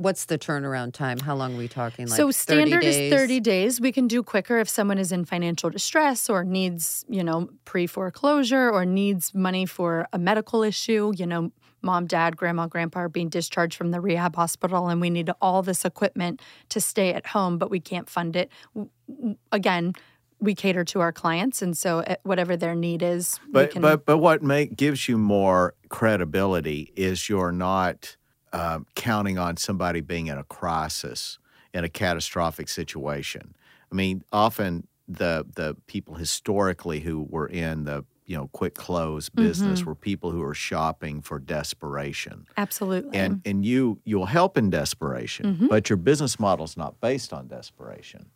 what's 0.00 0.24
the 0.24 0.38
turnaround 0.38 0.92
time? 0.92 1.18
How 1.18 1.34
long 1.34 1.54
are 1.54 1.58
we 1.58 1.68
talking? 1.68 2.06
Like 2.06 2.16
so 2.16 2.26
30 2.26 2.32
standard 2.32 2.80
days? 2.80 2.96
is 2.96 3.12
30 3.12 3.40
days. 3.40 3.80
We 3.80 3.92
can 3.92 4.08
do 4.08 4.22
quicker 4.22 4.58
if 4.58 4.68
someone 4.68 4.98
is 4.98 5.12
in 5.12 5.24
financial 5.24 5.70
distress 5.70 6.30
or 6.30 6.42
needs, 6.44 7.04
you 7.08 7.22
know, 7.22 7.48
pre-foreclosure 7.64 8.70
or 8.70 8.84
needs 8.84 9.34
money 9.34 9.66
for 9.66 10.08
a 10.12 10.18
medical 10.18 10.62
issue, 10.62 11.12
you 11.16 11.26
know, 11.26 11.52
mom, 11.82 12.06
dad, 12.06 12.36
grandma, 12.36 12.66
grandpa 12.66 13.00
are 13.00 13.08
being 13.08 13.28
discharged 13.28 13.76
from 13.76 13.90
the 13.90 14.00
rehab 14.00 14.36
hospital 14.36 14.88
and 14.88 15.00
we 15.00 15.10
need 15.10 15.30
all 15.40 15.62
this 15.62 15.84
equipment 15.84 16.40
to 16.70 16.80
stay 16.80 17.12
at 17.12 17.28
home, 17.28 17.58
but 17.58 17.70
we 17.70 17.80
can't 17.80 18.08
fund 18.08 18.36
it. 18.36 18.50
W- 18.74 18.90
w- 19.08 19.36
Again, 19.52 19.94
we 20.40 20.54
cater 20.54 20.84
to 20.84 21.00
our 21.00 21.12
clients 21.12 21.60
and 21.60 21.76
so 21.76 21.98
uh, 22.00 22.14
whatever 22.22 22.56
their 22.56 22.74
need 22.74 23.02
is, 23.02 23.38
we 23.46 23.52
But 23.52 23.70
can 23.72 23.82
but 23.82 24.06
but 24.06 24.18
what 24.18 24.42
make 24.42 24.74
gives 24.74 25.06
you 25.08 25.18
more 25.18 25.74
credibility 25.90 26.92
is 26.96 27.28
you're 27.28 27.52
not 27.52 28.16
um, 28.52 28.86
counting 28.94 29.38
on 29.38 29.56
somebody 29.56 30.00
being 30.00 30.26
in 30.26 30.38
a 30.38 30.44
crisis 30.44 31.38
in 31.72 31.84
a 31.84 31.88
catastrophic 31.88 32.68
situation. 32.68 33.54
I 33.90 33.94
mean, 33.94 34.24
often 34.32 34.86
the 35.08 35.46
the 35.54 35.76
people 35.86 36.14
historically 36.14 37.00
who 37.00 37.26
were 37.28 37.48
in 37.48 37.84
the 37.84 38.04
you 38.26 38.36
know 38.36 38.48
quick 38.52 38.74
close 38.74 39.28
business 39.28 39.84
were 39.84 39.96
people 39.96 40.30
who 40.30 40.38
were 40.38 40.54
shopping 40.54 41.20
for 41.20 41.38
desperation. 41.40 42.46
absolutely. 42.56 43.18
And 43.18 43.40
and 43.44 43.64
you 43.64 43.98
you'll 44.04 44.26
help 44.26 44.56
in 44.56 44.70
desperation, 44.70 45.66
but 45.68 45.90
your 45.90 45.96
business 45.96 46.38
model's 46.38 46.76
not 46.76 47.00
based 47.00 47.32
on 47.32 47.48
desperation. 47.48 48.26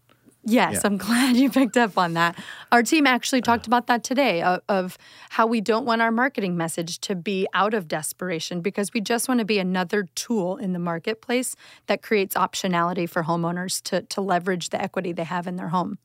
Yes, 0.44 0.74
Yeah. 0.74 0.80
I'm 0.84 0.96
glad 1.08 1.36
you 1.36 1.50
picked 1.50 1.76
up 1.76 1.96
on 1.98 2.14
that. 2.14 2.38
Our 2.72 2.82
team 2.82 3.06
actually 3.06 3.40
talked 3.40 3.66
about 3.66 3.86
that 3.86 4.04
today 4.04 4.42
of, 4.42 4.60
of 4.68 4.98
how 5.30 5.46
we 5.46 5.60
don't 5.60 5.84
want 5.84 6.02
our 6.02 6.10
marketing 6.10 6.56
message 6.56 6.98
to 7.00 7.14
be 7.14 7.46
out 7.54 7.74
of 7.74 7.88
desperation 7.88 8.60
because 8.60 8.92
we 8.92 9.00
just 9.00 9.28
want 9.28 9.38
to 9.40 9.44
be 9.44 9.58
another 9.58 10.08
tool 10.14 10.56
in 10.56 10.72
the 10.72 10.78
marketplace 10.78 11.56
that 11.86 12.02
creates 12.02 12.34
optionality 12.34 13.08
for 13.08 13.24
homeowners 13.24 13.82
to, 13.84 14.02
to 14.02 14.20
leverage 14.20 14.70
the 14.70 14.80
equity 14.80 15.12
they 15.12 15.24
have 15.24 15.46
in 15.46 15.56
their 15.56 15.68
home. 15.68 15.98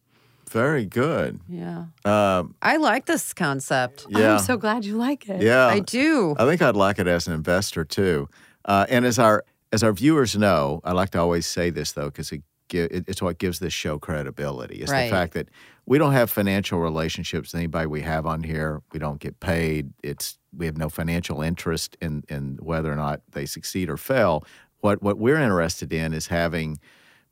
Very 0.50 0.86
good. 0.86 1.40
Yeah. 1.48 1.86
Um, 2.06 2.56
I 2.62 2.78
like 2.78 3.06
this 3.06 3.34
concept. 3.34 4.08
yeah. 4.10 4.34
I'm 4.34 4.40
so 4.40 4.58
glad 4.58 4.84
you 4.84 4.98
like 4.98 5.30
it. 5.30 5.42
yeah. 5.44 5.68
I 5.68 5.80
do. 5.80 6.36
I 6.40 6.46
think 6.46 6.62
I'd 6.62 6.76
like 6.76 6.98
it 6.98 7.08
as 7.08 7.28
an 7.28 7.34
investor 7.34 7.86
too. 7.86 8.28
Uh, 8.66 8.86
and 8.90 9.06
as 9.06 9.20
our 9.20 9.44
as 9.72 9.84
our 9.84 9.94
viewers 9.94 10.36
know, 10.36 10.82
I 10.84 10.94
like 10.94 11.12
to 11.12 11.20
always 11.20 11.46
say 11.46 11.70
this 11.70 11.92
though 11.92 12.06
because 12.06 12.32
it, 12.32 12.38
it, 12.38 12.44
it's 12.74 13.22
what 13.22 13.38
gives 13.38 13.60
this 13.60 13.74
show 13.74 14.00
credibility. 14.00 14.78
It's 14.78 14.92
Right. 14.92 15.06
the 15.06 15.12
fact 15.12 15.34
that 15.34 15.50
we 15.86 15.98
don't 15.98 16.14
have 16.14 16.30
financial 16.30 16.80
relationships 16.80 17.54
with 17.54 17.60
anybody 17.60 17.88
we 17.88 18.02
have 18.02 18.26
on 18.26 18.44
here. 18.44 18.82
We 18.92 19.00
don't 19.00 19.20
get 19.20 19.40
paid. 19.40 19.92
It's 20.04 20.38
we 20.56 20.66
have 20.66 20.78
no 20.78 20.90
financial 20.90 21.42
interest 21.42 21.98
in 22.02 22.24
in 22.30 22.58
whether 22.62 22.92
or 22.92 22.96
not 22.96 23.22
they 23.32 23.46
succeed 23.46 23.90
or 23.90 23.98
fail. 23.98 24.44
What 24.82 25.02
what 25.02 25.18
we're 25.18 25.38
interested 25.40 25.92
in 25.94 26.14
is 26.14 26.28
having 26.28 26.80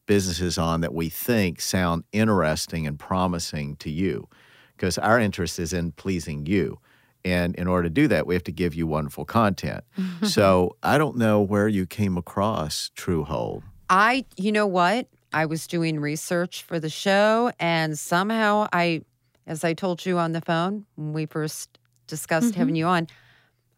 businesses 0.06 0.58
on 0.58 0.82
that 0.82 0.94
we 0.94 1.10
think 1.10 1.60
sound 1.62 2.04
interesting 2.14 2.88
and 2.88 2.98
promising 2.98 3.76
to 3.78 3.90
you 3.90 4.28
because 4.76 4.98
our 4.98 5.20
interest 5.20 5.60
is 5.60 5.74
in 5.74 5.92
pleasing 5.92 6.46
you. 6.46 6.80
And 7.26 7.56
in 7.56 7.68
order 7.68 7.90
to 7.90 7.94
do 7.94 8.08
that, 8.08 8.26
we 8.26 8.36
have 8.36 8.44
to 8.46 8.52
give 8.54 8.74
you 8.74 8.88
wonderful 8.88 9.26
content. 9.26 9.84
so 10.24 10.78
I 10.82 10.98
don't 10.98 11.18
know 11.18 11.42
where 11.42 11.68
you 11.68 11.86
came 11.86 12.16
across 12.18 12.90
Truehold. 12.96 13.64
I, 13.90 14.24
you 14.38 14.52
know 14.52 14.68
what? 14.68 15.08
I 15.34 15.46
was 15.46 15.68
doing 15.68 16.00
research 16.00 16.64
for 16.64 16.80
the 16.80 16.90
show, 16.90 17.52
and 17.60 17.98
somehow 17.98 18.68
I, 18.72 19.02
as 19.46 19.64
I 19.64 19.74
told 19.74 20.06
you 20.06 20.18
on 20.18 20.32
the 20.32 20.42
phone 20.42 20.86
when 20.96 21.14
we 21.14 21.26
first 21.26 21.80
discussed 22.08 22.52
mm-hmm. 22.52 22.60
having 22.60 22.76
you 22.76 22.86
on, 22.86 23.08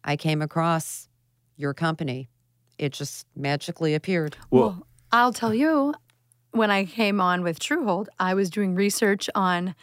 I 0.04 0.16
came 0.16 0.42
across 0.42 1.08
your 1.56 1.74
company. 1.74 2.28
It 2.78 2.92
just 2.92 3.26
magically 3.36 3.94
appeared. 3.94 4.36
Well, 4.50 4.86
I'll 5.12 5.32
tell 5.32 5.52
you, 5.52 5.94
when 6.52 6.70
I 6.70 6.84
came 6.84 7.20
on 7.20 7.42
with 7.42 7.58
Truehold, 7.58 8.06
I 8.18 8.34
was 8.34 8.48
doing 8.48 8.74
research 8.74 9.28
on 9.34 9.74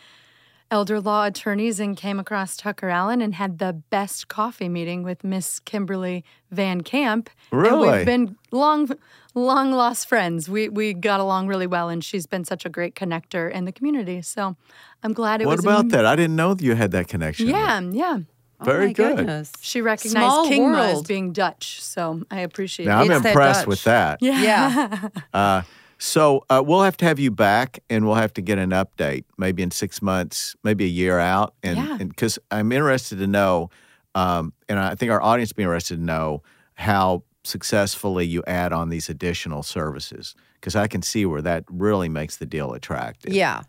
elder 0.70 1.00
law 1.00 1.26
attorneys 1.26 1.80
and 1.80 1.96
came 1.96 2.20
across 2.20 2.58
Tucker 2.58 2.90
Allen 2.90 3.22
and 3.22 3.36
had 3.36 3.60
the 3.60 3.74
best 3.90 4.28
coffee 4.28 4.68
meeting 4.70 5.04
with 5.04 5.24
Miss 5.24 5.60
Kimberly 5.60 6.24
Van 6.52 6.82
Camp. 6.82 7.30
And 7.52 7.62
Really? 7.62 7.98
we've 7.98 8.06
been 8.06 8.36
long, 8.52 8.90
long 9.34 9.72
lost 9.72 10.08
friends. 10.10 10.50
We 10.50 10.68
we 10.70 10.94
got 10.94 11.20
along 11.20 11.48
really 11.48 11.68
well, 11.68 11.90
and 11.90 12.04
she's 12.04 12.26
been 12.28 12.44
such 12.46 12.66
a 12.66 12.70
great 12.70 12.96
connector 12.96 13.50
in 13.52 13.66
the 13.66 13.72
community. 13.72 14.22
So 14.22 14.56
I'm 15.04 15.14
glad 15.14 15.42
it 15.42 15.46
what 15.48 15.58
was. 15.58 15.66
about 15.66 15.80
am- 15.86 15.90
that? 15.90 16.06
I 16.06 16.16
didn't 16.16 16.36
know 16.36 16.56
you 16.60 16.76
had 16.76 16.92
that 16.92 17.08
connection. 17.08 17.48
Yeah, 17.48 17.80
yeah. 17.80 18.18
Very 18.64 18.90
oh 18.90 18.94
good. 18.94 19.18
Goodness. 19.18 19.52
She 19.62 19.82
recognized 19.82 20.18
Small 20.18 20.50
Kingma 20.50 20.94
as 20.94 21.04
being 21.04 21.32
Dutch, 21.32 21.80
so 21.84 22.24
I 22.32 22.40
appreciate 22.40 22.88
Now 22.88 23.02
it. 23.02 23.06
I'm 23.06 23.12
It's 23.12 23.22
that 23.22 23.30
impressed 23.30 23.60
Dutch. 23.62 23.68
with 23.68 23.84
that. 23.84 24.20
Yeah. 24.22 24.42
Yeah. 24.42 25.10
Uh, 25.34 25.62
so 26.00 26.44
uh, 26.50 26.62
we'll 26.66 26.84
have 26.84 26.98
to 26.98 27.06
have 27.06 27.20
you 27.20 27.32
back, 27.32 27.80
and 27.90 28.06
we'll 28.06 28.16
have 28.16 28.34
to 28.34 28.42
get 28.42 28.58
an 28.58 28.70
update, 28.72 29.24
maybe 29.38 29.64
in 29.64 29.72
six 29.72 30.02
months, 30.02 30.56
maybe 30.64 30.86
a 30.86 30.90
year 30.90 31.20
out, 31.20 31.54
and 31.64 31.78
Yeah. 31.78 31.98
because 32.00 32.38
I'm 32.52 32.72
interested 32.72 33.18
to 33.20 33.28
know, 33.28 33.70
um, 34.16 34.54
and 34.70 34.80
I 34.80 34.96
think 34.96 35.12
our 35.12 35.22
audience 35.22 35.52
will 35.52 35.58
be 35.58 35.64
interested 35.64 35.98
to 35.98 36.04
know 36.04 36.44
how 36.76 37.24
successfully 37.44 38.26
you 38.26 38.44
add 38.46 38.74
on 38.74 38.90
these 38.90 39.10
additional 39.10 39.64
services, 39.64 40.36
because 40.56 40.76
I 40.76 40.88
can 40.88 41.02
see 41.02 41.26
where 41.26 41.42
that 41.42 41.64
really 41.70 42.10
makes 42.10 42.38
the 42.38 42.46
deal 42.46 42.74
attractive. 42.74 43.34
yeah. 43.34 43.64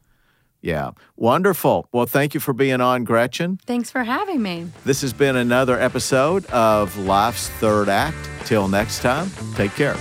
Yeah, 0.61 0.91
wonderful. 1.17 1.89
Well, 1.93 2.07
thank 2.07 2.35
you 2.35 2.41
for 2.41 2.53
being 2.53 2.81
on, 2.81 3.05
Gretchen. 3.05 3.61
Thanks 3.65 3.93
for 3.93 4.03
having 4.03 4.43
me. 4.43 4.67
This 4.85 5.03
has 5.03 5.13
been 5.13 5.37
another 5.37 5.79
episode 5.79 6.45
of 6.47 6.99
Life's 6.99 7.49
Third 7.61 7.89
Act. 7.89 8.17
Till 8.45 8.67
next 8.67 9.01
time, 9.01 9.31
take 9.55 9.71
care. 9.77 9.95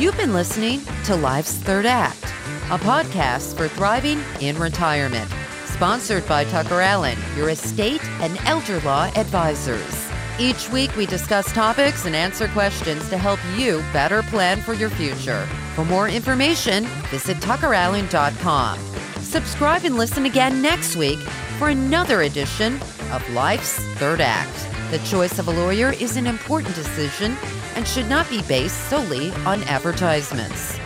You've 0.00 0.16
been 0.16 0.32
listening 0.32 0.80
to 1.04 1.14
Life's 1.14 1.52
Third 1.58 1.84
Act, 1.84 2.24
a 2.70 2.78
podcast 2.78 3.54
for 3.54 3.68
thriving 3.68 4.18
in 4.40 4.56
retirement, 4.56 5.30
sponsored 5.66 6.26
by 6.26 6.44
Tucker 6.44 6.80
Allen, 6.80 7.18
your 7.36 7.50
estate 7.50 8.02
and 8.22 8.38
elder 8.46 8.80
law 8.80 9.12
advisors. 9.14 10.08
Each 10.38 10.70
week, 10.70 10.96
we 10.96 11.04
discuss 11.04 11.52
topics 11.52 12.06
and 12.06 12.16
answer 12.16 12.48
questions 12.48 13.10
to 13.10 13.18
help 13.18 13.40
you 13.58 13.84
better 13.92 14.22
plan 14.22 14.62
for 14.62 14.72
your 14.72 14.88
future. 14.88 15.44
For 15.74 15.84
more 15.84 16.08
information, 16.08 16.86
visit 17.10 17.36
tuckerallen.com. 17.36 18.78
Subscribe 19.18 19.84
and 19.84 19.98
listen 19.98 20.24
again 20.24 20.62
next 20.62 20.96
week 20.96 21.18
for 21.58 21.68
another 21.68 22.22
edition 22.22 22.80
of 23.12 23.22
Life's 23.34 23.78
Third 23.96 24.22
Act. 24.22 24.66
The 24.92 24.98
choice 25.10 25.38
of 25.38 25.48
a 25.48 25.52
lawyer 25.52 25.92
is 25.92 26.16
an 26.16 26.26
important 26.26 26.74
decision 26.74 27.36
and 27.80 27.88
should 27.88 28.10
not 28.10 28.28
be 28.28 28.42
based 28.42 28.90
solely 28.90 29.30
on 29.46 29.62
advertisements. 29.62 30.78